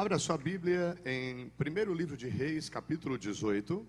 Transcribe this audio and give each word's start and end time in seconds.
Abra 0.00 0.18
sua 0.18 0.38
Bíblia 0.38 0.98
em 1.04 1.50
primeiro 1.58 1.92
livro 1.92 2.16
de 2.16 2.26
Reis, 2.26 2.70
capítulo 2.70 3.18
18, 3.18 3.86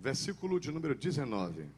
versículo 0.00 0.58
de 0.58 0.72
número 0.72 0.94
19. 0.94 1.68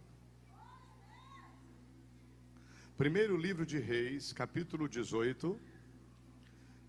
Primeiro 2.96 3.36
livro 3.36 3.66
de 3.66 3.80
Reis, 3.80 4.32
capítulo 4.32 4.88
18, 4.88 5.58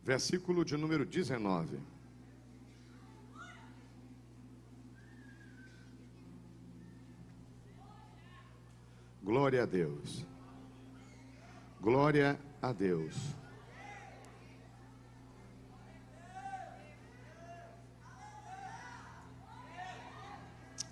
versículo 0.04 0.64
de 0.64 0.78
número 0.78 1.04
19. 1.04 1.80
Glória 9.24 9.64
a 9.64 9.66
Deus. 9.66 10.24
Glória 11.82 12.40
a 12.62 12.72
Deus. 12.72 13.45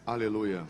Aleluia. 0.06 0.68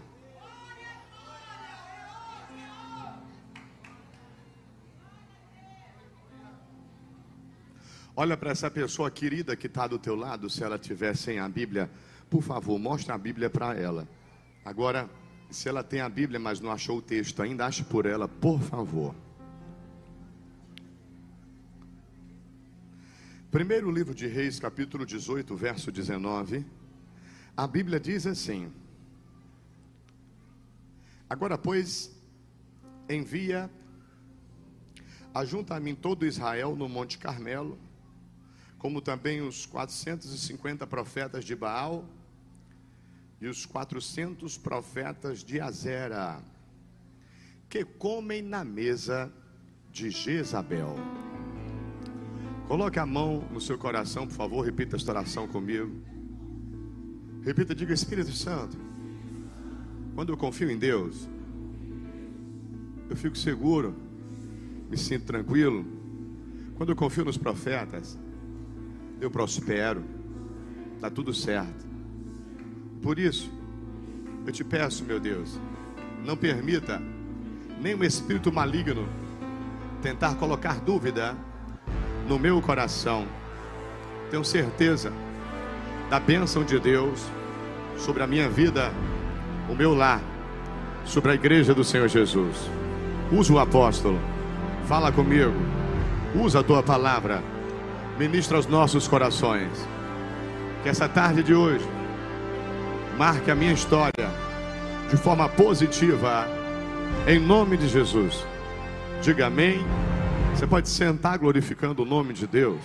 Olha 8.15 8.37
para 8.37 8.51
essa 8.51 8.69
pessoa 8.69 9.09
querida 9.09 9.55
que 9.55 9.65
está 9.65 9.87
do 9.87 9.97
teu 9.97 10.15
lado, 10.15 10.47
se 10.51 10.63
ela 10.63 10.77
tiver 10.77 11.17
sem 11.17 11.39
a 11.39 11.49
Bíblia, 11.49 11.89
por 12.29 12.43
favor, 12.43 12.77
mostre 12.77 13.11
a 13.11 13.17
Bíblia 13.17 13.49
para 13.49 13.73
ela. 13.75 14.07
Agora, 14.63 15.09
se 15.49 15.67
ela 15.67 15.83
tem 15.83 15.99
a 15.99 16.09
Bíblia, 16.09 16.39
mas 16.39 16.59
não 16.59 16.71
achou 16.71 16.99
o 16.99 17.01
texto 17.01 17.41
ainda, 17.41 17.65
ache 17.65 17.83
por 17.83 18.05
ela, 18.05 18.27
por 18.27 18.61
favor. 18.61 19.15
Primeiro 23.49 23.89
livro 23.89 24.13
de 24.13 24.27
Reis, 24.27 24.59
capítulo 24.59 25.07
18, 25.07 25.55
verso 25.55 25.91
19. 25.91 26.63
A 27.57 27.65
Bíblia 27.65 27.99
diz 27.99 28.27
assim: 28.27 28.71
Agora, 31.33 31.57
pois, 31.57 32.11
envia, 33.09 33.67
ajunta 35.33 35.73
a 35.73 35.79
mim 35.79 35.95
todo 35.95 36.27
Israel 36.27 36.75
no 36.75 36.87
Monte 36.87 37.17
Carmelo, 37.17 37.75
como 38.77 39.01
também 39.01 39.41
os 39.41 39.65
450 39.65 40.85
profetas 40.85 41.43
de 41.43 41.55
Baal 41.55 42.05
e 43.41 43.47
os 43.47 43.65
400 43.65 44.59
profetas 44.59 45.43
de 45.43 45.59
Azera, 45.59 46.39
que 47.67 47.83
comem 47.83 48.43
na 48.43 48.63
mesa 48.63 49.33
de 49.91 50.11
Jezabel. 50.11 50.95
Coloque 52.67 52.99
a 52.99 53.07
mão 53.07 53.39
no 53.51 53.59
seu 53.59 53.79
coração, 53.79 54.27
por 54.27 54.35
favor, 54.35 54.63
repita 54.63 54.97
esta 54.97 55.09
oração 55.09 55.47
comigo. 55.47 55.99
Repita, 57.41 57.73
diga 57.73 57.91
Espírito 57.91 58.33
Santo. 58.33 58.92
Quando 60.15 60.31
eu 60.31 60.37
confio 60.37 60.69
em 60.69 60.77
Deus, 60.77 61.27
eu 63.09 63.15
fico 63.15 63.37
seguro, 63.37 63.95
me 64.89 64.97
sinto 64.97 65.25
tranquilo. 65.25 65.85
Quando 66.75 66.89
eu 66.89 66.95
confio 66.95 67.25
nos 67.25 67.37
profetas, 67.37 68.17
eu 69.19 69.31
prospero, 69.31 70.03
está 70.95 71.09
tudo 71.09 71.33
certo. 71.33 71.85
Por 73.01 73.17
isso, 73.17 73.51
eu 74.45 74.51
te 74.51 74.63
peço, 74.63 75.03
meu 75.03 75.19
Deus, 75.19 75.59
não 76.23 76.37
permita 76.37 77.01
nenhum 77.81 78.03
espírito 78.03 78.51
maligno 78.51 79.07
tentar 80.01 80.35
colocar 80.35 80.79
dúvida 80.79 81.35
no 82.27 82.37
meu 82.37 82.61
coração. 82.61 83.25
Tenho 84.29 84.43
certeza 84.43 85.11
da 86.09 86.19
bênção 86.19 86.63
de 86.63 86.79
Deus 86.79 87.25
sobre 87.97 88.21
a 88.23 88.27
minha 88.27 88.49
vida, 88.49 88.91
o 89.69 89.75
meu 89.75 89.93
lar, 89.93 90.21
sobre 91.05 91.31
a 91.31 91.35
igreja 91.35 91.73
do 91.73 91.83
Senhor 91.83 92.07
Jesus. 92.07 92.69
Usa 93.31 93.53
o 93.53 93.59
apóstolo, 93.59 94.19
fala 94.87 95.11
comigo, 95.11 95.53
usa 96.35 96.59
a 96.59 96.63
tua 96.63 96.83
palavra, 96.83 97.41
ministra 98.17 98.57
aos 98.57 98.67
nossos 98.67 99.07
corações. 99.07 99.87
Que 100.81 100.89
essa 100.89 101.07
tarde 101.07 101.43
de 101.43 101.53
hoje 101.53 101.87
marque 103.17 103.49
a 103.49 103.55
minha 103.55 103.73
história 103.73 104.29
de 105.09 105.17
forma 105.17 105.47
positiva, 105.47 106.47
em 107.27 107.39
nome 107.39 107.77
de 107.77 107.87
Jesus. 107.87 108.45
Diga 109.21 109.47
amém. 109.47 109.79
Você 110.53 110.67
pode 110.67 110.89
sentar 110.89 111.37
glorificando 111.37 112.03
o 112.03 112.05
nome 112.05 112.33
de 112.33 112.45
Deus. 112.45 112.81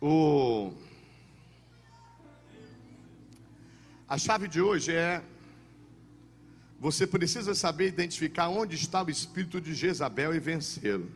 O... 0.00 0.72
A 4.10 4.18
chave 4.18 4.48
de 4.48 4.60
hoje 4.60 4.92
é: 4.92 5.22
você 6.80 7.06
precisa 7.06 7.54
saber 7.54 7.86
identificar 7.86 8.48
onde 8.48 8.74
está 8.74 9.04
o 9.04 9.08
espírito 9.08 9.60
de 9.60 9.72
Jezabel 9.72 10.34
e 10.34 10.40
vencê-lo. 10.40 11.08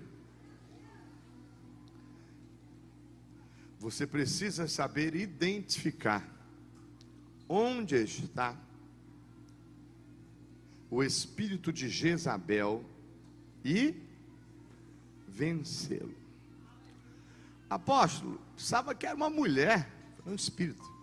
Você 3.81 4.06
precisa 4.06 4.69
saber 4.69 5.16
identificar 5.16 6.25
onde 7.49 7.97
está 7.97 8.56
o 10.88 11.03
espírito 11.03 11.72
de 11.72 11.88
Jezabel 11.88 12.84
e 13.65 14.00
vencê-lo. 15.26 16.15
Apóstolo, 17.69 18.41
sabe 18.56 18.94
que 18.94 19.05
era 19.05 19.16
uma 19.16 19.28
mulher, 19.28 19.91
é 20.25 20.31
um 20.31 20.37
espírito. 20.37 20.94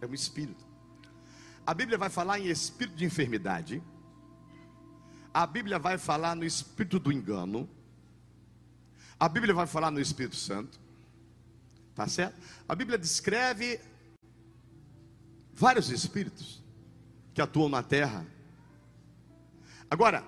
É 0.00 0.06
um 0.06 0.14
espírito. 0.14 0.64
A 1.66 1.74
Bíblia 1.74 1.98
vai 1.98 2.08
falar 2.08 2.38
em 2.38 2.46
espírito 2.46 2.96
de 2.96 3.04
enfermidade. 3.04 3.82
A 5.32 5.46
Bíblia 5.46 5.78
vai 5.78 5.98
falar 5.98 6.34
no 6.34 6.44
espírito 6.44 6.98
do 6.98 7.12
engano. 7.12 7.68
A 9.20 9.28
Bíblia 9.28 9.52
vai 9.52 9.66
falar 9.66 9.90
no 9.90 10.00
Espírito 10.00 10.36
Santo. 10.36 10.78
Tá 11.94 12.06
certo? 12.06 12.40
A 12.68 12.74
Bíblia 12.74 12.96
descreve 12.96 13.80
vários 15.52 15.90
espíritos 15.90 16.62
que 17.34 17.42
atuam 17.42 17.68
na 17.68 17.82
terra. 17.82 18.24
Agora, 19.90 20.24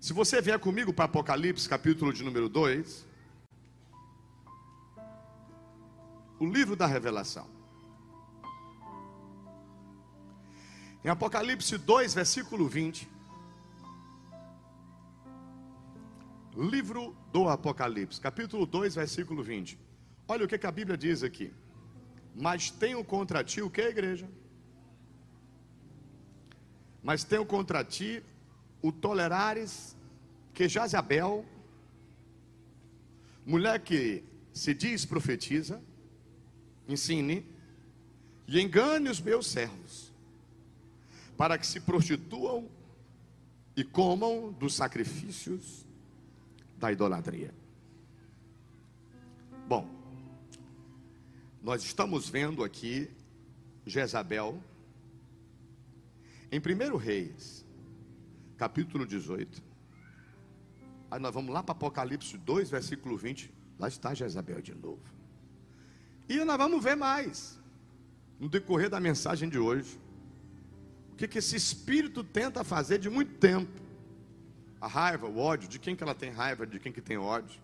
se 0.00 0.12
você 0.12 0.40
vier 0.40 0.58
comigo 0.60 0.92
para 0.92 1.06
Apocalipse, 1.06 1.68
capítulo 1.68 2.12
de 2.12 2.22
número 2.22 2.48
2, 2.48 3.06
o 6.38 6.46
livro 6.46 6.76
da 6.76 6.86
revelação. 6.86 7.61
Em 11.04 11.08
Apocalipse 11.08 11.76
2, 11.76 12.14
versículo 12.14 12.68
20. 12.68 13.08
Livro 16.56 17.16
do 17.32 17.48
Apocalipse, 17.48 18.20
capítulo 18.20 18.64
2, 18.64 18.94
versículo 18.94 19.42
20. 19.42 19.76
Olha 20.28 20.44
o 20.44 20.48
que, 20.48 20.56
que 20.56 20.66
a 20.66 20.70
Bíblia 20.70 20.96
diz 20.96 21.24
aqui. 21.24 21.52
Mas 22.36 22.70
tenho 22.70 23.02
contra 23.02 23.42
ti 23.42 23.60
o 23.60 23.68
que, 23.68 23.80
igreja? 23.80 24.28
Mas 27.02 27.24
tenho 27.24 27.44
contra 27.44 27.82
ti 27.84 28.22
o 28.80 28.92
tolerares 28.92 29.96
que 30.54 30.68
Jazabel, 30.68 31.44
mulher 33.44 33.80
que 33.80 34.22
se 34.52 34.72
diz 34.72 35.04
profetiza, 35.04 35.82
ensine 36.86 37.44
e 38.46 38.60
engane 38.60 39.08
os 39.08 39.20
meus 39.20 39.48
servos, 39.48 40.11
para 41.42 41.58
que 41.58 41.66
se 41.66 41.80
prostituam 41.80 42.70
e 43.74 43.82
comam 43.82 44.52
dos 44.52 44.76
sacrifícios 44.76 45.84
da 46.78 46.92
idolatria. 46.92 47.52
Bom, 49.66 49.90
nós 51.60 51.82
estamos 51.82 52.28
vendo 52.28 52.62
aqui 52.62 53.10
Jezabel 53.84 54.62
em 56.52 56.60
1 56.60 56.96
Reis, 56.96 57.66
capítulo 58.56 59.04
18. 59.04 59.60
Aí 61.10 61.18
nós 61.18 61.34
vamos 61.34 61.52
lá 61.52 61.60
para 61.60 61.72
Apocalipse 61.72 62.38
2, 62.38 62.70
versículo 62.70 63.16
20. 63.16 63.52
Lá 63.80 63.88
está 63.88 64.14
Jezabel 64.14 64.62
de 64.62 64.76
novo. 64.76 65.02
E 66.28 66.36
nós 66.44 66.56
vamos 66.56 66.84
ver 66.84 66.94
mais 66.94 67.58
no 68.38 68.48
decorrer 68.48 68.88
da 68.88 69.00
mensagem 69.00 69.48
de 69.48 69.58
hoje. 69.58 69.98
O 71.12 71.16
que, 71.16 71.28
que 71.28 71.38
esse 71.38 71.54
espírito 71.54 72.24
tenta 72.24 72.64
fazer 72.64 72.98
de 72.98 73.08
muito 73.08 73.34
tempo. 73.34 73.70
A 74.80 74.88
raiva, 74.88 75.26
o 75.26 75.38
ódio, 75.38 75.68
de 75.68 75.78
quem 75.78 75.94
que 75.94 76.02
ela 76.02 76.14
tem 76.14 76.30
raiva, 76.30 76.66
de 76.66 76.80
quem 76.80 76.90
que 76.90 77.00
tem 77.00 77.16
ódio, 77.16 77.60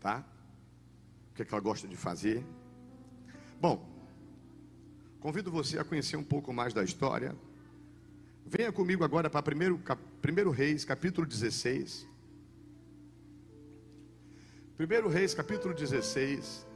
tá? 0.00 0.24
O 1.30 1.34
que, 1.34 1.44
que 1.44 1.54
ela 1.54 1.62
gosta 1.62 1.86
de 1.86 1.96
fazer. 1.96 2.44
Bom, 3.60 3.88
convido 5.20 5.50
você 5.50 5.78
a 5.78 5.84
conhecer 5.84 6.16
um 6.16 6.24
pouco 6.24 6.52
mais 6.52 6.74
da 6.74 6.82
história. 6.82 7.36
Venha 8.44 8.72
comigo 8.72 9.04
agora 9.04 9.30
para 9.30 9.54
1 9.54 10.50
Reis, 10.50 10.84
capítulo 10.84 11.26
16. 11.26 12.08
1 14.80 15.08
Reis, 15.08 15.34
capítulo 15.34 15.74
16, 15.74 16.66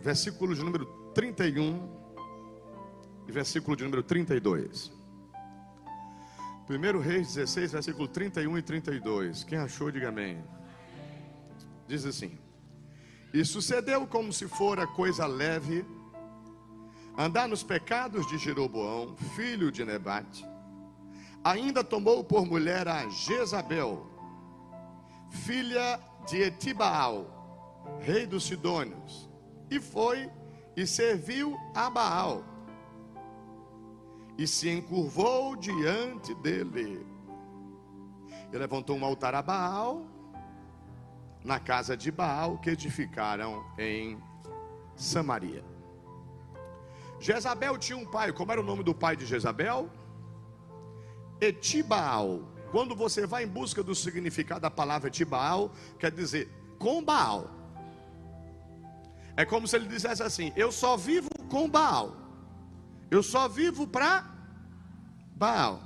versículo 0.00 0.54
de 0.56 0.62
número 0.62 0.86
31 1.14 1.88
e 3.28 3.32
versículo 3.32 3.76
de 3.76 3.84
número 3.84 4.02
32. 4.02 4.97
1 6.68 7.00
Reis 7.00 7.34
16, 7.34 7.72
versículo 7.72 8.06
31 8.06 8.58
e 8.58 8.62
32. 8.62 9.42
Quem 9.44 9.56
achou, 9.56 9.90
diga 9.90 10.08
amém. 10.10 10.44
Diz 11.86 12.04
assim: 12.04 12.38
E 13.32 13.42
sucedeu 13.42 14.06
como 14.06 14.30
se 14.32 14.46
fora 14.46 14.86
coisa 14.86 15.26
leve 15.26 15.82
andar 17.16 17.48
nos 17.48 17.62
pecados 17.62 18.26
de 18.28 18.36
Jeroboão, 18.36 19.16
filho 19.34 19.72
de 19.72 19.82
Nebate. 19.82 20.44
Ainda 21.42 21.82
tomou 21.82 22.22
por 22.22 22.44
mulher 22.44 22.86
a 22.86 23.08
Jezabel, 23.08 24.06
filha 25.30 25.98
de 26.28 26.42
Etibaal, 26.42 27.96
rei 28.00 28.26
dos 28.26 28.44
Sidônios, 28.44 29.28
e 29.70 29.80
foi 29.80 30.30
e 30.76 30.86
serviu 30.86 31.56
a 31.74 31.88
Baal, 31.88 32.44
e 34.38 34.46
se 34.46 34.70
encurvou 34.70 35.56
diante 35.56 36.32
dele. 36.36 37.04
E 38.52 38.56
levantou 38.56 38.96
um 38.96 39.04
altar 39.04 39.34
a 39.34 39.42
Baal, 39.42 40.06
na 41.44 41.58
casa 41.58 41.96
de 41.96 42.12
Baal, 42.12 42.56
que 42.58 42.70
edificaram 42.70 43.66
em 43.76 44.16
Samaria. 44.94 45.64
Jezabel 47.18 47.76
tinha 47.76 47.98
um 47.98 48.06
pai, 48.06 48.32
como 48.32 48.52
era 48.52 48.60
o 48.60 48.64
nome 48.64 48.84
do 48.84 48.94
pai 48.94 49.16
de 49.16 49.26
Jezabel? 49.26 49.90
Etibaal. 51.40 52.40
Quando 52.70 52.94
você 52.94 53.26
vai 53.26 53.42
em 53.42 53.48
busca 53.48 53.82
do 53.82 53.94
significado 53.94 54.60
da 54.60 54.70
palavra 54.70 55.08
Etibaal, 55.08 55.72
quer 55.98 56.12
dizer 56.12 56.48
com 56.78 57.02
Baal. 57.02 57.50
É 59.36 59.44
como 59.44 59.66
se 59.66 59.74
ele 59.74 59.88
dissesse 59.88 60.22
assim: 60.22 60.52
Eu 60.54 60.70
só 60.70 60.96
vivo 60.96 61.28
com 61.50 61.68
Baal. 61.68 62.27
Eu 63.10 63.22
só 63.22 63.48
vivo 63.48 63.86
para 63.86 64.24
Baal. 65.34 65.82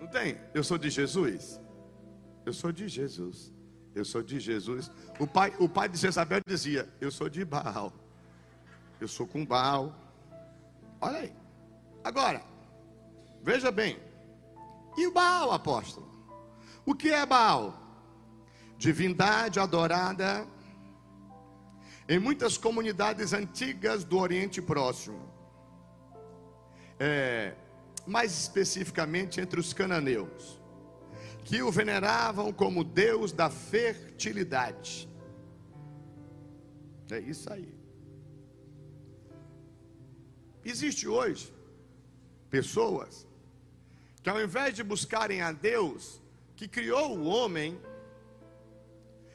Não 0.00 0.06
tem? 0.08 0.38
Eu 0.52 0.62
sou 0.62 0.78
de 0.78 0.90
Jesus. 0.90 1.60
Eu 2.44 2.52
sou 2.52 2.70
de 2.70 2.88
Jesus. 2.88 3.52
Eu 3.94 4.04
sou 4.04 4.22
de 4.22 4.38
Jesus. 4.40 4.90
O 5.18 5.26
pai, 5.26 5.54
o 5.58 5.68
pai 5.68 5.88
de 5.88 5.96
Jezabel 5.96 6.40
dizia: 6.46 6.88
Eu 7.00 7.10
sou 7.10 7.28
de 7.28 7.44
Baal 7.44 7.92
eu 9.04 9.08
sou 9.08 9.26
com 9.26 9.44
Baal. 9.44 9.94
Olha 11.00 11.18
aí. 11.18 11.32
Agora, 12.02 12.42
veja 13.42 13.70
bem. 13.70 13.98
E 14.96 15.06
o 15.06 15.12
Baal, 15.12 15.52
apóstolo? 15.52 16.10
O 16.86 16.94
que 16.94 17.10
é 17.10 17.26
Baal? 17.26 17.78
Divindade 18.78 19.60
adorada 19.60 20.46
em 22.08 22.18
muitas 22.18 22.56
comunidades 22.58 23.32
antigas 23.32 24.04
do 24.04 24.18
Oriente 24.18 24.60
Próximo. 24.60 25.32
É, 26.98 27.54
mais 28.06 28.32
especificamente 28.38 29.40
entre 29.40 29.58
os 29.58 29.72
cananeus, 29.72 30.60
que 31.44 31.62
o 31.62 31.70
veneravam 31.70 32.52
como 32.52 32.84
Deus 32.84 33.32
da 33.32 33.50
fertilidade. 33.50 35.08
É 37.10 37.18
isso 37.18 37.52
aí. 37.52 37.74
Existe 40.64 41.06
hoje 41.06 41.52
pessoas 42.48 43.26
que 44.22 44.30
ao 44.30 44.40
invés 44.40 44.74
de 44.74 44.82
buscarem 44.82 45.42
a 45.42 45.52
Deus 45.52 46.22
que 46.56 46.66
criou 46.66 47.18
o 47.18 47.24
homem, 47.24 47.78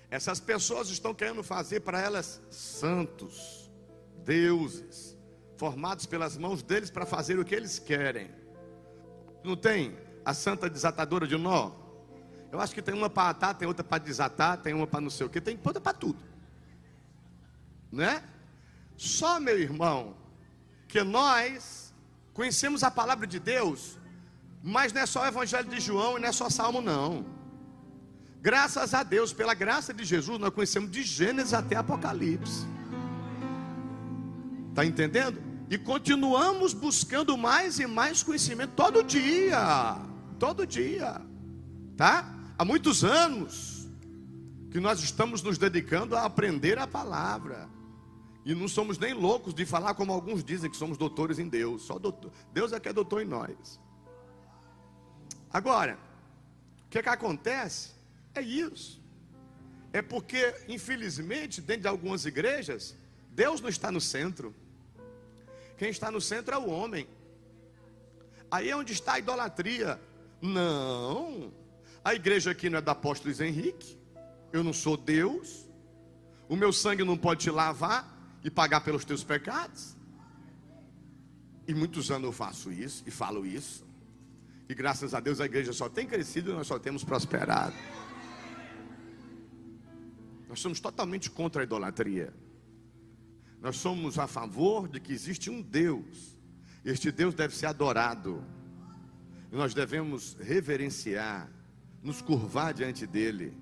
essas 0.10 0.40
pessoas 0.40 0.90
estão 0.90 1.14
querendo 1.14 1.44
fazer 1.44 1.82
para 1.82 2.00
elas 2.00 2.42
santos, 2.50 3.70
deuses, 4.24 5.18
formados 5.58 6.06
pelas 6.06 6.38
mãos 6.38 6.64
deles 6.64 6.90
para 6.90 7.06
fazer 7.06 7.38
o 7.38 7.46
que 7.46 7.54
eles 7.54 7.78
querem. 7.78 8.32
Não 9.44 9.56
tem 9.56 9.98
a 10.26 10.34
santa 10.34 10.70
desatadora 10.70 11.28
de 11.28 11.38
nó? 11.38 11.72
Eu 12.52 12.60
acho 12.60 12.74
que 12.74 12.82
tem 12.82 12.96
uma 12.96 13.10
para 13.10 13.30
atar, 13.30 13.54
tem 13.54 13.68
outra 13.68 13.84
para 13.84 14.04
desatar, 14.04 14.58
tem 14.58 14.74
uma 14.74 14.88
para 14.88 15.02
não 15.02 15.10
sei 15.10 15.28
o 15.28 15.30
que, 15.30 15.40
tem 15.40 15.60
outra 15.64 15.80
para 15.80 15.94
tudo. 15.94 16.18
Né? 17.92 18.24
Só, 18.98 19.40
meu 19.40 19.60
irmão, 19.60 20.16
que 20.88 21.04
nós 21.04 21.94
conhecemos 22.34 22.84
a 22.84 22.90
palavra 22.90 23.28
de 23.28 23.40
Deus, 23.40 24.00
mas 24.64 24.92
não 24.92 25.02
é 25.02 25.06
só 25.06 25.22
o 25.22 25.28
Evangelho 25.28 25.70
de 25.70 25.80
João 25.80 26.18
e 26.18 26.22
não 26.22 26.30
é 26.30 26.32
só 26.32 26.50
Salmo, 26.50 26.82
não. 26.82 27.39
Graças 28.42 28.94
a 28.94 29.04
Deus, 29.04 29.34
pela 29.34 29.54
graça 29.54 29.94
de 29.94 30.06
Jesus, 30.06 30.40
nós 30.40 30.54
conhecemos 30.54 30.90
de 30.90 31.04
Gênesis 31.04 31.54
até 31.54 31.76
Apocalipse. 31.76 32.66
Está 34.70 34.86
entendendo? 34.86 35.42
E 35.70 35.78
continuamos 35.78 36.74
buscando 36.74 37.38
mais 37.38 37.80
e 37.80 37.86
mais 37.86 38.24
conhecimento 38.24 38.74
todo 38.76 39.04
dia. 39.04 40.00
Todo 40.40 40.66
dia. 40.66 41.22
Tá? 41.98 42.34
Há 42.58 42.64
muitos 42.64 43.04
anos 43.04 43.90
que 44.72 44.80
nós 44.80 45.02
estamos 45.02 45.44
nos 45.44 45.58
dedicando 45.58 46.16
a 46.16 46.24
aprender 46.24 46.80
a 46.80 46.88
palavra. 46.88 47.70
E 48.46 48.56
não 48.56 48.70
somos 48.70 48.98
nem 48.98 49.14
loucos 49.14 49.54
de 49.54 49.66
falar 49.66 49.94
como 49.96 50.14
alguns 50.14 50.44
dizem 50.44 50.72
que 50.72 50.78
somos 50.78 50.98
doutores 50.98 51.40
em 51.40 51.48
Deus. 51.50 51.82
Só 51.82 52.00
doutor. 52.00 52.32
Deus 52.54 52.72
é 52.72 52.80
que 52.80 52.88
é 52.88 52.94
doutor 52.94 53.22
em 53.22 53.26
nós. 53.26 53.80
Agora, 55.52 56.00
o 56.86 56.90
que, 56.90 57.00
é 57.00 57.04
que 57.04 57.10
acontece? 57.10 57.99
É 58.40 58.42
isso. 58.42 59.02
É 59.92 60.02
porque, 60.02 60.56
infelizmente, 60.70 61.60
dentro 61.60 61.82
de 61.82 61.88
algumas 61.90 62.26
igrejas, 62.26 62.96
Deus 63.32 63.60
não 63.60 63.68
está 63.68 63.92
no 63.92 64.00
centro. 64.00 64.56
Quem 65.78 65.90
está 65.90 66.10
no 66.10 66.22
centro 66.22 66.56
é 66.56 66.58
o 66.58 66.70
homem. 66.70 67.06
Aí 68.50 68.70
é 68.70 68.76
onde 68.78 68.94
está 68.94 69.14
a 69.14 69.20
idolatria. 69.20 70.00
Não. 70.42 71.52
A 72.02 72.16
igreja 72.16 72.52
aqui 72.52 72.70
não 72.70 72.78
é 72.78 72.82
do 72.82 72.90
apóstolo 72.90 73.34
Henrique. 73.44 73.98
Eu 74.54 74.64
não 74.64 74.72
sou 74.72 74.96
Deus. 74.96 75.68
O 76.48 76.56
meu 76.56 76.72
sangue 76.72 77.04
não 77.04 77.18
pode 77.18 77.42
te 77.42 77.52
lavar 77.52 78.40
e 78.42 78.50
pagar 78.50 78.82
pelos 78.82 79.04
teus 79.04 79.22
pecados. 79.22 79.98
E 81.68 81.74
muitos 81.74 82.10
anos 82.10 82.28
eu 82.28 82.32
faço 82.32 82.72
isso 82.72 83.04
e 83.06 83.12
falo 83.12 83.46
isso. 83.46 83.86
E 84.70 84.74
graças 84.74 85.14
a 85.14 85.20
Deus 85.20 85.42
a 85.42 85.46
igreja 85.46 85.74
só 85.74 85.90
tem 85.90 86.08
crescido 86.08 86.52
e 86.52 86.54
nós 86.54 86.68
só 86.68 86.80
temos 86.80 87.04
prosperado. 87.04 87.76
Nós 90.50 90.60
somos 90.60 90.82
totalmente 90.82 91.30
contra 91.30 91.62
a 91.62 91.64
idolatria. 91.64 92.34
Nós 93.62 93.78
somos 93.78 94.20
a 94.20 94.28
favor 94.28 94.90
de 94.90 95.00
que 95.00 95.14
existe 95.14 95.50
um 95.50 95.62
Deus. 95.62 96.38
Este 96.84 97.12
Deus 97.12 97.34
deve 97.34 97.56
ser 97.56 97.68
adorado. 97.68 98.44
E 99.52 99.56
nós 99.56 99.74
devemos 99.74 100.36
reverenciar, 100.42 101.50
nos 102.04 102.22
curvar 102.22 102.74
diante 102.74 103.08
dele 103.08 103.56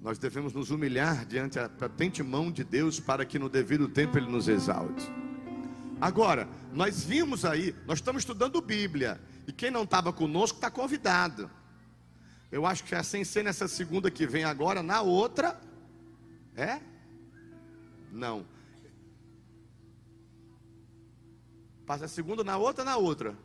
nós 0.00 0.18
devemos 0.18 0.54
nos 0.54 0.70
humilhar 0.70 1.26
diante 1.26 1.56
da 1.56 1.68
patente 1.68 2.22
mão 2.22 2.50
de 2.50 2.64
Deus 2.64 2.98
para 2.98 3.24
que 3.24 3.38
no 3.38 3.50
devido 3.50 3.86
tempo 3.86 4.16
Ele 4.16 4.30
nos 4.30 4.48
exalte. 4.48 5.06
Agora, 6.00 6.48
nós 6.72 7.04
vimos 7.04 7.44
aí, 7.44 7.74
nós 7.86 7.98
estamos 7.98 8.22
estudando 8.22 8.62
Bíblia, 8.62 9.20
e 9.46 9.52
quem 9.52 9.70
não 9.70 9.82
estava 9.82 10.10
conosco 10.10 10.56
está 10.56 10.70
convidado. 10.70 11.50
Eu 12.50 12.66
acho 12.66 12.84
que 12.84 12.94
é 12.94 13.02
sem 13.02 13.24
ser 13.24 13.44
nessa 13.44 13.68
segunda 13.68 14.10
que 14.10 14.26
vem 14.26 14.44
agora, 14.44 14.82
na 14.82 15.00
outra, 15.02 15.60
é? 16.56 16.80
Não. 18.12 18.44
Passa 21.86 22.04
a 22.04 22.08
segunda 22.08 22.42
na 22.42 22.56
outra, 22.56 22.84
na 22.84 22.96
outra. 22.96 23.36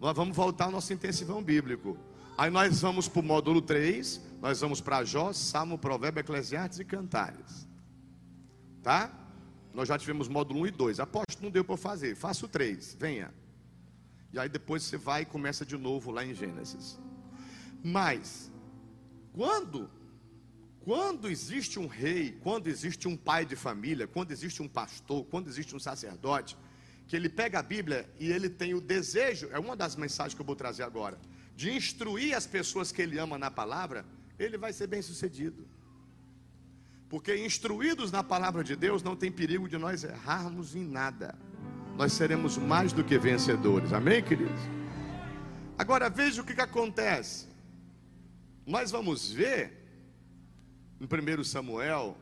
Nós 0.00 0.16
vamos 0.16 0.36
voltar 0.36 0.66
ao 0.66 0.70
nosso 0.70 0.92
intensivão 0.92 1.42
bíblico. 1.42 1.96
Aí 2.36 2.50
nós 2.50 2.80
vamos 2.80 3.08
para 3.08 3.20
o 3.20 3.22
módulo 3.22 3.62
3, 3.62 4.20
nós 4.40 4.60
vamos 4.60 4.80
para 4.80 5.04
Jó, 5.04 5.32
Salmo, 5.32 5.78
Provérbio, 5.78 6.20
Eclesiastes 6.20 6.80
e 6.80 6.84
Cantares. 6.84 7.68
Tá? 8.82 9.10
Nós 9.72 9.88
já 9.88 9.96
tivemos 9.96 10.28
módulo 10.28 10.60
1 10.60 10.66
e 10.66 10.70
2. 10.72 11.00
Aposto, 11.00 11.40
não 11.40 11.50
deu 11.50 11.64
para 11.64 11.76
fazer. 11.76 12.14
Faça 12.16 12.44
o 12.44 12.48
3, 12.48 12.96
venha. 12.98 13.32
E 14.32 14.38
aí 14.38 14.48
depois 14.48 14.82
você 14.82 14.96
vai 14.96 15.22
e 15.22 15.24
começa 15.24 15.64
de 15.64 15.76
novo 15.78 16.10
lá 16.10 16.24
em 16.24 16.34
Gênesis. 16.34 16.98
Mas, 17.86 18.50
quando, 19.34 19.90
quando 20.80 21.28
existe 21.28 21.78
um 21.78 21.86
rei, 21.86 22.32
quando 22.42 22.66
existe 22.66 23.06
um 23.06 23.14
pai 23.14 23.44
de 23.44 23.54
família, 23.54 24.06
quando 24.06 24.32
existe 24.32 24.62
um 24.62 24.68
pastor, 24.68 25.26
quando 25.26 25.48
existe 25.48 25.76
um 25.76 25.78
sacerdote, 25.78 26.56
que 27.06 27.14
ele 27.14 27.28
pega 27.28 27.58
a 27.58 27.62
Bíblia 27.62 28.10
e 28.18 28.32
ele 28.32 28.48
tem 28.48 28.72
o 28.72 28.80
desejo, 28.80 29.50
é 29.52 29.58
uma 29.58 29.76
das 29.76 29.96
mensagens 29.96 30.34
que 30.34 30.40
eu 30.40 30.46
vou 30.46 30.56
trazer 30.56 30.82
agora 30.82 31.18
de 31.56 31.70
instruir 31.70 32.34
as 32.34 32.46
pessoas 32.46 32.90
que 32.90 33.00
ele 33.00 33.18
ama 33.18 33.38
na 33.38 33.50
palavra, 33.50 34.04
ele 34.38 34.58
vai 34.58 34.72
ser 34.72 34.86
bem 34.86 35.02
sucedido. 35.02 35.66
Porque 37.08 37.36
instruídos 37.36 38.10
na 38.10 38.24
palavra 38.24 38.64
de 38.64 38.74
Deus, 38.74 39.02
não 39.02 39.14
tem 39.14 39.30
perigo 39.30 39.68
de 39.68 39.78
nós 39.78 40.02
errarmos 40.02 40.74
em 40.74 40.84
nada. 40.84 41.38
Nós 41.96 42.12
seremos 42.12 42.56
mais 42.56 42.92
do 42.92 43.04
que 43.04 43.16
vencedores. 43.18 43.92
Amém, 43.92 44.22
queridos? 44.22 44.60
Agora 45.78 46.08
veja 46.10 46.42
o 46.42 46.44
que, 46.44 46.54
que 46.54 46.60
acontece. 46.60 47.53
Nós 48.66 48.90
vamos 48.90 49.30
ver 49.30 49.78
No 50.98 51.06
1 51.06 51.44
Samuel, 51.44 52.16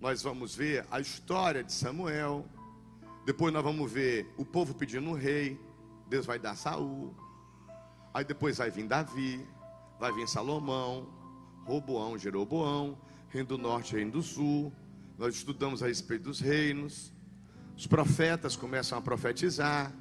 nós 0.00 0.22
vamos 0.22 0.54
ver 0.54 0.86
a 0.90 0.98
história 0.98 1.62
de 1.62 1.72
Samuel. 1.74 2.46
Depois 3.26 3.52
nós 3.52 3.62
vamos 3.62 3.92
ver 3.92 4.32
o 4.38 4.46
povo 4.46 4.74
pedindo 4.74 5.10
um 5.10 5.12
rei. 5.12 5.60
Deus 6.08 6.24
vai 6.24 6.38
dar 6.38 6.56
Saul. 6.56 7.14
Aí 8.14 8.24
depois 8.24 8.56
vai 8.56 8.70
vir 8.70 8.86
Davi, 8.86 9.46
vai 10.00 10.10
vir 10.10 10.26
Salomão, 10.26 11.06
Roboão, 11.66 12.16
Jeroboão, 12.16 12.96
Reino 13.28 13.48
do 13.48 13.58
Norte, 13.58 13.94
Reino 13.94 14.12
do 14.12 14.22
Sul. 14.22 14.72
Nós 15.18 15.34
estudamos 15.34 15.82
a 15.82 15.86
respeito 15.88 16.22
dos 16.22 16.40
reinos. 16.40 17.12
Os 17.76 17.86
profetas 17.86 18.56
começam 18.56 18.96
a 18.96 19.02
profetizar 19.02 19.92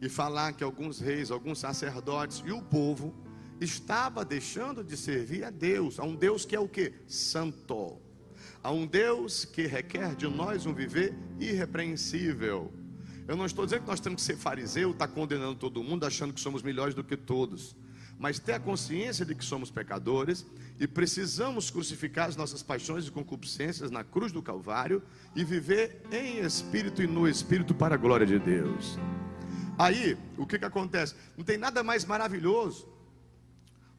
e 0.00 0.08
falar 0.08 0.54
que 0.54 0.64
alguns 0.64 0.98
reis, 0.98 1.30
alguns 1.30 1.58
sacerdotes 1.58 2.42
e 2.46 2.52
o 2.52 2.62
povo 2.62 3.14
estava 3.60 4.24
deixando 4.24 4.82
de 4.82 4.96
servir 4.96 5.44
a 5.44 5.50
Deus, 5.50 5.98
a 5.98 6.04
um 6.04 6.14
Deus 6.14 6.44
que 6.44 6.56
é 6.56 6.60
o 6.60 6.68
que? 6.68 6.92
Santo. 7.06 7.98
A 8.62 8.70
um 8.70 8.86
Deus 8.86 9.44
que 9.44 9.66
requer 9.66 10.14
de 10.14 10.26
nós 10.26 10.66
um 10.66 10.74
viver 10.74 11.14
irrepreensível. 11.38 12.72
Eu 13.26 13.36
não 13.36 13.46
estou 13.46 13.64
dizendo 13.64 13.82
que 13.82 13.88
nós 13.88 14.00
temos 14.00 14.22
que 14.22 14.26
ser 14.26 14.36
fariseu, 14.36 14.90
estar 14.90 15.06
tá 15.06 15.12
condenando 15.12 15.54
todo 15.54 15.82
mundo, 15.82 16.04
achando 16.04 16.32
que 16.32 16.40
somos 16.40 16.62
melhores 16.62 16.94
do 16.94 17.02
que 17.02 17.16
todos. 17.16 17.74
Mas 18.18 18.38
ter 18.38 18.52
a 18.52 18.60
consciência 18.60 19.24
de 19.24 19.34
que 19.34 19.44
somos 19.44 19.70
pecadores 19.70 20.46
e 20.78 20.86
precisamos 20.86 21.70
crucificar 21.70 22.28
as 22.28 22.36
nossas 22.36 22.62
paixões 22.62 23.06
e 23.06 23.10
concupiscências 23.10 23.90
na 23.90 24.04
cruz 24.04 24.30
do 24.30 24.42
Calvário 24.42 25.02
e 25.34 25.42
viver 25.42 26.02
em 26.12 26.38
espírito 26.38 27.02
e 27.02 27.06
no 27.06 27.28
espírito 27.28 27.74
para 27.74 27.94
a 27.94 27.98
glória 27.98 28.26
de 28.26 28.38
Deus. 28.38 28.98
Aí, 29.76 30.16
o 30.38 30.46
que, 30.46 30.58
que 30.58 30.64
acontece? 30.64 31.14
Não 31.36 31.44
tem 31.44 31.58
nada 31.58 31.82
mais 31.82 32.04
maravilhoso 32.04 32.93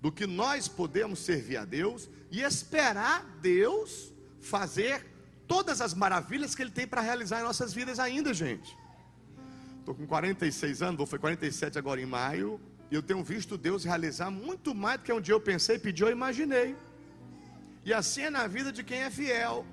do 0.05 0.11
que 0.11 0.27
nós 0.27 0.67
podemos 0.67 1.17
servir 1.17 1.57
a 1.57 1.65
Deus 1.65 2.07
e 2.29 2.43
esperar 2.43 3.25
Deus 3.41 4.13
fazer 4.39 5.03
todas 5.47 5.81
as 5.81 5.95
maravilhas 5.95 6.53
que 6.53 6.61
Ele 6.61 6.69
tem 6.69 6.85
para 6.85 7.01
realizar 7.01 7.39
em 7.39 7.43
nossas 7.43 7.73
vidas 7.73 7.97
ainda, 7.97 8.31
gente. 8.31 8.77
Estou 9.79 9.95
com 9.95 10.05
46 10.05 10.83
anos, 10.83 10.97
vou 10.97 11.07
foi 11.07 11.17
47 11.17 11.79
agora 11.79 11.99
em 11.99 12.05
maio, 12.05 12.61
e 12.91 12.93
eu 12.93 13.01
tenho 13.01 13.23
visto 13.23 13.57
Deus 13.57 13.83
realizar 13.83 14.29
muito 14.29 14.75
mais 14.75 14.99
do 14.99 15.05
que 15.05 15.11
um 15.11 15.19
dia 15.19 15.33
eu 15.33 15.41
pensei, 15.41 15.79
pedi 15.79 16.03
ou 16.03 16.11
imaginei. 16.11 16.75
E 17.83 17.91
assim 17.91 18.21
é 18.21 18.29
na 18.29 18.45
vida 18.45 18.71
de 18.71 18.83
quem 18.83 18.99
é 18.99 19.09
fiel, 19.09 19.65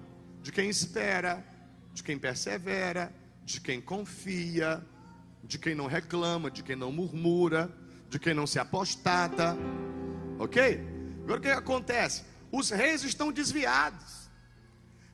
de 0.43 0.51
quem 0.51 0.71
espera, 0.71 1.45
de 1.93 2.03
quem 2.03 2.19
persevera, 2.19 3.15
de 3.45 3.61
quem 3.61 3.83
confia, 3.83 4.83
de 5.45 5.59
quem 5.59 5.75
não 5.75 5.87
reclama, 5.87 6.51
de 6.51 6.63
quem 6.63 6.75
não 6.75 6.91
murmura, 6.91 7.71
de 8.09 8.19
quem 8.19 8.33
não 8.33 8.47
se 8.47 8.59
apostata. 8.59 9.55
Ok? 10.43 10.59
Agora 11.23 11.39
o 11.39 11.41
que 11.41 11.49
acontece? 11.49 12.25
Os 12.51 12.71
reis 12.71 13.05
estão 13.05 13.31
desviados. 13.31 14.29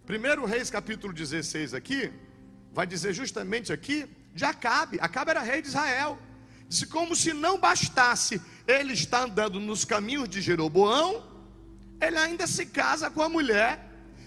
Primeiro 0.07 0.47
Reis 0.47 0.71
capítulo 0.71 1.13
16 1.13 1.75
aqui, 1.75 2.11
vai 2.73 2.87
dizer 2.87 3.13
justamente 3.13 3.71
aqui 3.71 4.09
de 4.35 4.47
Acabe. 4.47 4.99
Acabe 5.03 5.33
era 5.33 5.43
rei 5.43 5.61
de 5.61 5.69
Israel. 5.69 6.19
Disse 6.67 6.87
como 6.87 7.15
se 7.15 7.35
não 7.35 7.61
bastasse 7.61 8.41
ele 8.67 8.95
estar 8.95 9.25
andando 9.25 9.61
nos 9.61 9.85
caminhos 9.85 10.31
de 10.31 10.41
Jeroboão, 10.41 11.23
ele 12.01 12.17
ainda 12.17 12.47
se 12.47 12.65
casa 12.65 13.11
com 13.11 13.21
a 13.21 13.29
mulher 13.29 13.85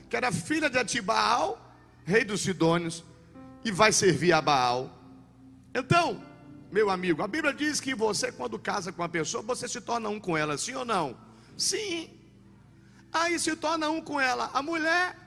que 0.08 0.16
era 0.16 0.32
filha 0.32 0.70
de 0.70 0.78
Atibaal, 0.78 1.76
rei 2.06 2.24
dos 2.24 2.42
Sidônios, 2.42 3.04
e 3.66 3.72
vai 3.72 3.92
servir 3.92 4.34
a 4.34 4.42
Baal. 4.42 4.96
Então, 5.74 6.24
meu 6.72 6.90
amigo, 6.90 7.22
a 7.22 7.28
Bíblia 7.28 7.54
diz 7.54 7.82
que 7.82 7.94
você, 7.94 8.32
quando 8.32 8.58
casa 8.58 8.92
com 8.94 9.02
uma 9.02 9.10
pessoa, 9.10 9.44
você 9.44 9.68
se 9.68 9.82
torna 9.82 10.08
um 10.08 10.20
com 10.20 10.38
ela, 10.38 10.58
sim 10.58 10.74
ou 10.74 10.86
não? 10.86 11.18
Sim. 11.58 12.10
Aí 13.12 13.38
se 13.38 13.56
torna 13.58 13.90
um 13.90 14.02
com 14.02 14.20
ela. 14.20 14.50
A 14.54 14.62
mulher, 14.62 15.18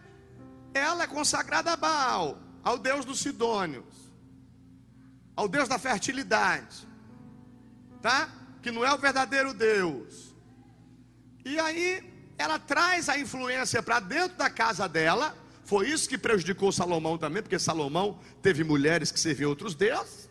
ela 0.73 1.05
é 1.05 1.07
consagrada 1.07 1.73
a 1.73 1.77
Baal, 1.77 2.39
ao 2.63 2.79
Deus 2.79 3.05
dos 3.05 3.21
Sidônios, 3.21 3.85
ao 5.37 5.47
Deus 5.47 5.69
da 5.69 5.79
fertilidade, 5.79 6.89
tá? 8.01 8.31
Que 8.63 8.71
não 8.71 8.83
é 8.83 8.93
o 8.95 8.99
verdadeiro 8.99 9.53
Deus. 9.53 10.35
E 11.45 11.59
aí 11.61 12.11
ela 12.39 12.59
traz 12.59 13.11
a 13.11 13.19
influência 13.19 13.83
para 13.83 14.01
dentro 14.01 14.39
da 14.39 14.49
casa 14.49 14.89
dela. 14.89 15.37
Foi 15.65 15.89
isso 15.89 16.09
que 16.09 16.17
prejudicou 16.17 16.73
Salomão 16.73 17.19
também, 17.19 17.43
porque 17.43 17.59
Salomão 17.59 18.19
teve 18.41 18.65
mulheres 18.65 19.13
que 19.13 19.21
serviam 19.21 19.51
outros 19.51 19.75
deuses. 19.75 20.24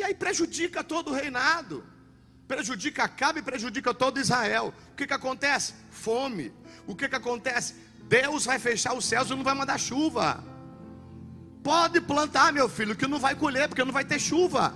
E 0.00 0.02
aí 0.02 0.14
prejudica 0.14 0.82
todo 0.82 1.10
o 1.10 1.14
reinado. 1.14 1.84
Prejudica 2.48 3.04
Acabe 3.04 3.40
e 3.40 3.42
prejudica 3.42 3.92
todo 3.92 4.18
Israel. 4.18 4.72
O 4.92 4.96
que, 4.96 5.06
que 5.06 5.12
acontece? 5.12 5.74
Fome. 5.90 6.54
O 6.86 6.96
que, 6.96 7.06
que 7.06 7.16
acontece? 7.16 7.74
Deus 8.08 8.46
vai 8.46 8.58
fechar 8.58 8.94
os 8.94 9.04
céus 9.04 9.28
e 9.28 9.34
não 9.34 9.44
vai 9.44 9.54
mandar 9.54 9.78
chuva. 9.78 10.42
Pode 11.62 12.00
plantar, 12.00 12.50
meu 12.50 12.66
filho, 12.66 12.96
que 12.96 13.06
não 13.06 13.18
vai 13.18 13.34
colher, 13.34 13.68
porque 13.68 13.84
não 13.84 13.92
vai 13.92 14.06
ter 14.06 14.18
chuva. 14.18 14.72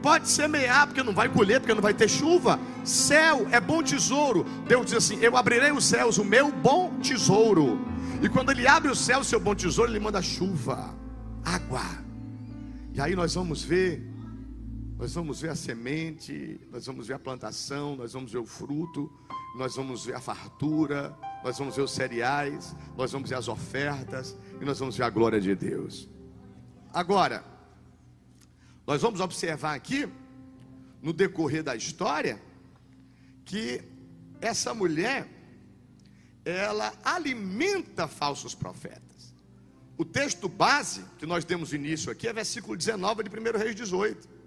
Pode 0.00 0.28
semear, 0.28 0.86
porque 0.86 1.02
não 1.02 1.12
vai 1.12 1.28
colher, 1.28 1.58
porque 1.58 1.74
não 1.74 1.82
vai 1.82 1.92
ter 1.92 2.08
chuva. 2.08 2.60
Céu 2.84 3.48
é 3.50 3.58
bom 3.58 3.82
tesouro. 3.82 4.44
Deus 4.68 4.86
diz 4.86 4.94
assim: 4.94 5.18
Eu 5.20 5.36
abrirei 5.36 5.72
os 5.72 5.84
céus, 5.84 6.16
o 6.16 6.24
meu 6.24 6.52
bom 6.52 7.00
tesouro. 7.00 7.80
E 8.22 8.28
quando 8.28 8.52
Ele 8.52 8.68
abre 8.68 8.88
o 8.88 8.94
céu, 8.94 9.18
o 9.18 9.24
seu 9.24 9.40
bom 9.40 9.56
tesouro, 9.56 9.90
Ele 9.90 9.98
manda 9.98 10.22
chuva, 10.22 10.94
água. 11.44 11.82
E 12.94 13.00
aí 13.00 13.16
nós 13.16 13.34
vamos 13.34 13.64
ver 13.64 14.17
nós 14.98 15.14
vamos 15.14 15.40
ver 15.40 15.50
a 15.50 15.54
semente, 15.54 16.60
nós 16.72 16.84
vamos 16.84 17.06
ver 17.06 17.14
a 17.14 17.18
plantação, 17.20 17.94
nós 17.94 18.12
vamos 18.12 18.32
ver 18.32 18.38
o 18.38 18.44
fruto, 18.44 19.08
nós 19.56 19.76
vamos 19.76 20.04
ver 20.04 20.16
a 20.16 20.20
fartura, 20.20 21.16
nós 21.44 21.56
vamos 21.56 21.76
ver 21.76 21.82
os 21.82 21.92
cereais, 21.92 22.74
nós 22.96 23.12
vamos 23.12 23.30
ver 23.30 23.36
as 23.36 23.46
ofertas 23.46 24.36
e 24.60 24.64
nós 24.64 24.76
vamos 24.80 24.96
ver 24.96 25.04
a 25.04 25.10
glória 25.10 25.40
de 25.40 25.54
Deus. 25.54 26.08
Agora, 26.92 27.44
nós 28.84 29.00
vamos 29.00 29.20
observar 29.20 29.74
aqui, 29.74 30.08
no 31.00 31.12
decorrer 31.12 31.62
da 31.62 31.76
história, 31.76 32.42
que 33.44 33.80
essa 34.40 34.74
mulher, 34.74 35.28
ela 36.44 36.92
alimenta 37.04 38.08
falsos 38.08 38.52
profetas. 38.52 39.32
O 39.96 40.04
texto 40.04 40.48
base 40.48 41.04
que 41.18 41.26
nós 41.26 41.44
demos 41.44 41.72
início 41.72 42.10
aqui 42.10 42.26
é 42.26 42.32
versículo 42.32 42.76
19 42.76 43.22
de 43.22 43.30
1 43.30 43.58
Reis 43.58 43.76
18. 43.76 44.37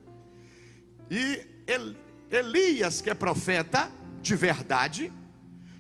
E 1.14 1.46
Elias, 2.32 3.02
que 3.02 3.10
é 3.10 3.14
profeta 3.14 3.92
de 4.22 4.34
verdade, 4.34 5.12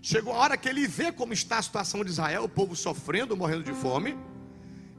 chegou 0.01 0.33
a 0.33 0.38
hora 0.38 0.57
que 0.57 0.67
ele 0.67 0.85
vê 0.85 1.09
como 1.09 1.31
está 1.31 1.57
a 1.57 1.61
situação 1.61 2.03
de 2.03 2.09
Israel, 2.09 2.43
o 2.43 2.50
povo 2.50 2.75
sofrendo, 2.75 3.38
morrendo 3.38 3.63
de 3.63 3.71
fome, 3.71 4.17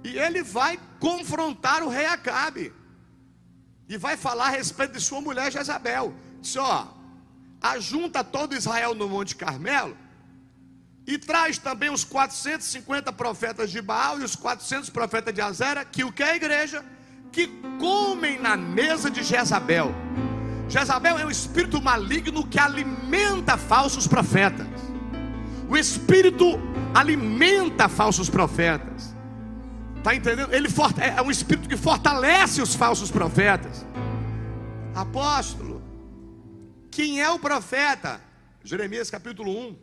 e 0.02 0.18
ele 0.18 0.42
vai 0.42 0.80
confrontar 0.98 1.82
o 1.82 1.90
rei 1.90 2.06
Acabe. 2.06 2.72
E 3.86 3.98
vai 3.98 4.16
falar 4.16 4.46
a 4.46 4.50
respeito 4.50 4.94
de 4.94 5.02
sua 5.02 5.20
mulher 5.20 5.52
Jezabel. 5.52 6.14
Diz: 6.40 6.56
ó, 6.56 6.96
ajunta 7.60 8.24
todo 8.24 8.56
Israel 8.56 8.94
no 8.94 9.10
Monte 9.10 9.36
Carmelo 9.36 9.94
e 11.06 11.18
traz 11.18 11.58
também 11.58 11.90
os 11.90 12.04
450 12.04 13.12
profetas 13.12 13.70
de 13.70 13.82
Baal 13.82 14.18
e 14.18 14.24
os 14.24 14.34
400 14.34 14.88
profetas 14.88 15.34
de 15.34 15.42
Azera, 15.42 15.84
que 15.84 16.04
o 16.04 16.12
que 16.12 16.22
é 16.22 16.30
a 16.30 16.36
igreja? 16.36 16.82
Que 17.32 17.48
comem 17.80 18.38
na 18.38 18.56
mesa 18.56 19.10
de 19.10 19.22
Jezabel. 19.22 19.92
Jezabel 20.68 21.18
é 21.18 21.26
um 21.26 21.30
espírito 21.30 21.80
maligno 21.80 22.46
que 22.46 22.58
alimenta 22.58 23.56
falsos 23.56 24.06
profetas. 24.06 24.66
O 25.68 25.76
espírito 25.76 26.44
alimenta 26.94 27.88
falsos 27.88 28.28
profetas. 28.28 29.16
Está 29.96 30.14
entendendo? 30.14 30.52
Ele 30.52 30.68
é 31.16 31.22
um 31.22 31.30
espírito 31.30 31.68
que 31.68 31.76
fortalece 31.76 32.60
os 32.60 32.74
falsos 32.74 33.10
profetas. 33.10 33.86
Apóstolo, 34.94 35.82
quem 36.90 37.20
é 37.20 37.30
o 37.30 37.38
profeta? 37.38 38.20
Jeremias 38.62 39.10
capítulo 39.10 39.50
1. 39.50 39.76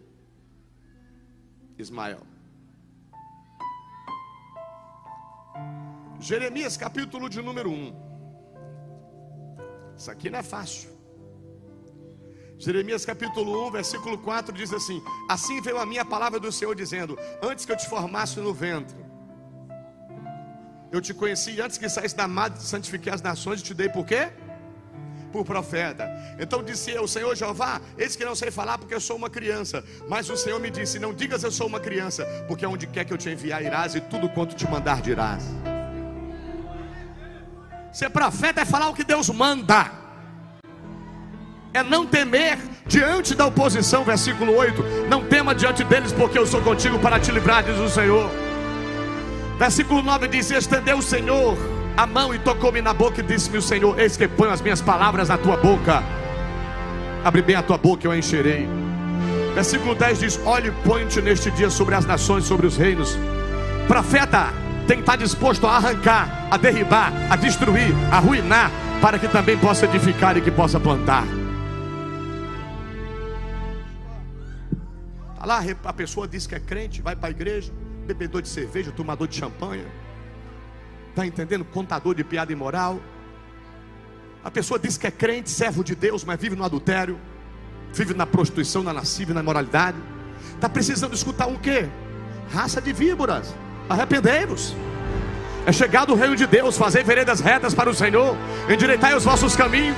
Ismael. 1.80 2.29
Jeremias 6.20 6.76
capítulo 6.76 7.30
de 7.30 7.42
número 7.42 7.72
1. 7.72 7.96
Isso 9.98 10.12
aqui 10.12 10.30
não 10.30 10.40
é 10.40 10.44
fácil. 10.44 10.90
Jeremias 12.58 13.06
capítulo 13.06 13.68
1, 13.68 13.72
versículo 13.72 14.18
4 14.18 14.54
diz 14.54 14.74
assim: 14.74 15.02
Assim 15.30 15.62
veio 15.62 15.78
a 15.78 15.86
minha 15.86 16.04
palavra 16.04 16.40
do 16.40 16.52
Senhor 16.52 16.76
dizendo: 16.76 17.18
Antes 17.42 17.66
que 17.66 17.72
eu 17.72 17.78
te 17.78 17.88
formasse 17.88 18.38
no 18.42 18.54
ventre, 18.54 18.98
eu 20.92 21.00
te 21.00 21.14
conheci 21.14 21.62
antes 21.62 21.78
que 21.78 21.88
saísse 21.88 22.18
da 22.18 22.28
madre, 22.28 22.62
santifiquei 22.62 23.14
as 23.14 23.22
nações 23.22 23.62
e 23.62 23.64
te 23.64 23.74
dei 23.74 23.88
por 23.88 24.06
quê? 24.06 24.30
Por 25.32 25.46
profeta. 25.46 26.10
Então 26.38 26.62
disse 26.62 26.92
eu, 26.92 27.08
Senhor 27.08 27.34
Jeová, 27.34 27.80
eis 27.98 28.16
que 28.18 28.26
não 28.26 28.36
sei 28.36 28.52
falar 28.52 28.78
porque 28.78 28.96
eu 28.96 29.00
sou 29.00 29.16
uma 29.16 29.30
criança. 29.30 29.84
Mas 30.10 30.30
o 30.30 30.36
Senhor 30.36 30.60
me 30.60 30.70
disse: 30.70 31.00
Não 31.00 31.14
digas 31.14 31.44
eu 31.44 31.52
sou 31.52 31.68
uma 31.68 31.80
criança, 31.80 32.26
porque 32.46 32.66
onde 32.66 32.88
quer 32.88 33.06
que 33.06 33.14
eu 33.14 33.18
te 33.18 33.30
enviar 33.30 33.64
irás 33.64 33.96
e 33.96 34.02
tudo 34.02 34.28
quanto 34.28 34.54
te 34.54 34.70
mandar 34.70 35.02
dirás. 35.02 35.46
Ser 37.92 38.10
profeta 38.10 38.62
é 38.62 38.66
falar 38.66 38.90
o 38.90 38.94
que 38.94 39.04
Deus 39.04 39.30
manda. 39.30 39.92
É 41.74 41.84
não 41.84 42.06
temer 42.06 42.58
diante 42.86 43.36
da 43.36 43.46
oposição, 43.46 44.04
versículo 44.04 44.56
8: 44.56 45.08
Não 45.10 45.26
tema 45.26 45.56
diante 45.56 45.84
deles, 45.84 46.12
porque 46.12 46.38
eu 46.38 46.46
sou 46.46 46.62
contigo 46.62 47.00
para 47.00 47.20
te 47.20 47.32
livrar, 47.32 47.64
diz 47.64 47.78
o 47.78 47.90
Senhor. 47.90 48.30
Versículo 49.58 50.02
9 50.02 50.28
diz: 50.28 50.52
Estendeu 50.52 50.98
o 50.98 51.02
Senhor 51.02 51.58
a 51.98 52.06
mão 52.06 52.34
e 52.34 52.40
tocou-me 52.40 52.82
na 52.82 52.94
boca 52.94 53.22
e 53.22 53.24
disse-me 53.24 53.58
o 53.58 53.62
Senhor: 53.62 54.00
Eis 54.00 54.16
que 54.16 54.28
ponho 54.28 54.52
as 54.52 54.62
minhas 54.62 54.82
palavras 54.82 55.30
na 55.30 55.38
tua 55.38 55.58
boca. 55.58 56.04
Abre 57.24 57.42
bem 57.42 57.56
a 57.56 57.64
tua 57.64 57.78
boca 57.78 58.06
e 58.06 58.08
eu 58.08 58.12
a 58.12 58.18
encherei. 58.18 58.68
Versículo 59.54 59.96
10 59.96 60.20
diz: 60.20 60.40
Olhe, 60.46 60.72
põe-te 60.86 61.22
neste 61.22 61.52
dia 61.52 61.70
sobre 61.70 61.96
as 61.96 62.06
nações, 62.06 62.46
sobre 62.46 62.68
os 62.68 62.78
reinos. 62.78 63.18
Profeta 63.88 64.54
tem 64.90 64.98
que 64.98 65.04
estar 65.04 65.18
disposto 65.18 65.68
a 65.68 65.76
arrancar, 65.76 66.48
a 66.50 66.58
derribar, 66.58 67.14
a 67.32 67.36
destruir, 67.36 67.94
a 68.12 68.18
arruinar, 68.18 68.72
para 69.00 69.20
que 69.20 69.28
também 69.28 69.56
possa 69.56 69.86
edificar 69.86 70.36
e 70.36 70.42
que 70.42 70.50
possa 70.50 70.80
plantar. 70.80 71.28
Tá 75.38 75.46
lá, 75.46 75.62
a 75.86 75.94
pessoa 75.94 76.28
diz 76.28 76.48
que 76.48 76.56
é 76.56 76.60
crente, 76.60 77.04
vai 77.04 77.16
para 77.16 77.28
a 77.28 77.30
igreja, 77.30 77.72
bebedor 78.08 78.42
de 78.42 78.48
cerveja, 78.48 78.92
tomador 78.92 79.28
de 79.28 79.36
champanhe. 79.36 79.86
Está 81.12 81.24
entendendo? 81.24 81.64
Contador 81.66 82.16
de 82.16 82.24
piada 82.24 82.52
imoral. 82.52 83.00
A 84.44 84.50
pessoa 84.50 84.80
diz 84.80 84.98
que 84.98 85.06
é 85.06 85.12
crente, 85.12 85.52
servo 85.52 85.84
de 85.84 85.94
Deus, 85.94 86.24
mas 86.24 86.42
vive 86.42 86.56
no 86.56 86.64
adultério, 86.64 87.20
vive 87.94 88.16
na 88.16 88.26
prostituição, 88.26 88.82
na 88.82 88.92
lascívia, 88.92 89.36
na 89.36 89.42
imoralidade. 89.42 90.00
Está 90.56 90.68
precisando 90.68 91.14
escutar 91.14 91.46
um 91.46 91.58
quê? 91.58 91.88
Raça 92.52 92.82
de 92.82 92.92
víboras. 92.92 93.54
Arrependei-vos. 93.90 94.76
É 95.66 95.72
chegado 95.72 96.14
o 96.14 96.16
reino 96.16 96.36
de 96.36 96.46
Deus, 96.46 96.78
fazer 96.78 97.04
veredas 97.04 97.40
retas 97.40 97.74
para 97.74 97.90
o 97.90 97.94
Senhor, 97.94 98.38
endireitai 98.70 99.16
os 99.16 99.24
vossos 99.24 99.56
caminhos. 99.56 99.98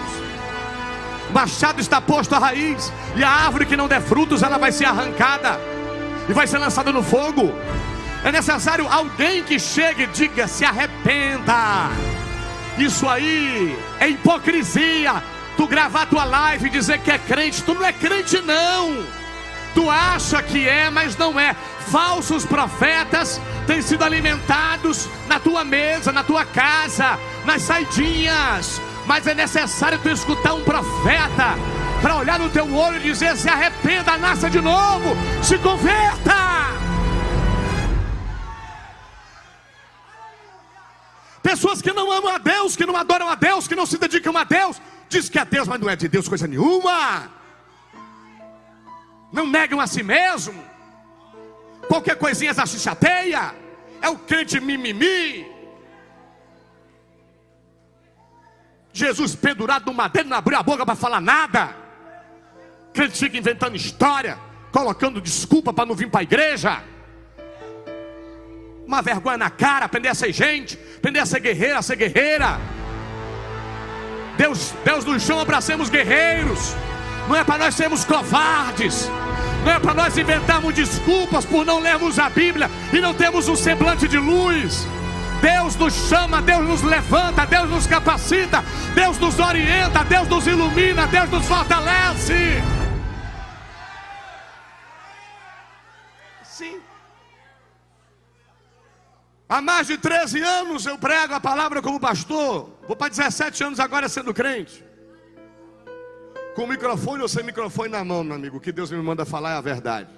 Machado 1.33 1.79
está 1.79 2.01
posto 2.01 2.33
à 2.35 2.39
raiz, 2.39 2.91
e 3.15 3.23
a 3.23 3.29
árvore 3.29 3.65
que 3.65 3.77
não 3.77 3.87
der 3.87 4.01
frutos, 4.01 4.43
ela 4.43 4.57
vai 4.57 4.71
ser 4.71 4.85
arrancada 4.85 5.59
e 6.27 6.33
vai 6.33 6.47
ser 6.47 6.57
lançada 6.57 6.91
no 6.91 7.03
fogo. 7.03 7.53
É 8.23 8.31
necessário 8.31 8.87
alguém 8.87 9.43
que 9.43 9.59
chegue 9.59 10.03
e 10.03 10.07
diga: 10.07 10.47
se 10.47 10.63
arrependa. 10.63 11.89
Isso 12.77 13.07
aí 13.07 13.77
é 13.99 14.09
hipocrisia. 14.09 15.23
Tu 15.57 15.67
gravar 15.67 16.05
tua 16.05 16.23
live 16.23 16.67
e 16.67 16.69
dizer 16.69 16.99
que 16.99 17.11
é 17.11 17.17
crente, 17.17 17.63
tu 17.63 17.73
não 17.73 17.85
é 17.85 17.91
crente, 17.91 18.39
não. 18.41 19.20
Tu 19.73 19.89
acha 19.89 20.41
que 20.43 20.67
é, 20.67 20.89
mas 20.89 21.15
não 21.17 21.39
é. 21.39 21.55
Falsos 21.87 22.45
profetas 22.45 23.39
têm 23.65 23.81
sido 23.81 24.03
alimentados 24.03 25.09
na 25.27 25.39
tua 25.39 25.63
mesa, 25.63 26.11
na 26.11 26.23
tua 26.23 26.45
casa, 26.45 27.17
nas 27.45 27.61
saidinhas. 27.61 28.81
Mas 29.05 29.25
é 29.27 29.33
necessário 29.33 29.99
tu 29.99 30.09
escutar 30.09 30.53
um 30.53 30.63
profeta 30.63 31.55
para 32.01 32.17
olhar 32.17 32.39
no 32.39 32.49
teu 32.49 32.73
olho 32.73 32.97
e 32.97 33.01
dizer: 33.01 33.35
se 33.37 33.49
arrependa, 33.49 34.17
nasça 34.17 34.49
de 34.49 34.59
novo, 34.59 35.15
se 35.41 35.57
converta. 35.57 36.41
Pessoas 41.41 41.81
que 41.81 41.91
não 41.91 42.11
amam 42.11 42.33
a 42.33 42.37
Deus, 42.37 42.75
que 42.75 42.85
não 42.85 42.95
adoram 42.95 43.27
a 43.27 43.35
Deus, 43.35 43.67
que 43.67 43.75
não 43.75 43.85
se 43.85 43.97
dedicam 43.97 44.37
a 44.37 44.43
Deus, 44.43 44.81
diz 45.09 45.27
que 45.27 45.39
é 45.39 45.45
Deus, 45.45 45.67
mas 45.67 45.79
não 45.79 45.89
é 45.89 45.95
de 45.95 46.07
Deus 46.07 46.27
coisa 46.27 46.47
nenhuma. 46.47 47.40
Não 49.31 49.47
negam 49.47 49.79
a 49.79 49.87
si 49.87 50.03
mesmo. 50.03 50.63
Qualquer 51.87 52.15
coisinha 52.17 52.53
já 52.53 52.65
se 52.65 52.79
chateia. 52.79 53.53
É 54.01 54.09
o 54.09 54.17
crente 54.17 54.59
mimimi. 54.59 55.45
Jesus 58.93 59.35
pendurado 59.35 59.85
no 59.85 59.93
madeiro, 59.93 60.27
não 60.27 60.37
abriu 60.37 60.57
a 60.57 60.63
boca 60.63 60.85
para 60.85 60.95
falar 60.95 61.21
nada. 61.21 61.75
Crente 62.93 63.17
fica 63.17 63.37
inventando 63.37 63.75
história, 63.75 64.37
colocando 64.71 65.21
desculpa 65.21 65.71
para 65.71 65.85
não 65.85 65.95
vir 65.95 66.09
para 66.09 66.19
a 66.19 66.23
igreja 66.23 66.83
uma 68.91 69.01
vergonha 69.01 69.37
na 69.37 69.49
cara, 69.49 69.85
aprender 69.85 70.09
a 70.09 70.13
ser 70.13 70.33
gente, 70.33 70.77
aprender 70.97 71.19
a 71.19 71.25
ser 71.25 71.39
guerreira, 71.39 71.79
a 71.79 71.81
ser 71.81 71.95
guerreira. 71.95 72.59
Deus, 74.37 74.73
Deus 74.83 75.05
nos 75.05 75.23
chama 75.23 75.45
para 75.45 75.61
sermos 75.61 75.89
guerreiros, 75.89 76.75
não 77.27 77.35
é 77.35 77.43
para 77.43 77.57
nós 77.57 77.75
sermos 77.75 78.03
covardes, 78.03 79.09
não 79.63 79.71
é 79.71 79.79
para 79.79 79.93
nós 79.93 80.17
inventarmos 80.17 80.73
desculpas 80.73 81.45
por 81.45 81.65
não 81.65 81.79
lermos 81.79 82.19
a 82.19 82.29
Bíblia 82.29 82.69
e 82.91 82.99
não 82.99 83.13
termos 83.13 83.47
um 83.47 83.55
semblante 83.55 84.07
de 84.07 84.17
luz. 84.17 84.87
Deus 85.41 85.75
nos 85.75 85.93
chama, 86.07 86.41
Deus 86.41 86.67
nos 86.67 86.81
levanta, 86.83 87.45
Deus 87.47 87.69
nos 87.69 87.87
capacita, 87.87 88.63
Deus 88.93 89.17
nos 89.17 89.39
orienta, 89.39 90.03
Deus 90.03 90.27
nos 90.27 90.45
ilumina, 90.45 91.07
Deus 91.07 91.29
nos 91.29 91.45
fortalece. 91.47 92.61
Sim. 96.43 96.79
Há 99.49 99.61
mais 99.61 99.87
de 99.87 99.97
13 99.97 100.41
anos 100.41 100.85
eu 100.85 100.97
prego 100.97 101.33
a 101.33 101.39
palavra 101.39 101.81
como 101.81 101.99
pastor. 101.99 102.69
Vou 102.87 102.95
para 102.95 103.09
17 103.09 103.63
anos 103.63 103.79
agora 103.79 104.07
sendo 104.07 104.33
crente. 104.33 104.90
Com 106.55 106.67
microfone 106.67 107.21
ou 107.21 107.29
sem 107.29 107.43
microfone 107.43 107.89
na 107.89 108.03
mão, 108.03 108.23
meu 108.23 108.35
amigo. 108.35 108.57
O 108.57 108.59
que 108.59 108.71
Deus 108.71 108.91
me 108.91 108.97
manda 108.97 109.25
falar 109.25 109.51
é 109.51 109.55
a 109.55 109.61
verdade. 109.61 110.09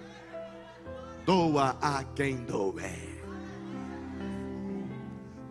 Doa 1.26 1.78
a 1.82 2.04
quem 2.04 2.38
doer. 2.38 3.24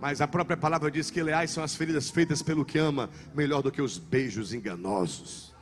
Mas 0.01 0.21
a 0.21 0.27
própria 0.27 0.57
palavra 0.57 0.90
diz 0.90 1.11
que 1.11 1.23
leais 1.23 1.53
são 1.53 1.62
as 1.62 1.77
feridas 1.77 2.11
feitas 2.11 2.42
pelo 2.42 2.64
que 2.64 2.77
ama, 2.77 3.09
melhor 3.33 3.62
do 3.62 3.71
que 3.71 3.81
os 3.81 3.97
beijos 3.99 4.53
enganosos. 4.53 5.55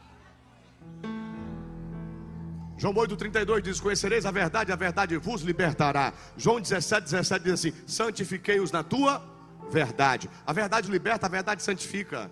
João 2.78 2.94
8,32 2.94 3.60
diz: 3.60 3.78
Conhecereis 3.78 4.24
a 4.24 4.30
verdade, 4.30 4.72
a 4.72 4.76
verdade 4.76 5.18
vos 5.18 5.42
libertará. 5.42 6.14
João 6.38 6.58
17, 6.58 7.02
17 7.02 7.44
diz 7.44 7.52
assim: 7.52 7.72
Santifiquei-os 7.86 8.72
na 8.72 8.82
tua 8.82 9.22
verdade. 9.70 10.30
A 10.46 10.52
verdade 10.54 10.90
liberta, 10.90 11.26
a 11.26 11.28
verdade 11.28 11.62
santifica. 11.62 12.30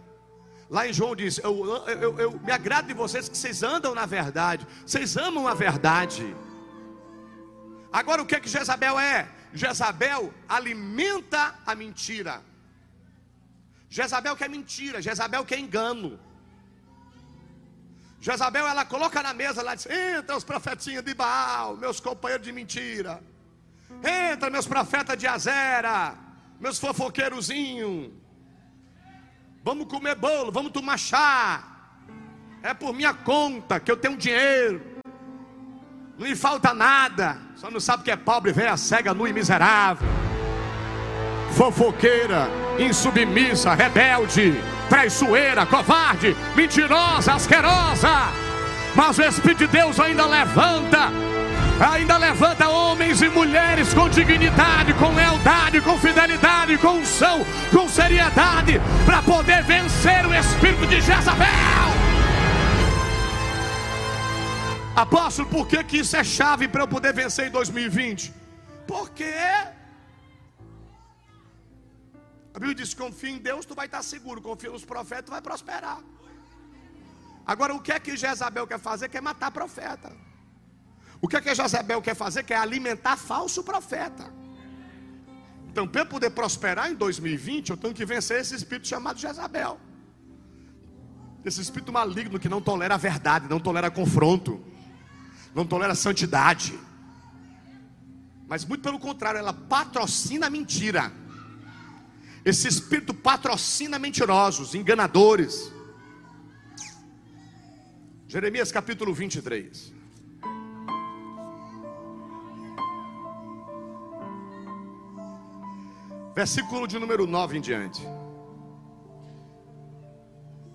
Lá 0.71 0.87
em 0.87 0.93
João 0.93 1.17
diz: 1.17 1.39
eu, 1.39 1.67
eu, 1.87 2.19
eu, 2.19 2.41
me 2.41 2.53
agrado 2.53 2.87
de 2.87 2.95
vocês 2.95 3.29
que 3.29 3.37
vocês 3.37 3.63
andam 3.63 3.95
na 3.95 4.07
verdade, 4.07 4.67
vocês 4.85 5.17
amam 5.17 5.49
a 5.49 5.55
verdade. 5.55 6.37
Agora 7.93 8.21
o 8.23 8.27
que 8.27 8.35
é 8.35 8.41
que 8.41 8.49
Jezabel 8.49 8.99
é? 8.99 9.29
Jezabel 9.53 10.33
alimenta 10.49 11.55
a 11.67 11.75
mentira. 11.75 12.43
Jezabel 13.89 14.37
quer 14.37 14.51
mentira, 14.51 15.01
Jezabel 15.01 15.45
quer 15.45 15.59
engano. 15.59 16.21
Jezabel, 18.21 18.67
ela 18.67 18.85
coloca 18.85 19.23
na 19.23 19.33
mesa, 19.33 19.63
ela 19.63 19.75
diz: 19.75 19.87
entra 19.87 20.37
os 20.37 20.45
profetinhos 20.45 21.05
de 21.05 21.15
Baal, 21.15 21.77
meus 21.77 21.99
companheiros 21.99 22.47
de 22.47 22.53
mentira. 22.53 23.23
Entra 24.33 24.51
meus 24.51 24.67
profetas 24.67 25.17
de 25.17 25.27
Azera, 25.27 26.15
meus 26.61 26.79
fofoqueirozinhos. 26.79 28.11
Vamos 29.69 29.87
comer 29.87 30.15
bolo, 30.15 30.51
vamos 30.51 30.73
tomar 30.73 30.99
chá. 30.99 31.63
É 32.63 32.73
por 32.73 32.95
minha 32.95 33.13
conta 33.13 33.79
que 33.79 33.93
eu 33.93 33.99
tenho 33.99 34.17
dinheiro. 34.17 34.81
Não 36.19 36.27
me 36.27 36.35
falta 36.35 36.73
nada. 36.73 37.37
Só 37.55 37.71
não 37.71 37.79
sabe 37.79 38.03
que 38.03 38.11
é 38.11 38.17
pobre, 38.17 38.51
velha, 38.51 38.79
cega, 38.79 39.13
nu 39.13 39.29
e 39.29 39.33
miserável. 39.35 40.09
Fofoqueira, 41.55 42.49
insubmissa, 42.79 43.75
rebelde 43.75 44.55
traiçoeira, 44.89 45.67
covarde, 45.67 46.35
mentirosa, 46.57 47.35
asquerosa. 47.35 48.33
Mas 48.97 49.19
o 49.19 49.23
Espírito 49.23 49.59
de 49.59 49.67
Deus 49.67 50.01
ainda 50.01 50.25
levanta, 50.25 51.11
ainda 51.79 52.17
levanta 52.17 52.71
homens 52.71 53.21
e 53.21 53.29
mulheres 53.29 53.93
com 53.93 54.09
dignidade, 54.09 54.95
com 54.95 55.15
lealdade, 55.15 55.83
com 55.83 55.99
fidelidade, 55.99 56.79
com 56.79 57.01
unção, 57.01 57.45
com 57.71 57.89
seriedade, 57.89 58.75
para 59.05 59.23
poder 59.23 59.63
vencer 59.65 60.27
o 60.27 60.35
espírito 60.35 60.87
de 60.87 61.01
Jezabel. 61.01 61.89
Apóstolo, 64.97 65.49
por 65.49 65.67
que, 65.69 65.83
que 65.85 65.99
isso 65.99 66.17
é 66.17 66.25
chave 66.25 66.67
para 66.67 66.83
eu 66.83 66.89
poder 66.89 67.13
vencer 67.13 67.47
em 67.47 67.51
2020? 67.51 68.35
Porque 68.87 69.33
a 72.59 72.59
Bíblia 72.59 72.75
diz: 72.75 72.93
confia 72.95 73.31
em 73.31 73.39
Deus, 73.39 73.65
tu 73.65 73.75
vai 73.75 73.87
estar 73.87 74.03
seguro. 74.03 74.43
Confia 74.43 74.71
nos 74.71 74.85
profetas, 74.85 75.27
tu 75.27 75.31
vai 75.31 75.41
prosperar. 75.41 76.01
Agora, 77.47 77.75
o 77.75 77.81
que 77.81 77.93
é 77.93 78.01
que 78.01 78.17
Jezabel 78.17 78.67
quer 78.67 78.81
fazer? 78.81 79.09
Quer 79.09 79.23
matar 79.23 79.51
profeta. 79.53 80.11
O 81.21 81.29
que 81.29 81.37
é 81.37 81.41
que 81.41 81.55
Jezabel 81.55 82.03
quer 82.03 82.17
fazer? 82.17 82.43
Quer 82.43 82.57
alimentar 82.57 83.17
falso 83.17 83.63
profeta. 83.63 84.38
Então, 85.79 85.87
para 85.87 86.01
eu 86.01 86.07
poder 86.07 86.31
prosperar 86.31 86.91
em 86.91 86.95
2020, 86.97 87.71
eu 87.71 87.77
tenho 87.77 87.95
que 87.95 88.05
vencer 88.05 88.41
esse 88.41 88.53
espírito 88.53 88.89
chamado 88.89 89.17
Jezabel. 89.21 89.79
Esse 91.45 91.61
espírito 91.61 91.93
maligno 91.93 92.37
que 92.37 92.49
não 92.49 92.61
tolera 92.61 92.95
a 92.95 92.99
verdade, 92.99 93.49
não 93.49 93.61
tolera 93.61 93.89
confronto, 93.89 94.61
não 95.55 95.65
tolera 95.65 95.95
santidade. 95.95 96.77
Mas 98.49 98.65
muito 98.65 98.83
pelo 98.83 98.99
contrário, 98.99 99.39
ela 99.39 99.53
patrocina 99.53 100.49
a 100.49 100.51
mentira. 100.51 101.13
Esse 102.45 102.67
espírito 102.67 103.15
patrocina 103.15 104.01
mentirosos, 104.01 104.75
enganadores. 104.75 105.73
Jeremias 108.27 108.73
capítulo 108.73 109.15
23. 109.15 109.93
Versículo 116.39 116.87
de 116.87 117.01
número 117.01 117.27
9 117.27 117.59
em 117.59 117.61
diante. 117.61 118.01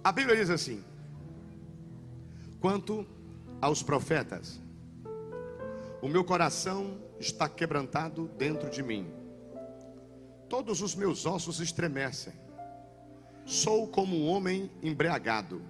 A 0.03 0.11
Bíblia 0.11 0.35
diz 0.35 0.49
assim: 0.49 0.83
Quanto 2.59 3.07
aos 3.61 3.81
profetas, 3.81 4.59
o 6.01 6.09
meu 6.09 6.25
coração 6.25 6.97
está 7.17 7.47
quebrantado 7.47 8.29
dentro 8.37 8.69
de 8.69 8.83
mim, 8.83 9.07
todos 10.49 10.81
os 10.81 10.95
meus 10.95 11.25
ossos 11.25 11.61
estremecem. 11.61 12.33
Sou 13.45 13.87
como 13.87 14.17
um 14.17 14.27
homem 14.27 14.69
embriagado, 14.81 15.61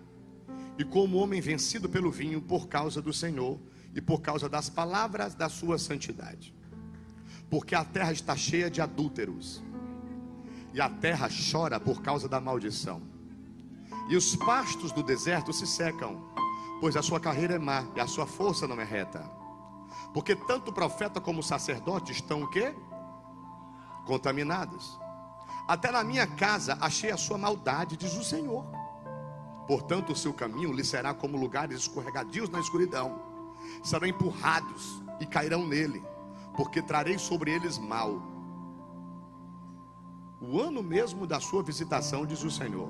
e 0.76 0.84
como 0.84 1.18
um 1.18 1.22
homem 1.22 1.40
vencido 1.40 1.88
pelo 1.88 2.10
vinho 2.10 2.42
por 2.42 2.68
causa 2.68 3.00
do 3.00 3.14
Senhor 3.14 3.60
e 3.94 4.02
por 4.02 4.24
causa 4.24 4.50
das 4.50 4.72
palavras 4.72 5.36
da 5.36 5.50
sua 5.50 5.78
santidade. 5.78 6.52
Porque 7.48 7.76
a 7.76 7.86
terra 7.86 8.12
está 8.12 8.36
cheia 8.36 8.72
de 8.72 8.82
adúlteros, 8.82 9.62
e 10.74 10.82
a 10.82 10.90
terra 10.90 11.30
chora 11.52 11.80
por 11.80 12.02
causa 12.02 12.28
da 12.28 12.42
maldição. 12.42 13.02
E 14.10 14.16
os 14.16 14.36
pastos 14.36 14.92
do 14.92 15.04
deserto 15.04 15.54
se 15.54 15.68
secam, 15.68 16.22
pois 16.82 16.98
a 16.98 17.02
sua 17.02 17.20
carreira 17.20 17.56
é 17.56 17.60
má 17.60 17.86
e 17.96 18.00
a 18.00 18.08
sua 18.08 18.26
força 18.26 18.68
não 18.68 18.80
é 18.82 18.84
reta. 18.84 19.24
Porque 20.14 20.36
tanto 20.36 20.72
o 20.72 20.74
profeta 20.74 21.22
como 21.22 21.40
o 21.40 21.44
sacerdote 21.44 22.12
estão 22.12 22.44
o 22.44 22.50
quê? 22.50 22.74
Contaminados. 24.06 25.00
Até 25.68 25.92
na 25.92 26.04
minha 26.04 26.28
casa 26.28 26.78
achei 26.82 27.12
a 27.12 27.18
sua 27.18 27.38
maldade, 27.38 27.96
diz 27.96 28.14
o 28.16 28.24
Senhor. 28.24 28.66
Portanto, 29.68 30.12
o 30.12 30.16
seu 30.16 30.34
caminho 30.34 30.74
lhe 30.74 30.84
será 30.84 31.14
como 31.14 31.38
lugares 31.38 31.80
escorregadios 31.80 32.50
na 32.50 32.60
escuridão. 32.60 33.22
Serão 33.82 34.06
empurrados 34.06 35.02
e 35.22 35.26
cairão 35.26 35.66
nele, 35.66 36.04
porque 36.56 36.82
trarei 36.82 37.18
sobre 37.18 37.52
eles 37.52 37.78
mal. 37.78 38.33
O 40.44 40.60
ano 40.60 40.84
mesmo 40.84 41.26
da 41.26 41.40
sua 41.40 41.64
visitação, 41.64 42.26
diz 42.26 42.44
o 42.44 42.52
Senhor. 42.52 42.90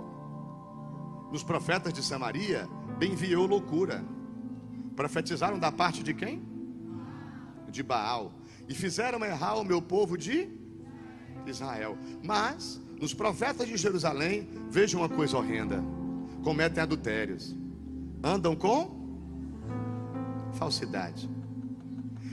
Nos 1.32 1.44
profetas 1.44 1.94
de 1.94 2.04
Samaria, 2.04 2.68
enviou 3.02 3.46
loucura. 3.46 4.04
Profetizaram 4.96 5.58
da 5.58 5.72
parte 5.72 6.04
de 6.04 6.13
quem? 6.13 6.54
de 7.74 7.84
Baal 7.84 8.32
e 8.70 8.74
fizeram 8.74 9.26
errar 9.26 9.56
o 9.56 9.66
meu 9.66 9.82
povo 9.82 10.18
de 10.18 10.48
Israel. 11.46 11.98
Mas 12.24 12.80
nos 13.02 13.13
profetas 13.13 13.68
de 13.68 13.76
Jerusalém, 13.76 14.48
vejam 14.70 15.02
uma 15.02 15.10
coisa 15.10 15.38
horrenda: 15.38 15.84
cometem 16.44 16.82
adultérios, 16.82 17.56
andam 18.24 18.56
com 18.56 19.02
falsidade, 20.54 21.28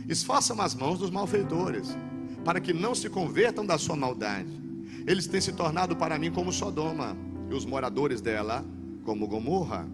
esforçam 0.09 0.61
as 0.61 0.75
mãos 0.75 0.99
dos 0.99 1.11
malfeitores, 1.11 1.97
para 2.45 2.61
que 2.61 2.73
não 2.73 2.95
se 2.95 3.09
convertam 3.09 3.65
da 3.65 3.79
sua 3.79 3.97
maldade. 3.97 4.61
Eles 5.07 5.27
têm 5.27 5.41
se 5.41 5.53
tornado 5.53 5.97
para 5.97 6.19
mim 6.19 6.31
como 6.31 6.53
Sodoma, 6.53 7.17
e 7.51 7.55
os 7.55 7.65
moradores 7.65 8.21
dela 8.21 8.65
como 9.05 9.27
Gomorra. 9.27 9.89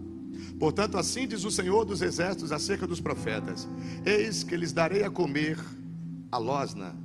Portanto, 0.59 0.97
assim 0.97 1.27
diz 1.27 1.43
o 1.43 1.51
Senhor 1.51 1.85
dos 1.85 2.01
Exércitos 2.01 2.51
acerca 2.51 2.85
dos 2.85 2.99
profetas: 2.99 3.67
Eis 4.05 4.43
que 4.43 4.55
lhes 4.55 4.71
darei 4.71 5.03
a 5.03 5.09
comer 5.09 5.57
a 6.31 6.37
losna, 6.37 6.95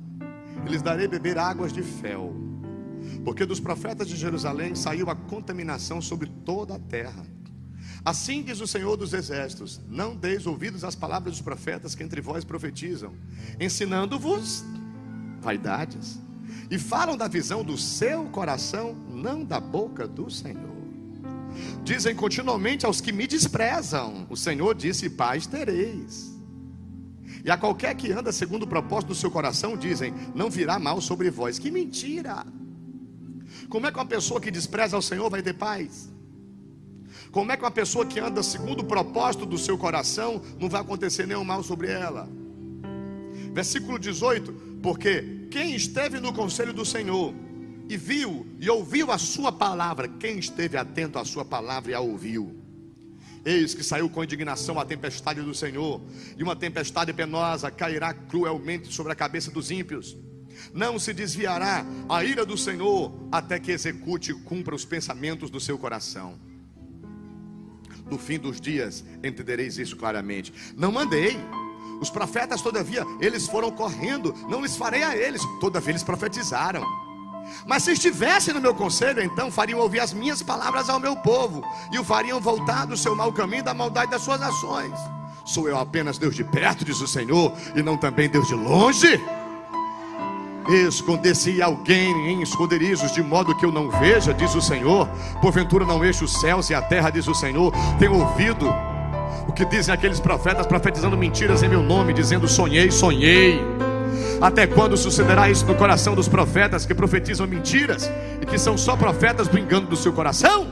e 0.65 0.69
lhes 0.69 0.81
darei 0.81 1.07
beber 1.07 1.37
águas 1.37 1.73
de 1.73 1.81
fel, 1.81 2.33
porque 3.23 3.45
dos 3.45 3.59
profetas 3.59 4.07
de 4.07 4.15
Jerusalém 4.15 4.75
saiu 4.75 5.09
a 5.09 5.15
contaminação 5.15 6.01
sobre 6.01 6.29
toda 6.45 6.75
a 6.75 6.79
terra. 6.79 7.25
Assim 8.05 8.43
diz 8.43 8.59
o 8.59 8.67
Senhor 8.67 8.97
dos 8.97 9.13
Exércitos: 9.13 9.81
Não 9.87 10.15
deis 10.15 10.45
ouvidos 10.45 10.83
às 10.83 10.95
palavras 10.95 11.33
dos 11.33 11.41
profetas 11.41 11.95
que 11.95 12.03
entre 12.03 12.21
vós 12.21 12.43
profetizam, 12.43 13.13
ensinando-vos 13.59 14.63
vaidades, 15.41 16.19
e 16.69 16.77
falam 16.77 17.17
da 17.17 17.27
visão 17.27 17.63
do 17.63 17.77
seu 17.77 18.25
coração, 18.25 18.95
não 19.09 19.43
da 19.43 19.59
boca 19.59 20.07
do 20.07 20.29
Senhor. 20.29 20.73
Dizem 21.83 22.15
continuamente 22.15 22.85
aos 22.85 23.01
que 23.01 23.11
me 23.11 23.27
desprezam: 23.27 24.25
O 24.29 24.35
Senhor 24.35 24.73
disse: 24.73 25.09
Paz 25.09 25.45
tereis. 25.45 26.33
E 27.45 27.51
a 27.51 27.57
qualquer 27.57 27.95
que 27.95 28.11
anda 28.11 28.31
segundo 28.31 28.63
o 28.63 28.67
propósito 28.67 29.09
do 29.09 29.15
seu 29.15 29.29
coração, 29.29 29.77
dizem: 29.77 30.13
Não 30.33 30.49
virá 30.49 30.79
mal 30.79 31.01
sobre 31.01 31.29
vós. 31.29 31.59
Que 31.59 31.69
mentira! 31.69 32.45
Como 33.69 33.85
é 33.85 33.91
que 33.91 33.97
uma 33.97 34.05
pessoa 34.05 34.39
que 34.39 34.51
despreza 34.51 34.95
ao 34.95 35.01
Senhor 35.01 35.29
vai 35.29 35.41
ter 35.41 35.53
paz? 35.53 36.11
Como 37.31 37.51
é 37.51 37.57
que 37.57 37.63
uma 37.63 37.71
pessoa 37.71 38.05
que 38.05 38.19
anda 38.19 38.43
segundo 38.43 38.81
o 38.81 38.85
propósito 38.85 39.45
do 39.45 39.57
seu 39.57 39.77
coração 39.77 40.41
não 40.59 40.69
vai 40.69 40.81
acontecer 40.81 41.27
nenhum 41.27 41.43
mal 41.43 41.63
sobre 41.63 41.89
ela? 41.91 42.29
Versículo 43.51 43.99
18: 43.99 44.72
Porque 44.83 45.47
quem 45.49 45.73
esteve 45.73 46.19
no 46.19 46.33
conselho 46.33 46.73
do 46.73 46.85
Senhor 46.85 47.33
e 47.87 47.95
viu 47.95 48.45
e 48.59 48.69
ouviu 48.69 49.11
a 49.11 49.17
sua 49.17 49.51
palavra. 49.51 50.07
Quem 50.07 50.37
esteve 50.37 50.77
atento 50.77 51.17
à 51.17 51.23
sua 51.23 51.45
palavra 51.45 51.91
e 51.91 51.93
a 51.95 52.01
ouviu? 52.01 52.59
Eis 53.45 53.73
que 53.73 53.83
saiu 53.83 54.09
com 54.09 54.23
indignação 54.23 54.79
a 54.79 54.85
tempestade 54.85 55.41
do 55.41 55.53
Senhor, 55.53 56.01
e 56.37 56.43
uma 56.43 56.55
tempestade 56.55 57.11
penosa 57.11 57.69
cairá 57.69 58.13
cruelmente 58.13 58.93
sobre 58.93 59.11
a 59.11 59.15
cabeça 59.15 59.51
dos 59.51 59.69
ímpios. 59.69 60.17
Não 60.73 60.97
se 60.97 61.13
desviará 61.13 61.85
a 62.07 62.23
ira 62.23 62.45
do 62.45 62.57
Senhor 62.57 63.11
até 63.31 63.59
que 63.59 63.71
execute 63.71 64.31
e 64.31 64.33
cumpra 64.33 64.75
os 64.75 64.85
pensamentos 64.85 65.49
do 65.49 65.59
seu 65.59 65.77
coração. 65.77 66.39
No 68.09 68.17
fim 68.17 68.39
dos 68.39 68.61
dias 68.61 69.03
entendereis 69.23 69.77
isso 69.77 69.95
claramente. 69.97 70.53
Não 70.75 70.91
mandei. 70.91 71.37
Os 72.03 72.09
profetas, 72.09 72.61
todavia, 72.61 73.07
eles 73.21 73.47
foram 73.47 73.71
correndo, 73.71 74.35
não 74.49 74.61
lhes 74.61 74.75
farei 74.75 75.03
a 75.03 75.15
eles, 75.15 75.41
todavia 75.61 75.91
eles 75.91 76.03
profetizaram. 76.03 76.83
Mas 77.65 77.83
se 77.83 77.93
estivessem 77.93 78.53
no 78.53 78.59
meu 78.59 78.75
conselho, 78.75 79.23
então 79.23 79.49
fariam 79.49 79.79
ouvir 79.79 80.01
as 80.01 80.11
minhas 80.11 80.43
palavras 80.43 80.89
ao 80.89 80.99
meu 80.99 81.15
povo, 81.15 81.63
e 81.93 81.97
o 81.97 82.03
fariam 82.03 82.41
voltar 82.41 82.85
do 82.85 82.97
seu 82.97 83.15
mau 83.15 83.31
caminho, 83.31 83.63
da 83.63 83.73
maldade 83.73 84.11
das 84.11 84.21
suas 84.21 84.41
ações. 84.41 84.91
Sou 85.45 85.69
eu 85.69 85.77
apenas 85.77 86.17
Deus 86.17 86.35
de 86.35 86.43
perto, 86.43 86.83
diz 86.83 86.99
o 86.99 87.07
Senhor, 87.07 87.53
e 87.73 87.81
não 87.81 87.95
também 87.95 88.27
Deus 88.27 88.49
de 88.49 88.55
longe? 88.55 89.17
Esconder-se 90.85 91.61
alguém 91.61 92.11
em 92.27 92.41
esconderijos, 92.41 93.13
de 93.13 93.23
modo 93.23 93.55
que 93.55 93.65
eu 93.65 93.71
não 93.71 93.89
veja, 93.89 94.33
diz 94.33 94.53
o 94.55 94.61
Senhor. 94.61 95.07
Porventura 95.41 95.85
não 95.85 96.05
enche 96.05 96.25
os 96.25 96.41
céus 96.41 96.69
e 96.69 96.75
a 96.75 96.81
terra, 96.81 97.09
diz 97.09 97.29
o 97.29 97.33
Senhor. 97.33 97.73
Tenho 97.97 98.19
ouvido 98.19 98.67
o 99.47 99.51
que 99.51 99.65
dizem 99.65 99.93
aqueles 99.93 100.19
profetas 100.19 100.65
profetizando 100.65 101.17
mentiras 101.17 101.63
em 101.63 101.69
meu 101.69 101.83
nome, 101.83 102.13
dizendo: 102.13 102.47
sonhei, 102.47 102.91
sonhei. 102.91 103.61
Até 104.41 104.67
quando 104.67 104.97
sucederá 104.97 105.49
isso 105.49 105.65
no 105.65 105.75
coração 105.75 106.15
dos 106.15 106.27
profetas 106.27 106.85
que 106.85 106.93
profetizam 106.93 107.47
mentiras 107.47 108.11
e 108.41 108.45
que 108.45 108.57
são 108.57 108.77
só 108.77 108.95
profetas 108.95 109.47
do 109.47 109.57
engano 109.57 109.87
do 109.87 109.95
seu 109.95 110.11
coração? 110.11 110.67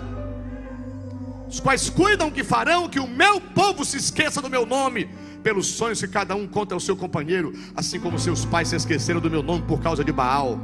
Os 1.48 1.60
quais 1.60 1.90
cuidam 1.90 2.32
que 2.32 2.44
farão 2.44 2.88
que 2.88 3.00
o 3.00 3.08
meu 3.08 3.42
povo 3.42 3.84
se 3.84 3.98
esqueça 3.98 4.42
do 4.42 4.50
meu 4.50 4.66
nome, 4.66 5.10
pelos 5.44 5.68
sonhos 5.68 6.00
que 6.00 6.08
cada 6.08 6.36
um 6.36 6.48
conta 6.48 6.74
ao 6.74 6.80
seu 6.80 6.96
companheiro, 6.96 7.54
assim 7.76 8.00
como 8.00 8.18
seus 8.18 8.46
pais 8.46 8.70
se 8.70 8.76
esqueceram 8.76 9.20
do 9.20 9.30
meu 9.30 9.44
nome 9.44 9.64
por 9.64 9.82
causa 9.82 10.04
de 10.04 10.12
Baal. 10.12 10.60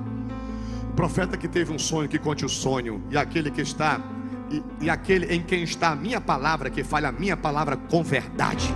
O 0.90 0.94
profeta 0.94 1.36
que 1.36 1.48
teve 1.48 1.74
um 1.74 1.80
sonho, 1.80 2.08
que 2.08 2.18
conte 2.18 2.46
o 2.46 2.50
sonho, 2.50 3.04
e 3.12 3.18
aquele 3.18 3.52
que 3.52 3.62
está, 3.62 4.02
e, 4.50 4.64
e 4.82 4.90
aquele 4.90 5.34
em 5.34 5.42
quem 5.42 5.64
está 5.64 5.90
a 5.90 5.96
minha 5.96 6.22
palavra, 6.22 6.70
que 6.70 6.84
fale 6.84 7.06
a 7.06 7.12
minha 7.12 7.38
palavra 7.38 7.76
com 7.76 8.04
verdade 8.04 8.74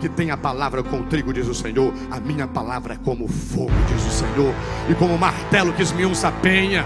que 0.00 0.08
tem 0.08 0.30
a 0.30 0.36
palavra 0.36 0.82
com 0.82 1.02
trigo, 1.02 1.32
diz 1.32 1.46
o 1.46 1.54
Senhor. 1.54 1.92
A 2.10 2.18
minha 2.18 2.48
palavra 2.48 2.94
é 2.94 2.96
como 3.04 3.28
fogo, 3.28 3.70
diz 3.86 4.04
o 4.06 4.10
Senhor, 4.10 4.54
e 4.88 4.94
como 4.94 5.16
martelo 5.18 5.72
que 5.74 5.82
esmiuça 5.82 6.28
a 6.28 6.32
penha. 6.32 6.84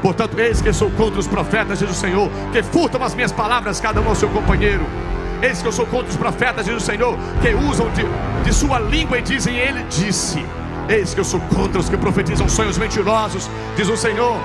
Portanto, 0.00 0.38
eis 0.38 0.62
que 0.62 0.72
sou 0.72 0.90
contra 0.92 1.18
os 1.18 1.26
profetas, 1.26 1.80
diz 1.80 1.90
o 1.90 1.94
Senhor, 1.94 2.30
que 2.52 2.62
furtam 2.62 3.02
as 3.02 3.14
minhas 3.14 3.32
palavras, 3.32 3.80
cada 3.80 4.00
um 4.00 4.08
ao 4.08 4.14
seu 4.14 4.28
companheiro. 4.28 4.84
Eis 5.42 5.60
que 5.60 5.68
eu 5.68 5.72
sou 5.72 5.86
contra 5.86 6.08
os 6.08 6.16
profetas, 6.16 6.64
diz 6.64 6.74
o 6.74 6.80
Senhor, 6.80 7.18
que 7.42 7.52
usam 7.68 7.90
de, 7.90 8.04
de 8.44 8.54
sua 8.54 8.78
língua 8.78 9.18
e 9.18 9.22
dizem: 9.22 9.56
Ele 9.56 9.82
disse. 9.84 10.44
Eis 10.88 11.14
que 11.14 11.20
eu 11.20 11.24
sou 11.24 11.40
contra 11.40 11.78
os 11.78 11.88
que 11.88 11.96
profetizam 11.96 12.48
sonhos 12.48 12.76
mentirosos, 12.76 13.48
diz 13.76 13.88
o 13.88 13.96
Senhor, 13.96 14.36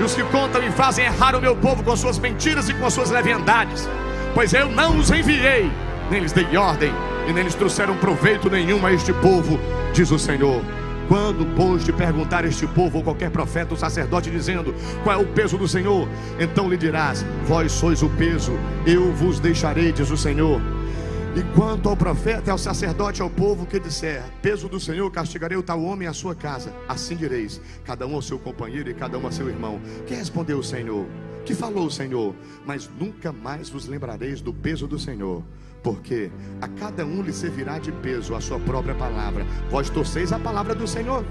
e 0.00 0.02
os 0.02 0.14
que 0.14 0.24
contam 0.24 0.62
e 0.66 0.72
fazem 0.72 1.04
errar 1.04 1.36
o 1.36 1.40
meu 1.40 1.54
povo 1.54 1.84
com 1.84 1.94
suas 1.94 2.18
mentiras 2.18 2.70
e 2.70 2.74
com 2.74 2.86
as 2.86 2.94
suas 2.94 3.10
leviandades. 3.10 3.86
Pois 4.34 4.54
eu 4.54 4.70
não 4.70 4.96
os 4.96 5.10
enviei, 5.10 5.70
nem 6.10 6.20
lhes 6.20 6.32
dei 6.32 6.56
ordem, 6.56 6.90
e 7.28 7.32
nem 7.32 7.44
lhes 7.44 7.54
trouxeram 7.54 7.94
proveito 7.98 8.48
nenhum 8.48 8.84
a 8.86 8.92
este 8.92 9.12
povo, 9.12 9.60
diz 9.92 10.10
o 10.10 10.18
Senhor. 10.18 10.62
Quando, 11.06 11.44
pois, 11.54 11.84
te 11.84 11.92
perguntar 11.92 12.44
este 12.44 12.66
povo 12.68 12.98
ou 12.98 13.04
qualquer 13.04 13.30
profeta 13.30 13.74
ou 13.74 13.76
sacerdote, 13.76 14.30
dizendo 14.30 14.74
qual 15.02 15.18
é 15.18 15.22
o 15.22 15.26
peso 15.26 15.58
do 15.58 15.68
Senhor, 15.68 16.08
então 16.38 16.68
lhe 16.68 16.76
dirás: 16.76 17.26
Vós 17.44 17.72
sois 17.72 18.02
o 18.02 18.08
peso, 18.08 18.52
eu 18.86 19.12
vos 19.12 19.38
deixarei, 19.38 19.92
diz 19.92 20.10
o 20.10 20.16
Senhor. 20.16 20.62
E 21.36 21.44
quanto 21.54 21.88
ao 21.88 21.96
profeta, 21.96 22.50
ao 22.50 22.58
sacerdote, 22.58 23.22
ao 23.22 23.30
povo 23.30 23.64
que 23.64 23.78
disser: 23.78 24.22
Peso 24.42 24.68
do 24.68 24.80
Senhor, 24.80 25.08
castigarei 25.12 25.56
o 25.56 25.62
tal 25.62 25.80
homem 25.82 26.08
a 26.08 26.12
sua 26.12 26.34
casa. 26.34 26.74
Assim 26.88 27.14
direis: 27.14 27.60
cada 27.84 28.04
um 28.04 28.16
ao 28.16 28.22
seu 28.22 28.38
companheiro 28.38 28.90
e 28.90 28.94
cada 28.94 29.16
um 29.16 29.24
ao 29.24 29.30
seu 29.30 29.48
irmão. 29.48 29.80
Que 30.06 30.14
respondeu 30.14 30.58
o 30.58 30.64
Senhor? 30.64 31.06
Que 31.44 31.54
falou 31.54 31.86
o 31.86 31.90
Senhor? 31.90 32.34
Mas 32.66 32.90
nunca 32.98 33.32
mais 33.32 33.70
vos 33.70 33.86
lembrareis 33.86 34.40
do 34.40 34.52
peso 34.52 34.86
do 34.86 34.98
Senhor 34.98 35.42
porque 35.82 36.30
a 36.60 36.68
cada 36.68 37.06
um 37.06 37.22
lhe 37.22 37.32
servirá 37.32 37.78
de 37.78 37.90
peso 37.90 38.34
a 38.34 38.40
sua 38.40 38.58
própria 38.60 38.94
palavra. 38.94 39.46
Vós 39.70 39.88
torceis 39.88 40.30
a 40.30 40.38
palavra 40.38 40.74
do 40.74 40.86
Senhor, 40.86 41.24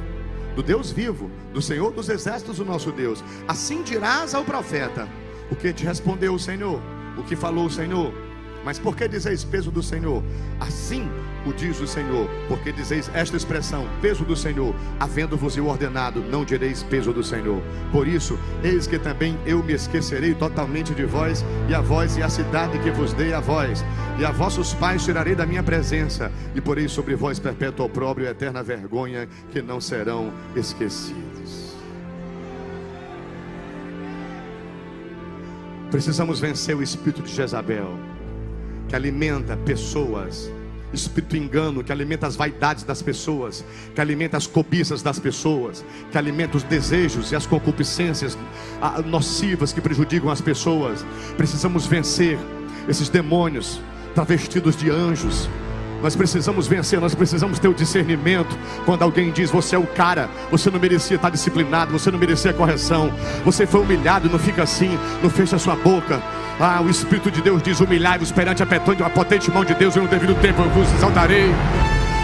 do 0.56 0.64
Deus 0.64 0.92
vivo, 0.92 1.30
do 1.54 1.62
Senhor 1.62 1.92
dos 1.92 2.10
exércitos, 2.10 2.60
o 2.60 2.66
nosso 2.66 2.92
Deus. 2.92 3.24
Assim 3.48 3.84
dirás 3.84 4.34
ao 4.34 4.44
profeta: 4.44 5.08
O 5.52 5.56
que 5.56 5.72
te 5.74 5.86
respondeu 5.86 6.34
o 6.34 6.40
Senhor? 6.40 6.82
O 7.18 7.24
que 7.24 7.36
falou 7.36 7.66
o 7.66 7.70
Senhor? 7.70 8.29
Mas 8.63 8.78
por 8.78 8.95
que 8.95 9.08
dizeis 9.08 9.43
peso 9.43 9.72
do 9.72 9.82
Senhor? 9.82 10.24
Assim 10.60 11.10
o 11.45 11.54
diz 11.54 11.80
o 11.80 11.88
Senhor, 11.88 12.30
porque 12.48 12.72
dizeis 12.72 13.10
esta 13.13 13.38
expressão, 13.38 13.88
peso 14.02 14.26
do 14.26 14.36
Senhor, 14.36 14.76
havendo-vos 15.00 15.56
eu 15.56 15.67
ordenado, 15.67 16.22
não 16.22 16.43
direis 16.43 16.84
peso 16.84 17.13
do 17.13 17.24
Senhor. 17.24 17.62
Por 17.91 18.08
isso, 18.08 18.38
eis 18.63 18.88
que 18.88 19.00
também 19.00 19.38
eu 19.45 19.63
me 19.63 19.74
esquecerei 19.74 20.34
totalmente 20.34 20.93
de 20.93 21.06
vós, 21.06 21.43
e 21.69 21.74
a 21.74 21.82
vós 21.82 22.17
e 22.17 22.24
a 22.24 22.30
cidade 22.30 22.78
que 22.80 22.91
vos 22.91 23.13
dei 23.13 23.34
a 23.34 23.39
vós, 23.39 23.84
e 24.19 24.26
a 24.26 24.32
vossos 24.32 24.74
pais 24.74 25.04
tirarei 25.04 25.36
da 25.36 25.45
minha 25.45 25.63
presença, 25.63 26.32
e 26.54 26.62
porei 26.62 26.88
sobre 26.88 27.15
vós 27.15 27.39
perpétuo 27.39 27.86
opróbrio 27.86 28.28
e 28.28 28.30
eterna 28.30 28.62
vergonha, 28.62 29.28
que 29.52 29.62
não 29.62 29.80
serão 29.80 30.34
esquecidos. 30.56 31.69
Precisamos 35.89 36.39
vencer 36.39 36.76
o 36.76 36.84
espírito 36.84 37.24
de 37.24 37.34
Jezabel, 37.34 37.98
que 38.89 38.95
alimenta 38.95 39.56
pessoas 39.56 40.52
espírito 40.93 41.38
engano 41.38 41.84
que 41.84 41.91
alimenta 41.91 42.28
as 42.28 42.36
vaidades 42.36 42.84
das 42.84 43.02
pessoas, 43.02 43.63
que 43.93 44.02
alimenta 44.02 44.38
as 44.38 44.47
cobiças 44.47 45.02
das 45.02 45.19
pessoas, 45.19 45.86
que 46.12 46.17
alimenta 46.17 46.58
os 46.58 46.63
desejos 46.63 47.32
e 47.32 47.36
as 47.36 47.45
concupiscências 47.45 48.38
ah, 48.82 49.02
nocivas 49.06 49.71
que 49.71 49.82
prejudicam 49.82 50.30
as 50.30 50.41
pessoas. 50.41 51.06
Precisamos 51.38 51.86
vencer 51.86 52.38
esses 52.88 53.10
demônios 53.10 53.80
travestidos 54.15 54.75
de 54.75 54.89
anjos. 54.89 55.49
Nós 56.02 56.15
precisamos 56.15 56.65
vencer, 56.65 56.99
nós 56.99 57.13
precisamos 57.13 57.60
ter 57.60 57.67
o 57.67 57.73
discernimento. 57.73 58.58
Quando 58.86 59.04
alguém 59.04 59.32
diz, 59.32 59.52
você 59.52 59.75
é 59.75 59.80
o 59.80 59.86
cara, 59.86 60.30
você 60.49 60.71
não 60.71 60.80
merecia 60.80 61.17
estar 61.17 61.30
disciplinado, 61.30 61.91
você 61.91 62.10
não 62.10 62.17
merecia 62.17 62.54
correção, 62.54 63.12
você 63.43 63.67
foi 63.67 63.82
humilhado, 63.82 64.30
não 64.30 64.39
fica 64.39 64.63
assim, 64.63 64.97
não 65.21 65.30
fecha 65.30 65.58
a 65.58 65.60
sua 65.60 65.75
boca. 65.75 66.21
Ah, 66.62 66.82
o 66.82 66.89
Espírito 66.89 67.32
de 67.32 67.41
Deus 67.41 67.63
diz: 67.63 67.80
humilhai-vos 67.80 68.34
perante 68.34 68.62
a 68.62 69.10
potente 69.10 69.50
mão 69.50 69.63
de 69.63 69.74
Deus, 69.74 69.95
e 69.95 70.00
no 70.00 70.10
devido 70.10 70.36
tempo 70.36 70.62
eu 70.62 70.69
vos 70.69 70.93
exaltarei. 70.93 71.50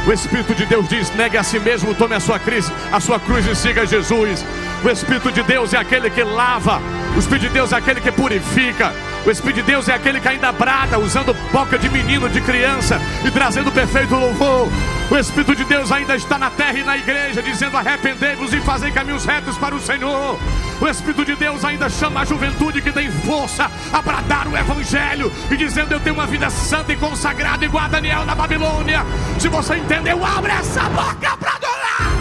O 0.06 0.12
Espírito 0.12 0.54
de 0.54 0.66
Deus 0.66 0.90
diz: 0.90 1.10
negue 1.16 1.38
a 1.38 1.44
si 1.44 1.58
mesmo, 1.58 1.96
tome 1.96 2.16
a 2.16 2.20
sua 2.20 2.38
cruz, 2.38 2.70
a 2.92 3.00
sua 3.00 3.18
cruz 3.18 3.48
e 3.48 3.56
siga 3.56 3.86
Jesus. 3.86 4.46
O 4.84 4.90
Espírito 4.90 5.32
de 5.32 5.42
Deus 5.44 5.74
é 5.74 5.78
aquele 5.78 6.10
que 6.10 6.22
lava, 6.22 6.82
o 7.16 7.20
Espírito 7.20 7.48
de 7.48 7.54
Deus 7.54 7.72
é 7.72 7.78
aquele 7.78 8.02
que 8.02 8.12
purifica. 8.12 8.94
O 9.26 9.32
Espírito 9.32 9.56
de 9.56 9.64
Deus 9.64 9.90
é 9.90 9.94
aquele 9.96 10.20
que 10.20 10.28
ainda 10.28 10.52
brada, 10.52 11.00
usando 11.00 11.34
boca 11.52 11.80
de 11.80 11.90
menino, 11.90 12.30
de 12.30 12.40
criança 12.42 13.02
e 13.26 13.32
trazendo 13.32 13.72
perfeito 13.72 14.14
louvor. 14.14 14.70
O 15.10 15.18
Espírito 15.18 15.56
de 15.56 15.66
Deus 15.66 15.92
ainda 15.92 16.16
está 16.16 16.38
na 16.38 16.52
terra 16.52 16.78
e 16.78 16.84
na 16.84 16.96
igreja, 16.96 17.42
dizendo: 17.42 17.76
arrependei-vos 17.76 18.54
e 18.54 18.62
fazei 18.62 18.92
caminhos 18.92 19.26
retos 19.26 19.58
para 19.58 19.74
o 19.74 19.80
Senhor. 19.80 20.40
O 20.80 20.88
Espírito 20.88 21.26
de 21.26 21.36
Deus 21.36 21.66
ainda 21.66 21.90
chama 21.90 22.22
a 22.22 22.26
juventude 22.26 22.84
que 22.84 22.92
tem 22.92 23.10
força 23.10 23.70
a 23.92 24.00
bradar 24.00 24.48
o 24.48 24.56
Evangelho 24.56 25.32
e 25.50 25.58
dizendo: 25.58 25.92
Eu 25.92 26.00
tenho 26.00 26.16
uma 26.16 26.28
vida 26.28 26.48
santa 26.52 26.94
e 26.94 26.96
consagrada, 26.96 27.66
igual 27.66 27.86
a 27.86 27.88
Daniel 27.88 28.26
na 28.26 28.36
Babilônia. 28.36 29.04
Se 29.40 29.48
você 29.48 29.78
entendeu, 29.78 30.24
abre 30.24 30.52
essa 30.52 30.84
boca 30.84 31.36
para 31.38 31.56
adorar. 31.56 32.12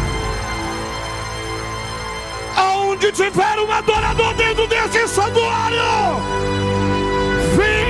Aonde 2.56 3.12
tiver 3.12 3.58
um 3.60 3.70
adorador 3.70 4.32
dentro 4.34 4.66
desse 4.66 5.06
santuário 5.08 6.53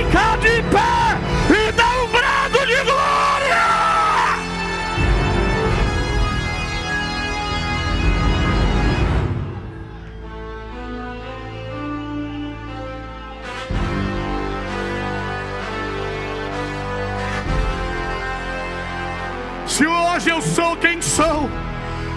fica 0.05 0.37
de 0.37 0.61
pé 0.69 1.67
e 1.67 1.71
dá 1.71 2.03
um 2.03 2.07
brado 2.07 2.65
de 2.65 2.83
glória. 2.83 3.65
Se 19.67 19.85
hoje 19.85 20.29
eu 20.29 20.41
sou 20.41 20.77
quem 20.77 21.01
sou, 21.01 21.49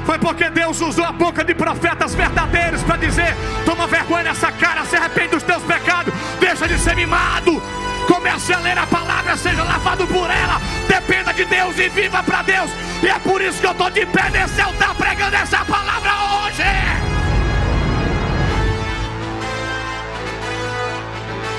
foi 0.08 0.18
porque 0.18 0.48
Deus 0.48 0.80
usou 0.80 1.04
a 1.04 1.12
boca 1.12 1.44
de 1.44 1.54
profetas 1.54 2.14
verdadeiros 2.14 2.82
para 2.82 2.96
dizer: 2.96 3.36
toma 3.66 3.86
vergonha 3.86 4.22
nessa 4.22 4.50
cara, 4.50 4.82
se 4.86 4.96
arrepende 4.96 5.32
dos 5.32 5.42
teus 5.42 5.62
pecados, 5.64 6.14
deixa 6.40 6.66
de 6.66 6.78
ser 6.78 6.96
mimado. 6.96 7.62
Comece 8.06 8.54
a 8.54 8.58
ler 8.60 8.78
a 8.78 8.86
palavra, 8.86 9.36
seja 9.36 9.62
lavado 9.62 10.06
por 10.06 10.30
ela, 10.30 10.62
dependa 10.88 11.34
de 11.34 11.44
Deus 11.44 11.78
e 11.78 11.90
viva 11.90 12.22
para 12.22 12.40
Deus. 12.40 12.70
E 13.02 13.06
é 13.06 13.18
por 13.18 13.42
isso 13.42 13.60
que 13.60 13.66
eu 13.66 13.72
estou 13.72 13.90
de 13.90 14.06
pé 14.06 14.30
nesse 14.30 14.58
altar 14.62 14.94
pregando 14.94 15.36
essa 15.36 15.62
palavra 15.66 16.10
hoje. 16.40 17.07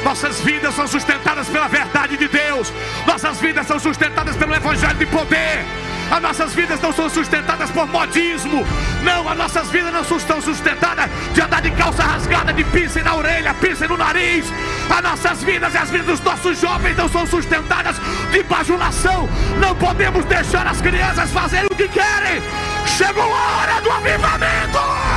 Nossas 0.03 0.39
vidas 0.41 0.73
são 0.75 0.87
sustentadas 0.87 1.47
pela 1.49 1.67
verdade 1.67 2.17
de 2.17 2.27
Deus. 2.27 2.73
Nossas 3.05 3.39
vidas 3.39 3.67
são 3.67 3.79
sustentadas 3.79 4.35
pelo 4.35 4.55
Evangelho 4.55 4.95
de 4.95 5.05
poder. 5.05 5.65
As 6.11 6.21
nossas 6.21 6.53
vidas 6.53 6.81
não 6.81 6.91
são 6.91 7.09
sustentadas 7.09 7.69
por 7.69 7.87
modismo. 7.87 8.65
Não, 9.03 9.29
as 9.29 9.37
nossas 9.37 9.69
vidas 9.69 9.93
não 9.93 10.01
estão 10.01 10.41
sustentadas 10.41 11.09
de 11.33 11.41
andar 11.41 11.61
de 11.61 11.69
calça 11.71 12.01
rasgada, 12.01 12.51
de 12.51 12.63
piercing 12.63 13.01
na 13.01 13.15
orelha, 13.15 13.53
piercing 13.53 13.87
no 13.87 13.97
nariz. 13.97 14.45
As 14.89 15.03
nossas 15.03 15.43
vidas 15.43 15.73
e 15.73 15.77
as 15.77 15.91
vidas 15.91 16.07
dos 16.07 16.21
nossos 16.21 16.59
jovens 16.59 16.97
não 16.97 17.07
são 17.07 17.27
sustentadas 17.27 17.97
de 18.31 18.41
bajulação. 18.43 19.29
Não 19.59 19.75
podemos 19.75 20.25
deixar 20.25 20.65
as 20.65 20.81
crianças 20.81 21.31
fazerem 21.31 21.67
o 21.71 21.75
que 21.75 21.87
querem. 21.87 22.41
Chegou 22.85 23.23
a 23.23 23.57
hora 23.57 23.81
do 23.81 23.91
avivamento. 23.91 25.08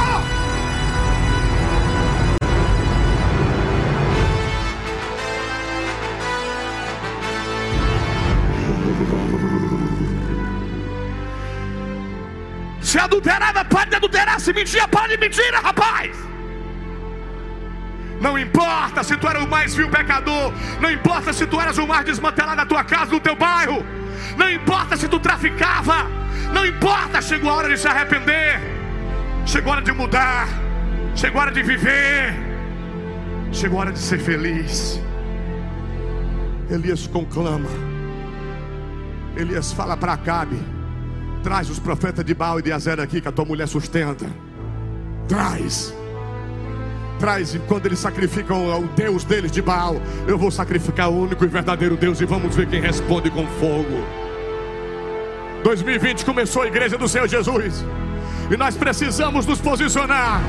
Se 12.93 12.99
adulterada, 12.99 13.65
pode 13.65 13.95
adulterar. 13.95 14.39
Se 14.39 14.53
mentir, 14.53 14.87
pode 14.89 15.17
mentir, 15.17 15.51
rapaz. 15.55 16.15
Não 18.21 18.39
importa 18.39 19.03
se 19.03 19.17
tu 19.17 19.27
era 19.27 19.43
o 19.43 19.49
mais 19.49 19.75
vil 19.75 19.89
pecador. 19.89 20.53
Não 20.79 20.91
importa 20.91 21.33
se 21.33 21.47
tu 21.47 21.59
eras 21.59 21.79
o 21.79 21.87
mais 21.87 22.05
desmantelado 22.05 22.59
da 22.59 22.67
tua 22.67 22.85
casa, 22.85 23.13
do 23.13 23.19
teu 23.19 23.35
bairro. 23.35 23.83
Não 24.37 24.51
importa 24.51 24.95
se 24.95 25.09
tu 25.09 25.19
traficava. 25.19 26.07
Não 26.53 26.67
importa. 26.67 27.23
Chegou 27.23 27.51
a 27.51 27.55
hora 27.55 27.69
de 27.71 27.79
se 27.79 27.89
arrepender. 27.89 28.61
Chegou 29.47 29.73
a 29.73 29.77
hora 29.77 29.85
de 29.87 29.93
mudar. 29.93 30.47
Chegou 31.17 31.41
a 31.41 31.45
hora 31.45 31.51
de 31.51 31.63
viver. 31.63 32.35
Chegou 33.53 33.79
a 33.79 33.81
hora 33.81 33.93
de 33.93 34.01
ser 34.01 34.19
feliz. 34.19 35.01
Elias 36.69 37.07
conclama. 37.07 37.71
Elias 39.35 39.73
fala 39.73 39.97
para 39.97 40.13
Acabe 40.13 40.72
Traz 41.43 41.69
os 41.69 41.79
profetas 41.79 42.25
de 42.25 42.35
Baal 42.35 42.61
e 42.61 42.63
de 42.63 42.73
Azer 42.73 43.01
aqui 43.01 43.21
que 43.21 43.29
a 43.29 43.33
tua 43.33 43.45
mulher 43.45 43.67
sustenta. 43.67 44.27
Traz. 45.29 45.95
Traz, 47.19 47.55
e 47.55 47.59
quando 47.61 47.87
eles 47.87 47.99
sacrificam 47.99 48.81
o 48.81 48.89
Deus 48.89 49.25
deles 49.25 49.51
de 49.51 49.63
Baal, 49.63 49.97
eu 50.27 50.37
vou 50.39 50.51
sacrificar 50.51 51.09
o 51.09 51.23
único 51.23 51.45
e 51.45 51.49
verdadeiro 51.49 51.97
Deus 51.97 52.21
e 52.21 52.25
vamos 52.25 52.55
ver 52.55 52.69
quem 52.69 52.81
responde 52.81 53.31
com 53.31 53.47
fogo. 53.47 54.05
2020 55.63 56.25
começou 56.25 56.63
a 56.63 56.67
igreja 56.67 56.99
do 56.99 57.09
Senhor 57.09 57.29
Jesus. 57.29 57.85
E 58.51 58.57
nós 58.57 58.77
precisamos 58.77 59.47
nos 59.47 59.61
posicionar. 59.61 60.43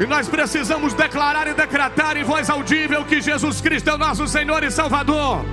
E 0.00 0.06
nós 0.06 0.28
precisamos 0.28 0.94
declarar 0.94 1.46
e 1.48 1.54
decretar 1.54 2.16
em 2.16 2.24
voz 2.24 2.48
audível 2.48 3.04
que 3.04 3.20
Jesus 3.20 3.60
Cristo 3.60 3.90
é 3.90 3.94
o 3.94 3.98
nosso 3.98 4.26
Senhor 4.26 4.62
e 4.62 4.70
Salvador. 4.70 5.44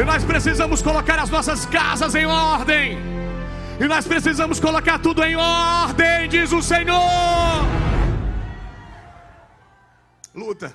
E 0.00 0.04
nós 0.04 0.24
precisamos 0.24 0.80
colocar 0.80 1.18
as 1.18 1.28
nossas 1.28 1.66
casas 1.66 2.14
em 2.14 2.24
ordem. 2.24 2.96
E 3.78 3.86
nós 3.86 4.06
precisamos 4.06 4.58
colocar 4.58 4.98
tudo 4.98 5.22
em 5.22 5.36
ordem, 5.36 6.26
diz 6.26 6.50
o 6.52 6.62
Senhor. 6.62 7.60
Luta, 10.34 10.72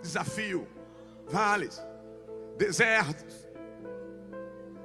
desafio, 0.00 0.68
vales, 1.28 1.82
desertos, 2.56 3.34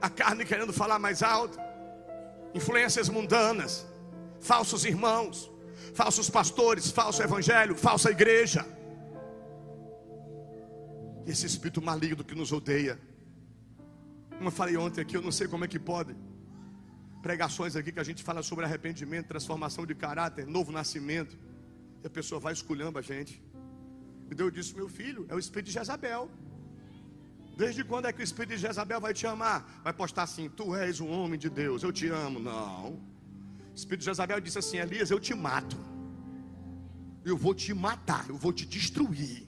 a 0.01 0.09
carne 0.09 0.43
querendo 0.43 0.73
falar 0.73 0.97
mais 0.97 1.21
alto, 1.21 1.59
influências 2.55 3.07
mundanas, 3.07 3.85
falsos 4.39 4.83
irmãos, 4.83 5.51
falsos 5.93 6.27
pastores, 6.27 6.89
falso 6.89 7.21
evangelho, 7.21 7.75
falsa 7.75 8.09
igreja. 8.09 8.65
Esse 11.27 11.45
espírito 11.45 11.83
maligno 11.83 12.23
que 12.23 12.33
nos 12.33 12.51
odeia 12.51 13.10
como 14.41 14.49
eu 14.49 14.57
falei 14.59 14.75
ontem 14.75 15.01
aqui, 15.01 15.15
eu 15.15 15.21
não 15.21 15.31
sei 15.31 15.47
como 15.47 15.63
é 15.65 15.67
que 15.67 15.77
pode. 15.77 16.15
Pregações 17.21 17.75
aqui 17.75 17.91
que 17.91 17.99
a 17.99 18.03
gente 18.03 18.23
fala 18.23 18.41
sobre 18.41 18.65
arrependimento, 18.65 19.27
transformação 19.27 19.85
de 19.85 19.93
caráter, 19.93 20.47
novo 20.47 20.71
nascimento. 20.71 21.37
E 22.03 22.07
a 22.07 22.09
pessoa 22.09 22.39
vai 22.41 22.51
escolhendo 22.51 22.97
a 22.97 23.03
gente. 23.03 23.33
E 24.31 24.33
Deus 24.33 24.51
disse: 24.51 24.75
Meu 24.75 24.89
filho, 24.89 25.27
é 25.29 25.35
o 25.35 25.37
espírito 25.37 25.67
de 25.67 25.73
Jezabel. 25.73 26.23
Desde 27.55 27.83
quando 27.83 28.07
é 28.07 28.11
que 28.11 28.21
o 28.21 28.23
espírito 28.23 28.55
de 28.55 28.61
Jezabel 28.65 28.99
vai 28.99 29.13
te 29.13 29.27
amar? 29.27 29.59
Vai 29.83 29.93
postar 29.93 30.23
assim: 30.23 30.49
Tu 30.49 30.75
és 30.75 30.99
um 30.99 31.11
homem 31.11 31.37
de 31.37 31.47
Deus, 31.47 31.83
eu 31.83 31.91
te 31.91 32.07
amo. 32.07 32.39
Não. 32.39 32.93
O 32.93 33.75
espírito 33.75 33.99
de 33.99 34.05
Jezabel 34.05 34.41
disse 34.41 34.57
assim: 34.57 34.77
Elias, 34.77 35.11
eu 35.11 35.19
te 35.19 35.35
mato. 35.35 35.77
Eu 37.23 37.37
vou 37.37 37.53
te 37.53 37.75
matar, 37.75 38.27
eu 38.27 38.37
vou 38.37 38.51
te 38.51 38.65
destruir. 38.65 39.47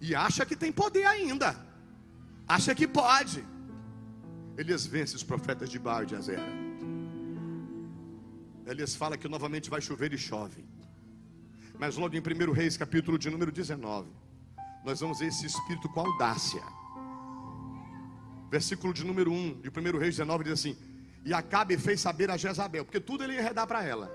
E 0.00 0.16
acha 0.16 0.44
que 0.44 0.56
tem 0.56 0.72
poder 0.72 1.06
ainda. 1.06 1.54
Acha 2.48 2.74
que 2.74 2.88
pode. 2.88 3.46
Elias 4.58 4.84
vence 4.84 5.14
os 5.14 5.22
profetas 5.22 5.70
de 5.70 5.78
Baal 5.78 6.02
e 6.02 6.06
de 6.06 6.16
Azera. 6.16 6.42
Elias 8.66 8.96
fala 8.96 9.16
que 9.16 9.28
novamente 9.28 9.70
vai 9.70 9.80
chover 9.80 10.12
e 10.12 10.18
chove. 10.18 10.64
Mas 11.78 11.96
logo 11.96 12.16
em 12.16 12.20
1 12.20 12.52
Reis, 12.52 12.76
capítulo 12.76 13.16
de 13.16 13.30
número 13.30 13.52
19, 13.52 14.10
nós 14.84 14.98
vamos 14.98 15.20
ver 15.20 15.26
esse 15.26 15.46
espírito 15.46 15.88
com 15.88 16.00
audácia. 16.00 16.60
Versículo 18.50 18.92
de 18.92 19.04
número 19.04 19.30
1 19.30 19.60
de 19.60 19.68
1 19.68 19.72
Reis 19.96 20.16
19 20.16 20.42
diz 20.42 20.54
assim: 20.54 20.76
E 21.24 21.32
Acabe 21.32 21.78
fez 21.78 22.00
saber 22.00 22.28
a 22.28 22.36
Jezabel, 22.36 22.84
porque 22.84 22.98
tudo 22.98 23.22
ele 23.22 23.34
ia 23.34 23.40
enredar 23.40 23.66
para 23.66 23.84
ela. 23.84 24.12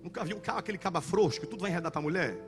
Nunca 0.00 0.24
viu 0.24 0.40
aquele 0.46 0.78
caba 0.78 1.00
frouxo 1.00 1.40
que 1.40 1.46
tudo 1.46 1.62
vai 1.62 1.72
enredar 1.72 1.90
para 1.90 2.00
a 2.00 2.02
mulher? 2.02 2.38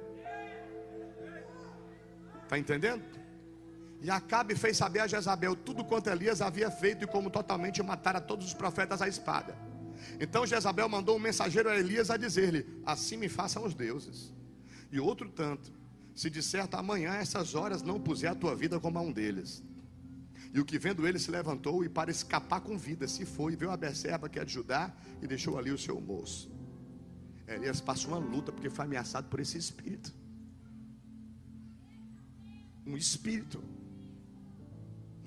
Está 2.44 2.56
entendendo? 2.56 3.21
E 4.02 4.10
Acabe 4.10 4.56
fez 4.56 4.76
saber 4.76 4.98
a 4.98 5.06
Jezabel 5.06 5.54
tudo 5.54 5.84
quanto 5.84 6.10
Elias 6.10 6.42
havia 6.42 6.70
feito 6.70 7.04
e 7.04 7.06
como 7.06 7.30
totalmente 7.30 7.80
matara 7.82 8.20
todos 8.20 8.46
os 8.46 8.52
profetas 8.52 9.00
à 9.00 9.06
espada. 9.06 9.56
Então 10.18 10.44
Jezabel 10.44 10.88
mandou 10.88 11.16
um 11.16 11.20
mensageiro 11.20 11.68
a 11.68 11.76
Elias 11.76 12.10
a 12.10 12.16
dizer-lhe: 12.16 12.66
Assim 12.84 13.16
me 13.16 13.28
façam 13.28 13.64
os 13.64 13.74
deuses. 13.74 14.32
E 14.90 14.98
outro 14.98 15.28
tanto, 15.28 15.72
se 16.16 16.42
certo 16.42 16.74
amanhã 16.74 17.12
essas 17.14 17.54
horas 17.54 17.80
não 17.80 18.00
puser 18.00 18.32
a 18.32 18.34
tua 18.34 18.56
vida 18.56 18.80
como 18.80 18.98
a 18.98 19.02
um 19.02 19.12
deles. 19.12 19.62
E 20.52 20.58
o 20.58 20.64
que 20.64 20.80
vendo 20.80 21.06
ele 21.06 21.18
se 21.20 21.30
levantou 21.30 21.84
e 21.84 21.88
para 21.88 22.10
escapar 22.10 22.60
com 22.60 22.76
vida 22.76 23.06
se 23.06 23.24
foi, 23.24 23.54
viu 23.54 23.70
a 23.70 23.76
Beceba 23.76 24.28
que 24.28 24.40
é 24.40 24.44
de 24.44 24.52
Judá 24.52 24.92
e 25.22 25.28
deixou 25.28 25.56
ali 25.56 25.70
o 25.70 25.78
seu 25.78 26.00
moço. 26.00 26.50
Elias 27.46 27.80
passou 27.80 28.10
uma 28.10 28.18
luta 28.18 28.50
porque 28.50 28.68
foi 28.68 28.84
ameaçado 28.84 29.28
por 29.28 29.38
esse 29.38 29.56
espírito. 29.56 30.12
Um 32.84 32.96
espírito, 32.96 33.62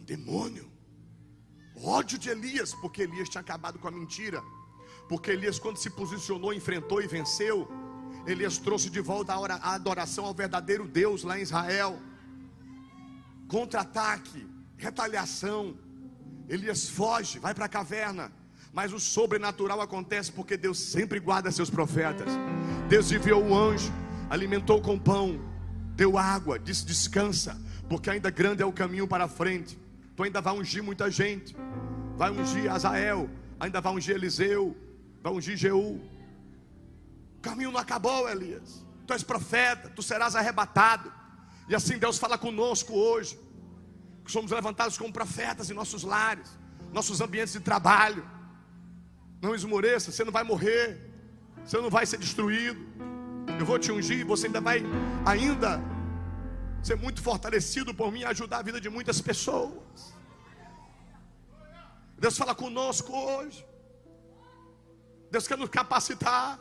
demônio, 0.06 0.72
ódio 1.84 2.18
de 2.18 2.30
Elias, 2.30 2.74
porque 2.74 3.02
Elias 3.02 3.30
tinha 3.30 3.42
acabado 3.42 3.80
com 3.80 3.88
a 3.88 3.92
mentira. 3.92 4.42
Porque 5.10 5.32
Elias, 5.32 5.60
quando 5.60 5.78
se 5.78 5.90
posicionou, 5.90 6.54
enfrentou 6.54 7.02
e 7.02 7.08
venceu, 7.08 7.68
Elias 8.26 8.58
trouxe 8.58 8.90
de 8.90 9.02
volta 9.02 9.34
a 9.34 9.74
adoração 9.74 10.26
ao 10.26 10.34
verdadeiro 10.34 10.88
Deus 10.88 11.24
lá 11.24 11.38
em 11.38 11.44
Israel. 11.44 12.00
Contra-ataque, 13.48 14.48
retaliação. 14.78 15.78
Elias 16.50 16.90
foge, 16.90 17.38
vai 17.40 17.54
para 17.54 17.66
a 17.66 17.70
caverna. 17.70 18.32
Mas 18.74 18.92
o 18.92 19.00
sobrenatural 19.00 19.80
acontece 19.80 20.32
porque 20.32 20.58
Deus 20.58 20.80
sempre 20.80 21.20
guarda 21.20 21.52
seus 21.52 21.70
profetas. 21.70 22.28
Deus 22.90 23.12
enviou 23.12 23.44
o 23.44 23.56
anjo, 23.56 23.94
alimentou 24.30 24.82
com 24.82 24.98
pão, 25.00 25.40
deu 25.96 26.18
água, 26.18 26.60
disse: 26.60 26.86
descansa, 26.86 27.60
porque 27.88 28.10
ainda 28.10 28.30
grande 28.30 28.62
é 28.62 28.66
o 28.66 28.74
caminho 28.74 29.08
para 29.08 29.26
a 29.26 29.30
frente. 29.30 29.78
Tu 30.16 30.24
ainda 30.24 30.42
vai 30.42 30.54
ungir 30.54 30.82
muita 30.82 31.12
gente, 31.12 31.56
vai 32.16 32.32
ungir 32.32 32.72
Azael, 32.72 33.30
ainda 33.60 33.82
vai 33.82 33.94
ungir 33.94 34.16
Eliseu, 34.16 34.76
vai 35.22 35.34
ungir 35.34 35.58
Jeú. 35.58 36.00
O 37.38 37.42
caminho 37.42 37.72
não 37.72 37.80
acabou, 37.80 38.30
Elias. 38.30 38.86
Tu 39.06 39.14
és 39.14 39.24
profeta, 39.24 39.90
tu 39.90 40.02
serás 40.02 40.36
arrebatado. 40.36 41.12
E 41.68 41.76
assim 41.76 41.98
Deus 41.98 42.18
fala 42.18 42.38
conosco 42.38 42.94
hoje. 42.94 43.40
Que 44.24 44.32
somos 44.32 44.52
levantados 44.52 44.98
como 44.98 45.14
profetas 45.14 45.70
em 45.70 45.74
nossos 45.74 46.04
lares, 46.04 46.50
nossos 46.92 47.22
ambientes 47.22 47.54
de 47.54 47.60
trabalho. 47.60 48.26
Não 49.42 49.54
esmoreça, 49.54 50.12
você 50.12 50.24
não 50.24 50.32
vai 50.32 50.44
morrer, 50.44 51.00
você 51.64 51.78
não 51.78 51.90
vai 51.90 52.06
ser 52.06 52.18
destruído. 52.18 52.80
Eu 53.60 53.66
vou 53.66 53.78
te 53.78 53.92
ungir, 53.92 54.26
você 54.26 54.48
ainda 54.48 54.62
vai 54.62 54.84
ainda 55.26 55.80
ser 56.88 56.98
muito 57.06 57.20
fortalecido 57.28 57.92
por 58.00 58.12
mim 58.14 58.22
e 58.22 58.26
ajudar 58.34 58.60
a 58.60 58.68
vida 58.68 58.80
de 58.86 58.90
muitas 58.96 59.20
pessoas. 59.30 60.14
Deus 62.24 62.38
fala 62.42 62.54
conosco 62.64 63.12
hoje. 63.12 63.66
Deus 65.32 65.48
quer 65.48 65.58
nos 65.58 65.70
capacitar. 65.70 66.60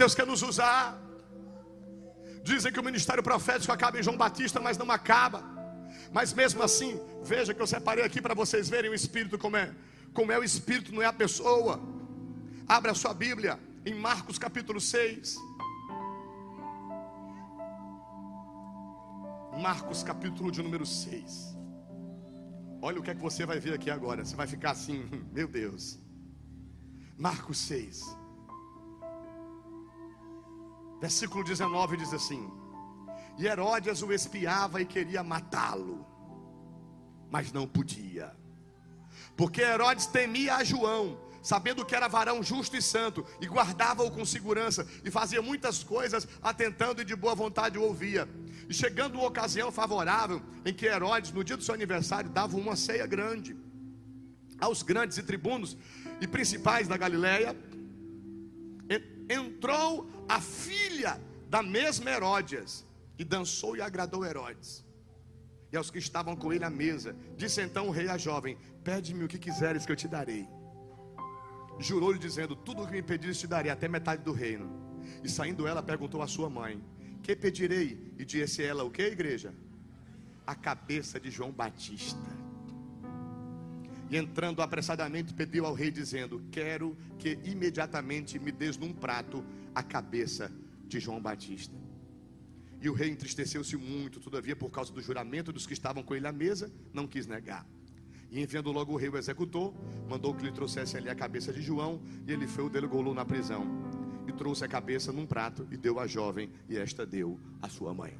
Deus 0.00 0.14
quer 0.14 0.26
nos 0.26 0.42
usar. 0.42 0.98
Dizem 2.42 2.72
que 2.72 2.80
o 2.80 2.88
ministério 2.90 3.22
profético 3.22 3.72
acaba 3.72 3.98
em 3.98 4.02
João 4.02 4.16
Batista, 4.16 4.58
mas 4.66 4.78
não 4.78 4.90
acaba. 4.90 5.40
Mas 6.12 6.32
mesmo 6.32 6.62
assim, 6.62 7.00
veja 7.22 7.52
que 7.52 7.60
eu 7.60 7.66
separei 7.66 8.04
aqui 8.04 8.20
para 8.22 8.34
vocês 8.34 8.68
verem 8.68 8.90
o 8.90 8.94
Espírito 8.94 9.38
como 9.38 9.56
é. 9.56 9.70
Como 10.14 10.32
é 10.32 10.38
o 10.38 10.44
Espírito, 10.44 10.94
não 10.94 11.02
é 11.02 11.06
a 11.06 11.12
pessoa. 11.12 11.80
Abra 12.66 12.92
a 12.92 12.94
sua 12.94 13.12
Bíblia 13.12 13.58
em 13.84 13.94
Marcos 13.94 14.38
capítulo 14.38 14.80
6. 14.80 15.36
Marcos 19.56 20.02
capítulo 20.02 20.52
de 20.52 20.62
número 20.62 20.84
6. 20.84 21.56
Olha 22.82 23.00
o 23.00 23.02
que 23.02 23.10
é 23.10 23.14
que 23.14 23.22
você 23.22 23.46
vai 23.46 23.58
ver 23.58 23.72
aqui 23.72 23.90
agora. 23.90 24.22
Você 24.22 24.36
vai 24.36 24.46
ficar 24.46 24.72
assim, 24.72 25.08
meu 25.32 25.48
Deus. 25.48 25.98
Marcos 27.16 27.56
6, 27.60 28.14
versículo 31.00 31.42
19 31.42 31.96
diz 31.96 32.12
assim: 32.12 32.50
E 33.38 33.46
Herodes 33.46 34.02
o 34.02 34.12
espiava 34.12 34.82
e 34.82 34.84
queria 34.84 35.22
matá-lo, 35.22 36.06
mas 37.30 37.50
não 37.50 37.66
podia, 37.66 38.36
porque 39.34 39.62
Herodes 39.62 40.04
temia 40.06 40.56
a 40.56 40.64
João, 40.64 41.18
sabendo 41.42 41.86
que 41.86 41.94
era 41.94 42.06
varão 42.06 42.42
justo 42.42 42.76
e 42.76 42.82
santo, 42.82 43.24
e 43.40 43.46
guardava-o 43.46 44.10
com 44.10 44.26
segurança, 44.26 44.86
e 45.02 45.10
fazia 45.10 45.40
muitas 45.40 45.82
coisas, 45.82 46.28
atentando 46.42 47.00
e 47.00 47.04
de 47.06 47.16
boa 47.16 47.34
vontade 47.34 47.78
o 47.78 47.82
ouvia. 47.82 48.28
E 48.68 48.74
chegando 48.74 49.14
uma 49.14 49.26
ocasião 49.26 49.70
favorável, 49.70 50.42
em 50.64 50.74
que 50.74 50.86
Herodes, 50.86 51.32
no 51.32 51.44
dia 51.44 51.56
do 51.56 51.62
seu 51.62 51.74
aniversário, 51.74 52.30
dava 52.30 52.56
uma 52.56 52.76
ceia 52.76 53.06
grande 53.06 53.56
aos 54.58 54.82
grandes 54.82 55.18
e 55.18 55.22
tribunos 55.22 55.76
e 56.20 56.26
principais 56.26 56.88
da 56.88 56.96
Galileia, 56.96 57.54
entrou 59.28 60.08
a 60.28 60.40
filha 60.40 61.20
da 61.48 61.62
mesma 61.62 62.10
Herodes 62.10 62.86
e 63.18 63.24
dançou 63.24 63.76
e 63.76 63.80
agradou 63.80 64.24
Herodes. 64.24 64.84
E 65.72 65.76
aos 65.76 65.90
que 65.90 65.98
estavam 65.98 66.36
com 66.36 66.52
ele 66.52 66.64
à 66.64 66.70
mesa, 66.70 67.14
disse 67.36 67.60
então 67.60 67.88
o 67.88 67.90
rei 67.90 68.08
à 68.08 68.16
jovem: 68.16 68.56
Pede-me 68.84 69.24
o 69.24 69.28
que 69.28 69.38
quiseres 69.38 69.84
que 69.84 69.92
eu 69.92 69.96
te 69.96 70.06
darei. 70.06 70.48
Jurou-lhe 71.78 72.18
dizendo: 72.18 72.54
Tudo 72.54 72.82
o 72.82 72.86
que 72.86 72.92
me 72.92 73.02
pedires 73.02 73.38
te 73.38 73.46
darei, 73.46 73.70
até 73.70 73.88
metade 73.88 74.22
do 74.22 74.32
reino. 74.32 74.70
E 75.22 75.28
saindo 75.28 75.66
ela, 75.66 75.82
perguntou 75.82 76.22
à 76.22 76.26
sua 76.26 76.48
mãe: 76.48 76.82
Que 77.22 77.34
pedirei? 77.34 78.12
E 78.18 78.24
disse 78.24 78.62
ela: 78.62 78.84
O 78.84 78.90
que, 78.90 79.02
igreja? 79.02 79.54
A 80.46 80.54
cabeça 80.54 81.18
de 81.18 81.30
João 81.30 81.50
Batista. 81.50 82.36
E 84.08 84.16
entrando 84.16 84.62
apressadamente, 84.62 85.34
pediu 85.34 85.66
ao 85.66 85.74
rei, 85.74 85.90
dizendo: 85.90 86.42
Quero 86.50 86.96
que 87.18 87.38
imediatamente 87.44 88.38
me 88.38 88.52
des 88.52 88.76
num 88.76 88.92
prato 88.92 89.44
a 89.74 89.82
cabeça 89.82 90.52
de 90.86 91.00
João 91.00 91.20
Batista. 91.20 91.74
E 92.80 92.88
o 92.88 92.94
rei 92.94 93.10
entristeceu-se 93.10 93.76
muito, 93.76 94.20
todavia, 94.20 94.54
por 94.54 94.70
causa 94.70 94.92
do 94.92 95.00
juramento 95.00 95.52
dos 95.52 95.66
que 95.66 95.72
estavam 95.72 96.02
com 96.02 96.14
ele 96.14 96.26
à 96.26 96.32
mesa, 96.32 96.70
não 96.92 97.06
quis 97.06 97.26
negar. 97.26 97.66
E 98.30 98.40
enviando 98.40 98.70
logo 98.70 98.92
o 98.92 98.96
rei 98.96 99.08
o 99.08 99.16
executor, 99.16 99.74
mandou 100.08 100.34
que 100.34 100.44
lhe 100.44 100.52
trouxesse 100.52 100.96
ali 100.96 101.08
a 101.08 101.14
cabeça 101.14 101.52
de 101.52 101.62
João, 101.62 102.00
e 102.26 102.32
ele 102.32 102.46
foi 102.46 102.64
o 102.64 102.68
delegou 102.68 103.02
na 103.14 103.24
prisão. 103.24 103.85
E 104.26 104.32
trouxe 104.32 104.64
a 104.64 104.68
cabeça 104.68 105.12
num 105.12 105.26
prato 105.26 105.66
e 105.70 105.76
deu 105.76 106.00
à 106.00 106.06
jovem, 106.06 106.50
e 106.68 106.76
esta 106.76 107.06
deu 107.06 107.38
à 107.62 107.68
sua 107.68 107.94
mãe. 107.94 108.18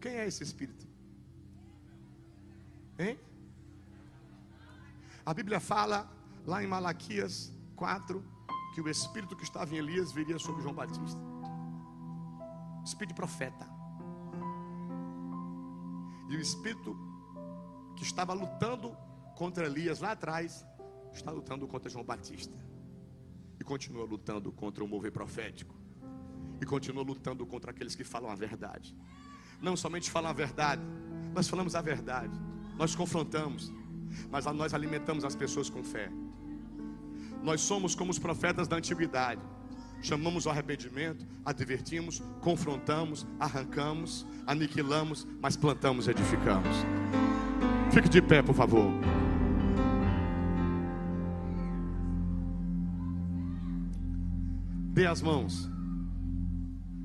Quem 0.00 0.12
é 0.12 0.26
esse 0.26 0.42
espírito? 0.42 0.86
Hein? 2.98 3.18
A 5.24 5.34
Bíblia 5.34 5.58
fala 5.58 6.08
lá 6.46 6.62
em 6.62 6.66
Malaquias 6.66 7.52
4 7.74 8.24
que 8.74 8.80
o 8.80 8.88
espírito 8.88 9.34
que 9.34 9.42
estava 9.42 9.74
em 9.74 9.78
Elias 9.78 10.12
viria 10.12 10.38
sobre 10.38 10.62
João 10.62 10.74
Batista. 10.74 11.18
Espírito 12.84 13.16
profeta. 13.16 13.66
E 16.28 16.36
o 16.36 16.40
espírito 16.40 16.96
que 17.96 18.04
estava 18.04 18.32
lutando 18.34 18.96
contra 19.34 19.66
Elias 19.66 20.00
lá 20.00 20.12
atrás, 20.12 20.64
está 21.12 21.30
lutando 21.30 21.66
contra 21.66 21.90
João 21.90 22.04
Batista. 22.04 22.56
Continua 23.66 24.04
lutando 24.04 24.50
contra 24.52 24.82
o 24.82 24.88
mover 24.88 25.10
profético. 25.10 25.74
E 26.60 26.64
continua 26.64 27.02
lutando 27.02 27.44
contra 27.44 27.72
aqueles 27.72 27.94
que 27.94 28.04
falam 28.04 28.30
a 28.30 28.34
verdade. 28.34 28.96
Não 29.60 29.76
somente 29.76 30.10
falam 30.10 30.30
a 30.30 30.32
verdade, 30.32 30.80
nós 31.34 31.48
falamos 31.48 31.74
a 31.74 31.82
verdade. 31.82 32.32
Nós 32.78 32.94
confrontamos, 32.94 33.72
mas 34.30 34.46
nós 34.46 34.72
alimentamos 34.72 35.24
as 35.24 35.34
pessoas 35.34 35.68
com 35.68 35.82
fé. 35.82 36.10
Nós 37.42 37.60
somos 37.60 37.94
como 37.94 38.10
os 38.10 38.18
profetas 38.18 38.68
da 38.68 38.76
antiguidade. 38.76 39.42
chamamos 40.02 40.46
ao 40.46 40.52
arrependimento, 40.52 41.26
advertimos, 41.44 42.22
confrontamos, 42.40 43.26
arrancamos, 43.40 44.26
aniquilamos, 44.46 45.26
mas 45.40 45.56
plantamos 45.56 46.06
e 46.06 46.10
edificamos. 46.10 46.76
Fique 47.92 48.08
de 48.08 48.22
pé, 48.22 48.42
por 48.42 48.54
favor. 48.54 48.92
Dê 54.96 55.04
as 55.04 55.20
mãos. 55.20 55.70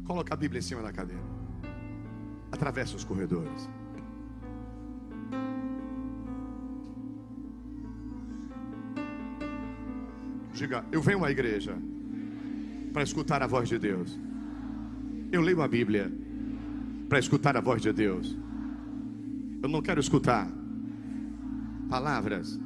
Coloque 0.05 0.31
a 0.31 0.35
Bíblia 0.37 0.59
em 0.59 0.61
cima 0.61 0.81
da 0.81 0.93
cadeira. 0.93 1.21
Atravesse 2.49 2.95
os 2.95 3.03
corredores. 3.03 3.69
Diga, 10.53 10.85
eu 10.89 11.01
venho 11.01 11.25
à 11.25 11.31
igreja 11.31 11.77
para 12.93 13.03
escutar 13.03 13.43
a 13.43 13.47
voz 13.47 13.67
de 13.67 13.77
Deus. 13.77 14.17
Eu 15.29 15.41
leio 15.41 15.61
a 15.61 15.67
Bíblia 15.67 16.09
para 17.09 17.19
escutar 17.19 17.57
a 17.57 17.61
voz 17.61 17.81
de 17.81 17.91
Deus. 17.91 18.37
Eu 19.61 19.67
não 19.67 19.81
quero 19.81 19.99
escutar 19.99 20.47
palavras 21.89 22.57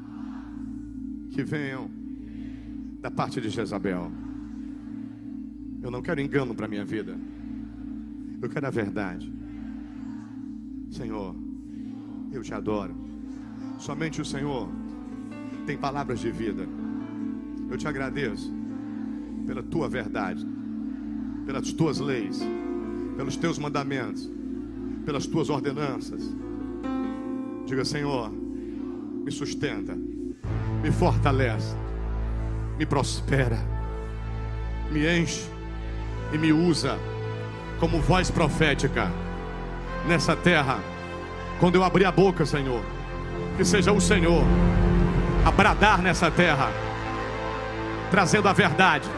que 1.32 1.44
venham 1.44 1.90
da 3.02 3.10
parte 3.10 3.42
de 3.42 3.50
Jezabel. 3.50 4.25
Eu 5.86 5.92
não 5.92 6.02
quero 6.02 6.20
engano 6.20 6.56
para 6.56 6.68
minha 6.68 6.84
vida. 6.84 7.16
Eu 8.42 8.50
quero 8.50 8.66
a 8.66 8.72
verdade. 8.72 9.32
Senhor, 10.90 11.36
eu 12.32 12.42
te 12.42 12.56
adoro. 12.56 12.96
Somente 13.78 14.20
o 14.20 14.26
Senhor 14.26 14.68
tem 15.68 15.78
palavras 15.78 16.20
de 16.20 16.32
vida. 16.32 16.68
Eu 17.70 17.78
te 17.78 17.88
agradeço 17.88 18.52
pela 19.46 19.62
tua 19.62 19.88
verdade, 19.88 20.44
pelas 21.46 21.72
tuas 21.72 22.00
leis, 22.00 22.42
pelos 23.16 23.38
teus 23.38 23.60
mandamentos, 23.60 24.28
pelas 25.06 25.28
tuas 25.28 25.52
ordenanças. 25.52 26.36
Diga, 27.68 27.86
Senhor, 27.86 28.32
me 28.32 29.32
sustenta, 29.32 29.96
me 30.82 30.92
fortalece, 30.92 31.76
me 32.76 32.88
prospera, 32.88 33.60
me 34.92 35.22
enche 35.22 35.54
e 36.32 36.38
me 36.38 36.52
usa 36.52 36.98
como 37.80 38.02
voz 38.02 38.32
profética 38.32 39.12
nessa 40.06 40.36
terra. 40.36 40.80
Quando 41.60 41.76
eu 41.76 41.84
abrir 41.84 42.06
a 42.06 42.12
boca, 42.12 42.46
Senhor, 42.46 42.84
que 43.58 43.66
seja 43.66 43.92
o 43.92 44.02
Senhor 44.02 44.44
a 45.46 45.52
bradar 45.52 46.02
nessa 46.02 46.30
terra, 46.32 46.70
trazendo 48.12 48.48
a 48.48 48.54
verdade 48.54 49.10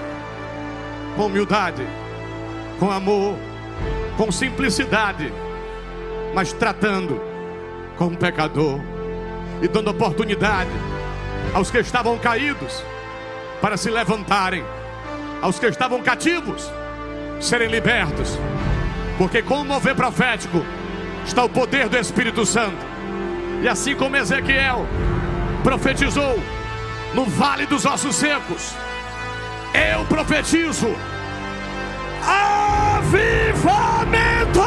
com 1.16 1.26
humildade, 1.26 1.86
com 2.80 2.92
amor, 2.92 3.36
com 4.16 4.32
simplicidade, 4.32 5.32
mas 6.34 6.54
tratando 6.54 7.20
com 7.98 8.06
um 8.06 8.16
pecador 8.16 8.80
e 9.62 9.68
dando 9.68 9.90
oportunidade 9.90 10.70
aos 11.54 11.72
que 11.72 11.80
estavam 11.80 12.18
caídos 12.20 12.84
para 13.62 13.78
se 13.78 13.90
levantarem, 13.90 14.64
aos 15.42 15.58
que 15.58 15.66
estavam 15.66 16.04
cativos 16.04 16.70
serem 17.40 17.70
libertos, 17.70 18.38
porque 19.18 19.42
com 19.42 19.62
o 19.62 19.66
mover 19.66 19.96
profético 19.96 20.66
está 21.26 21.44
o 21.44 21.50
poder 21.50 21.90
do 21.90 21.98
Espírito 21.98 22.46
Santo, 22.46 22.86
e 23.62 23.68
assim 23.68 23.96
como 23.96 24.16
Ezequiel 24.16 24.86
profetizou 25.64 26.40
no 27.14 27.26
vale 27.26 27.66
dos 27.66 27.86
ossos 27.86 28.16
secos 28.16 28.76
eu 29.74 30.06
profetizo 30.06 30.88
avivamento. 32.96 34.62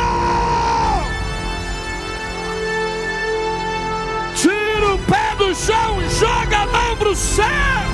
Tira 4.34 4.94
o 4.94 4.98
pé 4.98 5.34
do 5.36 5.54
chão 5.54 6.00
e 6.02 6.08
joga 6.10 6.58
a 6.58 6.66
mão 6.66 6.96
para 6.96 7.08
o 7.08 7.16
céu. 7.16 7.89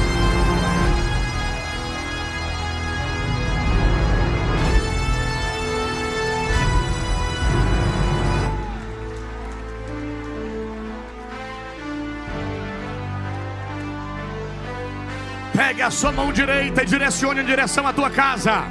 A 15.87 15.91
sua 15.91 16.11
mão 16.11 16.33
direita 16.33 16.83
e 16.83 16.85
direcione 16.85 17.43
em 17.43 17.45
direção 17.45 17.87
à 17.87 17.93
tua 17.93 18.11
casa. 18.11 18.65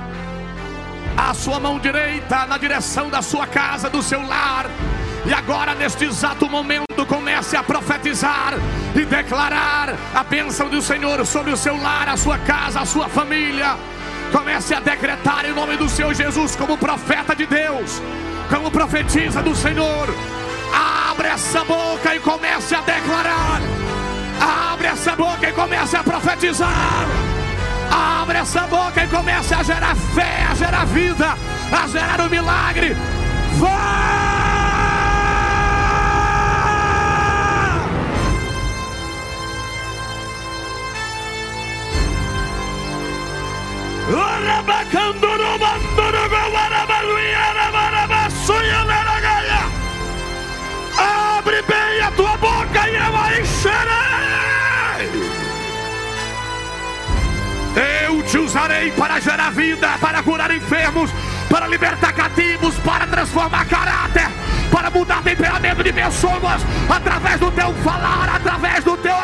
A 1.15 1.33
sua 1.33 1.61
mão 1.61 1.79
direita 1.79 2.45
na 2.45 2.57
direção 2.57 3.09
da 3.09 3.21
sua 3.21 3.47
casa, 3.47 3.89
do 3.89 4.03
seu 4.03 4.21
lar. 4.21 4.69
E 5.25 5.33
agora, 5.33 5.73
neste 5.73 6.03
exato 6.03 6.49
momento, 6.49 7.05
comece 7.07 7.55
a 7.55 7.63
profetizar 7.63 8.55
e 8.93 9.05
declarar 9.05 9.95
a 10.13 10.23
bênção 10.25 10.67
do 10.67 10.81
Senhor 10.81 11.25
sobre 11.25 11.53
o 11.53 11.57
seu 11.57 11.81
lar, 11.81 12.09
a 12.09 12.17
sua 12.17 12.37
casa, 12.39 12.81
a 12.81 12.85
sua 12.85 13.07
família. 13.07 13.77
Comece 14.33 14.73
a 14.73 14.81
decretar 14.81 15.45
em 15.45 15.53
nome 15.53 15.77
do 15.77 15.87
Senhor 15.87 16.13
Jesus, 16.13 16.53
como 16.57 16.77
profeta 16.77 17.33
de 17.33 17.45
Deus, 17.45 18.01
como 18.49 18.69
profetiza 18.69 19.41
do 19.41 19.55
Senhor. 19.55 20.09
Abre 21.09 21.29
essa 21.29 21.63
boca 21.63 22.13
e 22.13 22.19
comece 22.19 22.75
a 22.75 22.81
declarar. 22.81 23.61
Abre 24.45 24.87
essa 24.87 25.15
boca 25.15 25.49
e 25.49 25.51
comece 25.51 25.97
a 25.97 26.03
profetizar. 26.03 27.07
Abre 27.91 28.37
essa 28.37 28.61
boca 28.67 29.03
e 29.03 29.07
comece 29.07 29.53
a 29.53 29.63
gerar 29.63 29.95
fé, 29.95 30.45
a 30.51 30.53
gerar 30.53 30.85
vida, 30.85 31.35
a 31.71 31.87
gerar 31.87 32.21
o 32.21 32.25
um 32.25 32.29
milagre. 32.29 32.95
Vai! 33.57 34.25
Abre 44.07 44.45
para 58.91 59.19
gerar 59.19 59.51
vida, 59.51 59.97
para 59.99 60.21
curar 60.23 60.51
enfermos, 60.51 61.09
para 61.49 61.67
libertar 61.67 62.13
cativos, 62.13 62.75
para 62.79 63.07
transformar 63.07 63.65
caráter, 63.67 64.27
para 64.71 64.89
mudar 64.89 65.21
temperamento 65.23 65.83
de 65.83 65.93
pessoas, 65.93 66.61
através 66.89 67.39
do 67.39 67.51
teu 67.51 67.73
falar, 67.83 68.35
através 68.35 68.83
do 68.83 68.97
teu. 68.97 69.15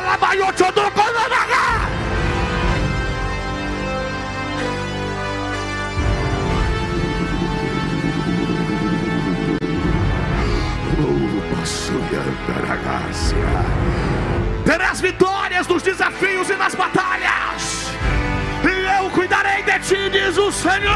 Terás 14.65 15.01
vitórias 15.01 15.67
nos 15.67 15.83
desafios 15.83 16.49
e 16.49 16.55
nas 16.55 16.75
batalhas 16.75 17.10
ti, 19.91 20.09
diz 20.09 20.37
o 20.37 20.51
Senhor. 20.51 20.89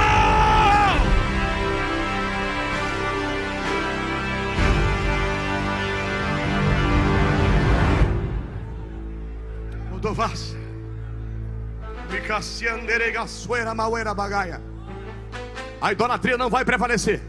A 15.81 15.91
idolatria 15.91 16.37
não 16.37 16.49
vai 16.49 16.63
prevalecer, 16.63 17.21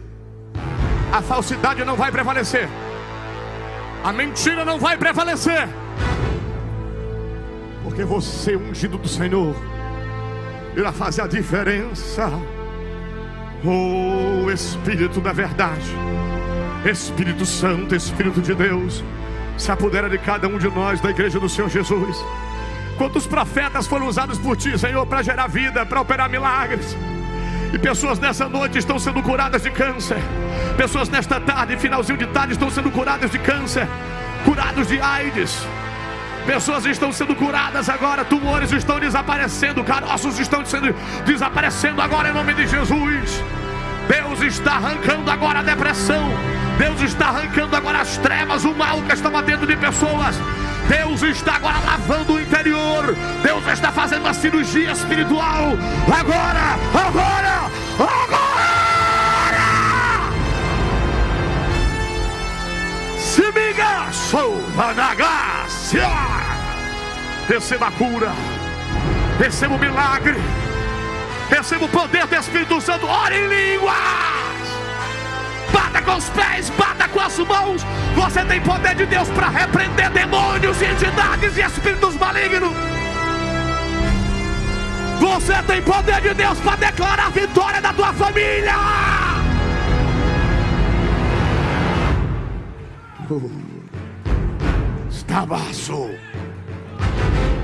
a 1.12 1.21
falsidade 1.21 1.85
não 1.85 1.97
vai 1.97 2.12
prevalecer, 2.12 2.69
a 4.05 4.12
mentira 4.12 4.64
não 4.64 4.79
vai 4.79 4.97
prevalecer, 4.97 5.69
porque 7.83 8.05
você 8.05 8.55
é 8.55 8.57
ungido 8.57 8.97
do 8.99 9.09
Senhor 9.09 9.55
irá 10.77 10.93
fazer 10.93 11.22
a 11.22 11.27
diferença. 11.27 12.31
Oh 13.64 14.51
Espírito 14.51 15.20
da 15.20 15.33
verdade, 15.33 15.91
Espírito 16.85 17.45
Santo, 17.45 17.97
Espírito 17.97 18.41
de 18.41 18.55
Deus, 18.55 19.03
se 19.57 19.72
apodera 19.72 20.09
de 20.09 20.18
cada 20.18 20.47
um 20.47 20.59
de 20.59 20.68
nós 20.68 21.01
da 21.01 21.11
igreja 21.11 21.41
do 21.41 21.49
Senhor 21.49 21.68
Jesus. 21.68 22.16
Quantos 22.97 23.27
profetas 23.27 23.87
foram 23.87 24.07
usados 24.07 24.39
por 24.39 24.57
ti, 24.57 24.79
Senhor, 24.79 25.05
para 25.07 25.22
gerar 25.22 25.49
vida, 25.49 25.85
para 25.85 26.01
operar 26.01 26.31
milagres? 26.31 26.97
E 27.72 27.79
pessoas 27.79 28.18
nessa 28.18 28.49
noite 28.49 28.79
estão 28.79 28.99
sendo 28.99 29.22
curadas 29.22 29.62
de 29.62 29.70
câncer. 29.70 30.18
Pessoas 30.77 31.09
nesta 31.09 31.41
tarde, 31.41 31.77
finalzinho 31.77 32.18
de 32.18 32.27
tarde, 32.27 32.53
estão 32.53 32.70
sendo 32.70 32.91
curadas 32.91 33.31
de 33.31 33.39
câncer, 33.39 33.89
curados 34.45 34.87
de 34.87 35.01
AIDS, 35.01 35.66
Pessoas 36.47 36.86
estão 36.86 37.12
sendo 37.12 37.34
curadas 37.34 37.88
agora, 37.88 38.24
tumores 38.24 38.70
estão 38.70 39.01
desaparecendo, 39.01 39.82
caroços 39.82 40.38
estão 40.38 40.64
sendo 40.64 40.94
desaparecendo 41.24 42.01
agora 42.01 42.28
em 42.28 42.32
nome 42.32 42.55
de 42.55 42.68
Jesus. 42.68 43.42
Deus 44.09 44.40
está 44.40 44.74
arrancando 44.74 45.28
agora 45.28 45.59
a 45.59 45.62
depressão. 45.62 46.30
Deus 46.78 47.01
está 47.01 47.28
arrancando 47.28 47.74
agora 47.74 48.01
as 48.01 48.16
trevas, 48.18 48.64
o 48.64 48.72
mal 48.72 49.03
que 49.03 49.12
estava 49.12 49.42
dentro 49.42 49.66
de 49.66 49.76
pessoas. 49.76 50.36
Deus 50.88 51.22
está 51.22 51.57
agora 51.57 51.78
lavando 51.84 52.34
o 52.34 52.40
interior. 52.40 53.16
Deus 53.42 53.66
está 53.66 53.90
fazendo 53.90 54.20
uma 54.20 54.34
cirurgia 54.34 54.92
espiritual. 54.92 55.72
Agora, 56.07 56.78
agora, 56.94 57.70
agora. 57.99 58.86
Se 63.18 63.42
miga, 63.53 64.12
sou 64.12 64.61
vanagácia. 64.76 65.56
Receba 67.49 67.87
a 67.87 67.91
cura. 67.93 68.32
Receba 69.39 69.74
o 69.74 69.78
milagre. 69.78 70.37
Receba 71.49 71.84
o 71.84 71.89
poder 71.89 72.26
do 72.26 72.34
Espírito 72.34 72.80
Santo. 72.80 73.07
Ore 73.07 73.37
em 73.37 73.47
línguas 73.47 74.26
bata 75.97 76.03
com 76.03 76.16
os 76.16 76.28
pés, 76.30 76.70
bata 76.70 77.09
com 77.09 77.20
as 77.20 77.39
mãos. 77.39 77.82
Você 78.14 78.45
tem 78.45 78.61
poder 78.61 78.95
de 78.95 79.07
Deus 79.07 79.28
para 79.30 79.49
repreender 79.49 80.11
demônios, 80.11 80.80
entidades 80.80 81.57
e 81.57 81.61
espíritos 81.61 82.16
malignos. 82.16 82.72
Você 85.20 85.62
tem 85.62 85.82
poder 85.82 86.20
de 86.20 86.34
Deus 86.34 86.59
para 86.61 86.76
declarar 86.76 87.26
a 87.26 87.30
vitória 87.30 87.80
da 87.80 87.93
tua 87.93 88.12
família. 88.12 88.74
Estabaço. 95.37 96.09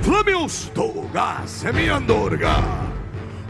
Flamius, 0.02 0.70
Toga, 0.74 1.40
Semiandorga, 1.46 2.62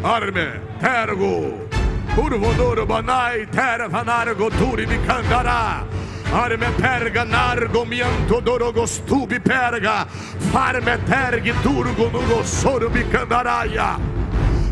Arme, 0.00 0.60
Tergo. 0.78 1.68
Urvodoro 2.16 2.86
banai 2.86 3.50
terra 3.50 3.88
vanargo 3.88 4.48
turi 4.50 4.86
mi 4.86 4.96
candara. 5.04 5.84
Arme 6.32 6.70
perga 6.76 7.24
nargo 7.24 7.84
mianto 7.84 8.40
dorogo 8.40 8.86
stubi 8.86 9.40
perga. 9.40 10.06
Farme 10.52 10.98
tergi 11.04 11.52
turgo 11.60 12.08
nugo 12.08 12.44
soro 12.44 12.90
mi 12.90 13.02
candaraia. 13.10 13.98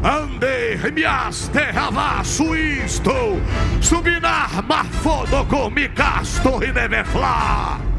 Ande 0.03 0.79
mias 0.93 1.51
terra 1.51 2.23
suisto. 2.23 3.41
Subinar 3.81 4.63
mafodo 4.65 5.71
mi 5.71 5.89
casto 5.93 6.61
e 6.61 6.71
nevefla. 6.71 7.90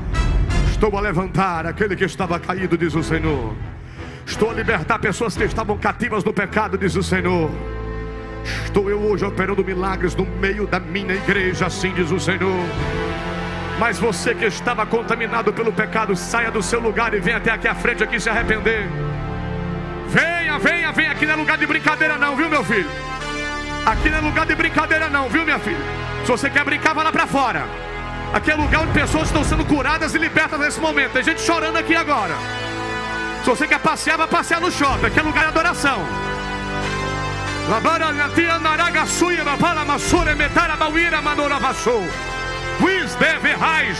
Estou 0.81 0.97
a 0.97 1.01
levantar 1.01 1.67
aquele 1.67 1.95
que 1.95 2.05
estava 2.05 2.39
caído, 2.39 2.75
diz 2.75 2.95
o 2.95 3.03
Senhor. 3.03 3.53
Estou 4.25 4.49
a 4.49 4.53
libertar 4.55 4.97
pessoas 4.97 5.37
que 5.37 5.43
estavam 5.43 5.77
cativas 5.77 6.23
no 6.23 6.33
pecado, 6.33 6.75
diz 6.75 6.95
o 6.95 7.03
Senhor. 7.03 7.51
Estou 8.65 8.89
eu 8.89 8.99
hoje 8.99 9.23
operando 9.23 9.63
milagres 9.63 10.15
no 10.15 10.25
meio 10.25 10.65
da 10.65 10.79
minha 10.79 11.13
igreja, 11.13 11.67
assim 11.67 11.93
diz 11.93 12.09
o 12.09 12.19
Senhor. 12.19 12.65
Mas 13.77 13.99
você 13.99 14.33
que 14.33 14.45
estava 14.45 14.83
contaminado 14.87 15.53
pelo 15.53 15.71
pecado, 15.71 16.15
saia 16.15 16.49
do 16.49 16.63
seu 16.63 16.79
lugar 16.79 17.13
e 17.13 17.19
venha 17.19 17.37
até 17.37 17.51
aqui 17.51 17.67
à 17.67 17.75
frente 17.75 18.03
aqui 18.03 18.19
se 18.19 18.31
arrepender. 18.31 18.89
Venha, 20.07 20.57
venha, 20.57 20.91
venha. 20.91 21.11
Aqui 21.11 21.27
não 21.27 21.33
é 21.33 21.37
lugar 21.37 21.59
de 21.59 21.67
brincadeira, 21.67 22.17
não, 22.17 22.35
viu, 22.35 22.49
meu 22.49 22.63
filho? 22.63 22.89
Aqui 23.85 24.09
não 24.09 24.17
é 24.17 24.21
lugar 24.21 24.47
de 24.47 24.55
brincadeira, 24.55 25.11
não, 25.11 25.29
viu, 25.29 25.45
minha 25.45 25.59
filha? 25.59 25.77
Se 26.25 26.31
você 26.31 26.49
quer 26.49 26.65
brincar, 26.65 26.95
vá 26.95 27.03
lá 27.03 27.11
para 27.11 27.27
fora. 27.27 27.90
Aqui 28.33 28.49
é 28.49 28.55
lugar 28.55 28.83
onde 28.83 28.93
pessoas 28.93 29.27
estão 29.27 29.43
sendo 29.43 29.65
curadas 29.65 30.15
e 30.15 30.17
libertas 30.17 30.57
nesse 30.57 30.79
momento. 30.79 31.11
Tem 31.11 31.23
gente 31.23 31.41
chorando 31.41 31.75
aqui 31.75 31.95
agora. 31.95 32.33
Se 33.43 33.49
você 33.49 33.67
quer 33.67 33.79
passear, 33.79 34.17
vá 34.17 34.25
passear 34.25 34.61
no 34.61 34.71
shopping. 34.71 35.07
Aqui 35.07 35.19
é 35.19 35.21
lugar 35.21 35.43
de 35.43 35.49
adoração. 35.49 35.99
Rai. 43.53 43.91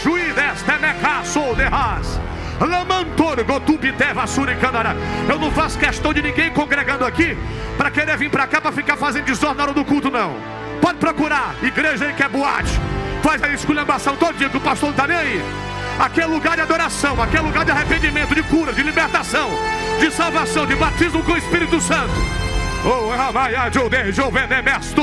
Eu 5.28 5.38
não 5.38 5.50
faço 5.50 5.78
questão 5.78 6.12
de 6.12 6.22
ninguém 6.22 6.50
congregando 6.50 7.04
aqui 7.04 7.36
para 7.76 7.90
querer 7.90 8.16
vir 8.16 8.30
para 8.30 8.46
cá 8.46 8.60
para 8.60 8.72
ficar 8.72 8.96
fazendo 8.96 9.24
desordem 9.24 9.58
na 9.58 9.62
hora 9.64 9.72
do 9.72 9.84
culto, 9.84 10.10
não. 10.10 10.36
Pode 10.80 10.98
procurar, 10.98 11.54
igreja 11.62 12.06
aí 12.06 12.14
que 12.14 12.22
é 12.22 12.28
boate. 12.28 12.80
Faz 13.22 13.42
a 13.42 13.48
esculhambação 13.48 14.16
todo 14.16 14.36
dia 14.36 14.48
que 14.48 14.56
o 14.56 14.60
pastor 14.60 14.88
não 14.88 14.96
está 14.96 15.06
nem 15.06 15.16
aí. 15.16 15.42
Aqui 15.98 16.20
é 16.20 16.26
lugar 16.26 16.56
de 16.56 16.62
adoração, 16.62 17.22
aqui 17.22 17.36
é 17.36 17.40
lugar 17.40 17.64
de 17.64 17.70
arrependimento, 17.70 18.34
de 18.34 18.42
cura, 18.42 18.72
de 18.72 18.82
libertação, 18.82 19.50
de 20.00 20.10
salvação, 20.10 20.66
de 20.66 20.74
batismo 20.74 21.22
com 21.22 21.32
o 21.32 21.36
Espírito 21.36 21.80
Santo. 21.80 22.12
Oh, 22.84 23.12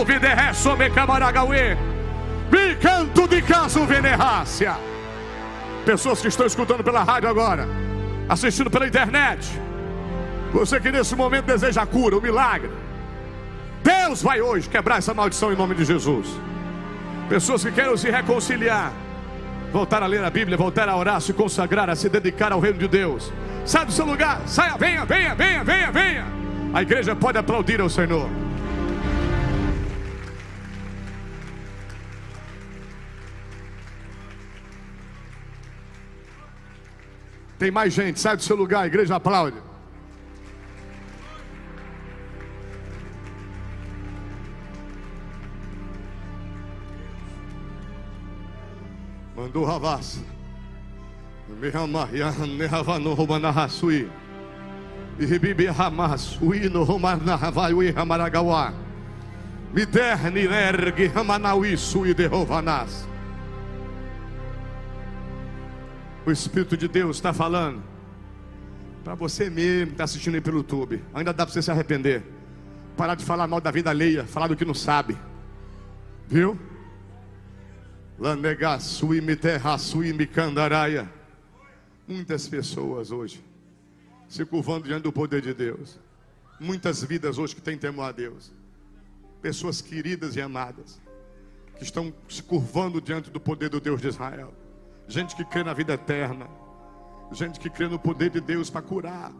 Videresso, 0.03 0.75
me 0.75 0.89
camaragaue. 0.89 1.77
Me 2.51 2.75
canto 2.75 3.27
de 3.27 3.41
caso 3.41 3.85
venerácia. 3.85 4.75
Pessoas 5.85 6.19
que 6.19 6.27
estão 6.27 6.45
escutando 6.45 6.83
pela 6.83 7.03
rádio 7.03 7.29
agora, 7.29 7.67
assistindo 8.27 8.69
pela 8.69 8.85
internet. 8.85 9.47
Você 10.51 10.79
que 10.79 10.91
nesse 10.91 11.15
momento 11.15 11.45
deseja 11.45 11.83
a 11.83 11.85
cura, 11.85 12.17
o 12.17 12.21
milagre. 12.21 12.71
Deus 13.81 14.21
vai 14.21 14.41
hoje 14.41 14.67
quebrar 14.67 14.97
essa 14.97 15.13
maldição 15.13 15.53
em 15.53 15.55
nome 15.55 15.75
de 15.75 15.85
Jesus. 15.85 16.27
Pessoas 17.29 17.63
que 17.63 17.71
querem 17.71 17.95
se 17.95 18.09
reconciliar, 18.09 18.91
voltar 19.71 20.01
a 20.01 20.07
ler 20.07 20.23
a 20.23 20.31
Bíblia, 20.31 20.57
voltar 20.57 20.89
a 20.89 20.97
orar, 20.97 21.21
se 21.21 21.31
consagrar, 21.31 21.87
a 21.87 21.95
se 21.95 22.09
dedicar 22.09 22.51
ao 22.51 22.59
reino 22.59 22.79
de 22.79 22.87
Deus. 22.87 23.31
Sai 23.63 23.85
do 23.85 23.91
seu 23.91 24.03
lugar, 24.03 24.41
saia, 24.47 24.75
venha, 24.75 25.05
venha, 25.05 25.35
venha, 25.35 25.63
venha, 25.63 25.91
venha. 25.91 26.25
A 26.73 26.81
igreja 26.81 27.15
pode 27.15 27.37
aplaudir 27.37 27.79
ao 27.79 27.87
Senhor. 27.87 28.27
Tem 37.59 37.69
mais 37.69 37.93
gente, 37.93 38.19
sai 38.19 38.37
do 38.37 38.41
seu 38.41 38.55
lugar, 38.55 38.85
a 38.85 38.87
igreja 38.87 39.17
aplaude. 39.17 39.68
Amar, 51.73 52.15
ya 52.15 52.31
ne 52.31 52.65
havano 52.65 53.13
roubando 53.13 53.47
a 53.47 53.67
e 55.19 55.25
rebibe 55.25 55.67
Hamas, 55.67 56.39
o 56.41 56.53
hino 56.53 56.83
Romarnahavai, 56.83 57.73
o 57.73 57.93
Ramaragawa, 57.93 58.73
Miderni 59.73 60.45
ergue 60.45 61.07
Ramanaui, 61.07 61.77
sui 61.77 62.13
de 62.13 62.25
Rovanas. 62.25 63.07
O 66.25 66.31
Espírito 66.31 66.77
de 66.77 66.87
Deus 66.87 67.17
está 67.17 67.33
falando 67.33 67.81
para 69.03 69.15
você 69.15 69.49
mesmo 69.49 69.87
que 69.87 69.91
está 69.93 70.03
assistindo 70.05 70.35
aí 70.35 70.41
pelo 70.41 70.57
YouTube. 70.57 71.03
Ainda 71.13 71.33
dá 71.33 71.45
para 71.45 71.53
você 71.53 71.61
se 71.61 71.71
arrepender. 71.71 72.23
Parar 72.97 73.15
de 73.15 73.25
falar 73.25 73.47
mal 73.47 73.61
da 73.61 73.71
vida 73.71 73.89
alheia, 73.89 74.25
falar 74.25 74.47
do 74.47 74.55
que 74.55 74.65
não 74.65 74.73
sabe. 74.73 75.17
Viu? 76.27 76.57
Muitas 82.05 82.49
pessoas 82.49 83.11
hoje 83.11 83.41
se 84.27 84.43
curvando 84.43 84.85
diante 84.85 85.03
do 85.03 85.11
poder 85.13 85.41
de 85.41 85.53
Deus. 85.53 85.97
Muitas 86.59 87.01
vidas 87.01 87.37
hoje 87.37 87.55
que 87.55 87.61
têm 87.61 87.77
temor 87.77 88.09
a 88.09 88.11
Deus. 88.11 88.51
Pessoas 89.41 89.79
queridas 89.79 90.35
e 90.35 90.41
amadas. 90.41 90.99
Que 91.77 91.83
estão 91.85 92.13
se 92.27 92.43
curvando 92.43 92.99
diante 92.99 93.31
do 93.31 93.39
poder 93.39 93.69
do 93.69 93.79
Deus 93.79 94.01
de 94.01 94.09
Israel. 94.09 94.53
Gente 95.07 95.33
que 95.33 95.45
crê 95.45 95.63
na 95.63 95.73
vida 95.73 95.93
eterna. 95.93 96.45
Gente 97.31 97.57
que 97.57 97.69
crê 97.69 97.87
no 97.87 97.97
poder 97.97 98.31
de 98.31 98.41
Deus 98.41 98.69
para 98.69 98.81
curar. 98.81 99.31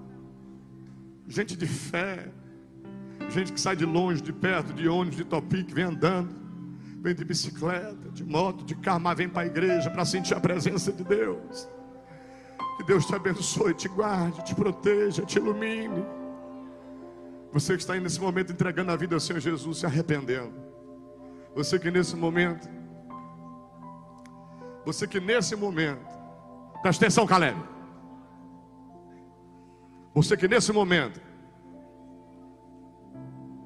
Gente 1.27 1.57
de 1.57 1.67
fé. 1.67 2.31
Gente 3.29 3.51
que 3.51 3.59
sai 3.59 3.75
de 3.75 3.85
longe, 3.85 4.21
de 4.21 4.31
perto, 4.31 4.71
de 4.71 4.87
ônibus, 4.87 5.17
de 5.17 5.25
topic, 5.25 5.69
vem 5.73 5.83
andando. 5.83 6.48
Vem 7.01 7.15
de 7.15 7.23
bicicleta, 7.23 8.09
de 8.11 8.25
moto, 8.25 8.65
de 8.65 8.75
carro, 8.75 8.99
mas 8.99 9.17
vem 9.17 9.29
para 9.29 9.43
a 9.43 9.45
igreja 9.45 9.89
para 9.89 10.03
sentir 10.03 10.33
a 10.33 10.39
presença 10.39 10.91
de 10.91 11.03
Deus. 11.03 11.67
Que 12.77 12.83
Deus 12.83 13.05
te 13.05 13.15
abençoe, 13.15 13.73
te 13.73 13.87
guarde, 13.87 14.43
te 14.43 14.53
proteja, 14.53 15.25
te 15.25 15.37
ilumine. 15.37 16.05
Você 17.53 17.73
que 17.73 17.81
está 17.81 17.93
aí 17.93 17.99
nesse 17.99 18.19
momento 18.19 18.51
entregando 18.51 18.91
a 18.91 18.95
vida 18.95 19.15
ao 19.15 19.19
Senhor 19.19 19.39
Jesus, 19.39 19.79
se 19.79 19.85
arrependendo. 19.85 20.53
Você 21.55 21.79
que 21.79 21.89
nesse 21.89 22.15
momento, 22.15 22.69
você 24.85 25.07
que 25.07 25.19
nesse 25.19 25.55
momento, 25.55 26.05
presta 26.81 27.05
atenção, 27.05 27.25
Caleb. 27.25 27.57
Você 30.13 30.35
que 30.35 30.47
nesse 30.47 30.71
momento, 30.71 31.21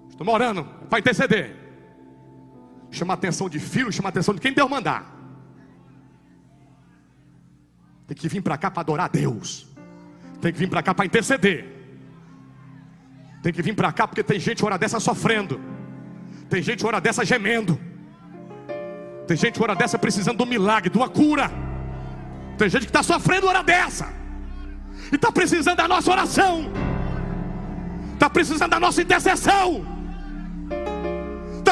estou 0.09 0.27
orando, 0.29 0.67
vai 0.89 0.99
interceder. 0.99 1.62
Chama 2.93 3.13
a 3.13 3.15
atenção 3.15 3.49
de 3.49 3.59
filho, 3.59 3.91
chama 3.91 4.09
a 4.09 4.11
atenção 4.11 4.35
de 4.35 4.39
quem 4.39 4.53
Deus 4.53 4.69
mandar. 4.69 5.01
Tem 8.07 8.15
que 8.15 8.27
vir 8.27 8.41
para 8.41 8.55
cá 8.55 8.69
para 8.69 8.81
adorar 8.81 9.05
a 9.07 9.09
Deus. 9.09 9.65
Tem 10.39 10.53
que 10.53 10.59
vir 10.59 10.69
para 10.69 10.83
cá 10.83 10.93
para 10.93 11.03
interceder. 11.03 11.65
Tem 13.41 13.51
que 13.51 13.63
vir 13.63 13.73
para 13.73 13.91
cá 13.91 14.07
porque 14.07 14.23
tem 14.23 14.39
gente 14.39 14.63
hora 14.63 14.77
dessa 14.77 14.99
sofrendo. 14.99 15.59
Tem 16.47 16.61
gente 16.61 16.85
hora 16.85 17.01
dessa 17.01 17.25
gemendo. 17.25 17.79
Tem 19.27 19.35
gente 19.35 19.61
hora 19.61 19.75
dessa 19.75 19.97
precisando 19.97 20.43
um 20.43 20.45
milagre, 20.45 20.91
de 20.91 20.97
uma 20.97 21.09
cura. 21.09 21.49
Tem 22.59 22.69
gente 22.69 22.83
que 22.83 22.91
está 22.91 23.01
sofrendo 23.01 23.47
hora 23.47 23.63
dessa. 23.63 24.13
E 25.11 25.15
está 25.15 25.31
precisando 25.31 25.77
da 25.77 25.87
nossa 25.87 26.11
oração. 26.11 26.71
Está 28.13 28.29
precisando 28.29 28.69
da 28.69 28.79
nossa 28.79 29.01
intercessão. 29.01 29.92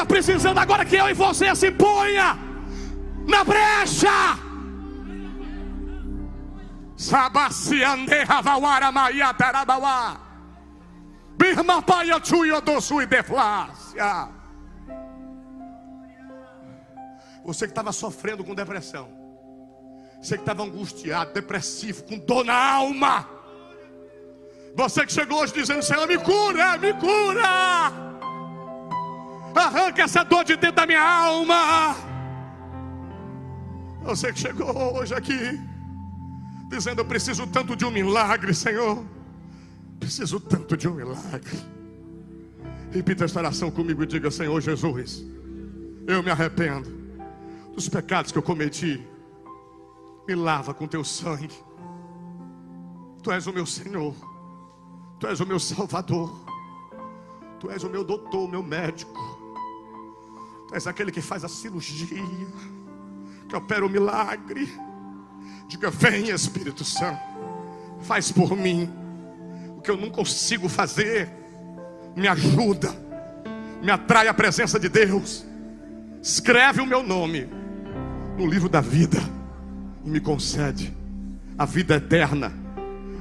Está 0.02 0.14
precisando 0.14 0.58
agora 0.58 0.84
que 0.84 0.96
eu 0.96 1.08
e 1.08 1.14
você 1.14 1.54
se 1.54 1.70
ponha 1.70 2.36
na 3.24 3.44
brecha. 3.44 4.36
Você 17.44 17.66
que 17.66 17.70
estava 17.70 17.92
sofrendo 17.92 18.42
com 18.42 18.56
depressão. 18.56 19.08
Você 20.20 20.34
que 20.34 20.42
estava 20.42 20.64
angustiado, 20.64 21.32
depressivo, 21.32 22.02
com 22.02 22.18
dor 22.18 22.44
na 22.44 22.72
alma. 22.74 23.28
Você 24.74 25.06
que 25.06 25.12
chegou 25.12 25.42
hoje 25.42 25.54
dizendo: 25.54 25.80
Senhor, 25.80 26.08
me 26.08 26.18
cura, 26.18 26.76
me 26.78 26.92
cura. 26.94 28.10
Arranca 29.54 30.02
essa 30.02 30.24
dor 30.24 30.44
de 30.44 30.56
dentro 30.56 30.76
da 30.76 30.86
minha 30.86 31.02
alma. 31.02 31.96
Você 34.02 34.32
que 34.32 34.40
chegou 34.40 34.96
hoje 34.96 35.14
aqui, 35.14 35.60
dizendo: 36.68 37.00
Eu 37.00 37.04
preciso 37.04 37.46
tanto 37.46 37.76
de 37.76 37.84
um 37.84 37.90
milagre, 37.90 38.54
Senhor. 38.54 39.04
Preciso 40.00 40.40
tanto 40.40 40.76
de 40.76 40.88
um 40.88 40.94
milagre. 40.94 41.58
Repita 42.90 43.24
esta 43.24 43.38
oração 43.38 43.70
comigo 43.70 44.02
e 44.02 44.06
diga: 44.06 44.30
Senhor 44.30 44.60
Jesus, 44.60 45.24
eu 46.06 46.22
me 46.22 46.30
arrependo 46.30 46.90
dos 47.74 47.88
pecados 47.88 48.32
que 48.32 48.38
eu 48.38 48.42
cometi. 48.42 49.06
Me 50.26 50.34
lava 50.34 50.72
com 50.72 50.86
teu 50.86 51.04
sangue. 51.04 51.50
Tu 53.22 53.30
és 53.30 53.46
o 53.46 53.52
meu 53.52 53.66
Senhor. 53.66 54.14
Tu 55.20 55.26
és 55.26 55.40
o 55.40 55.46
meu 55.46 55.60
Salvador. 55.60 56.44
Tu 57.60 57.70
és 57.70 57.84
o 57.84 57.88
meu 57.88 58.02
doutor, 58.02 58.44
o 58.44 58.48
meu 58.48 58.62
médico. 58.62 59.41
És 60.72 60.86
aquele 60.86 61.12
que 61.12 61.20
faz 61.20 61.44
a 61.44 61.48
cirurgia, 61.48 62.22
que 63.48 63.54
opera 63.54 63.84
o 63.84 63.90
milagre. 63.90 64.68
Diga: 65.68 65.90
Vem, 65.90 66.30
Espírito 66.30 66.84
Santo, 66.84 67.20
faz 68.00 68.32
por 68.32 68.56
mim 68.56 68.90
o 69.76 69.80
que 69.80 69.90
eu 69.90 69.96
não 69.96 70.10
consigo 70.10 70.68
fazer. 70.68 71.30
Me 72.16 72.28
ajuda, 72.28 72.94
me 73.82 73.90
atrai 73.90 74.28
a 74.28 74.34
presença 74.34 74.78
de 74.78 74.88
Deus. 74.88 75.44
Escreve 76.22 76.80
o 76.80 76.86
meu 76.86 77.02
nome 77.02 77.48
no 78.38 78.46
livro 78.46 78.68
da 78.68 78.80
vida 78.80 79.18
e 80.04 80.08
me 80.08 80.20
concede 80.20 80.94
a 81.58 81.64
vida 81.64 81.96
eterna 81.96 82.52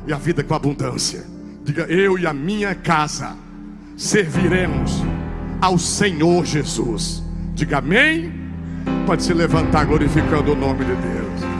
e 0.08 0.14
a 0.14 0.18
vida 0.18 0.44
com 0.44 0.54
abundância. 0.54 1.26
Diga: 1.64 1.84
Eu 1.84 2.18
e 2.18 2.26
a 2.26 2.34
minha 2.34 2.74
casa 2.74 3.36
serviremos 3.98 4.92
ao 5.62 5.78
Senhor 5.78 6.46
Jesus. 6.46 7.24
Diga 7.62 7.78
amém. 7.78 8.34
Pode 9.06 9.22
se 9.22 9.36
levantar 9.36 9.86
glorificando 9.86 10.54
o 10.54 10.56
nome 10.56 10.84
de 10.84 10.96
Deus. 10.96 11.51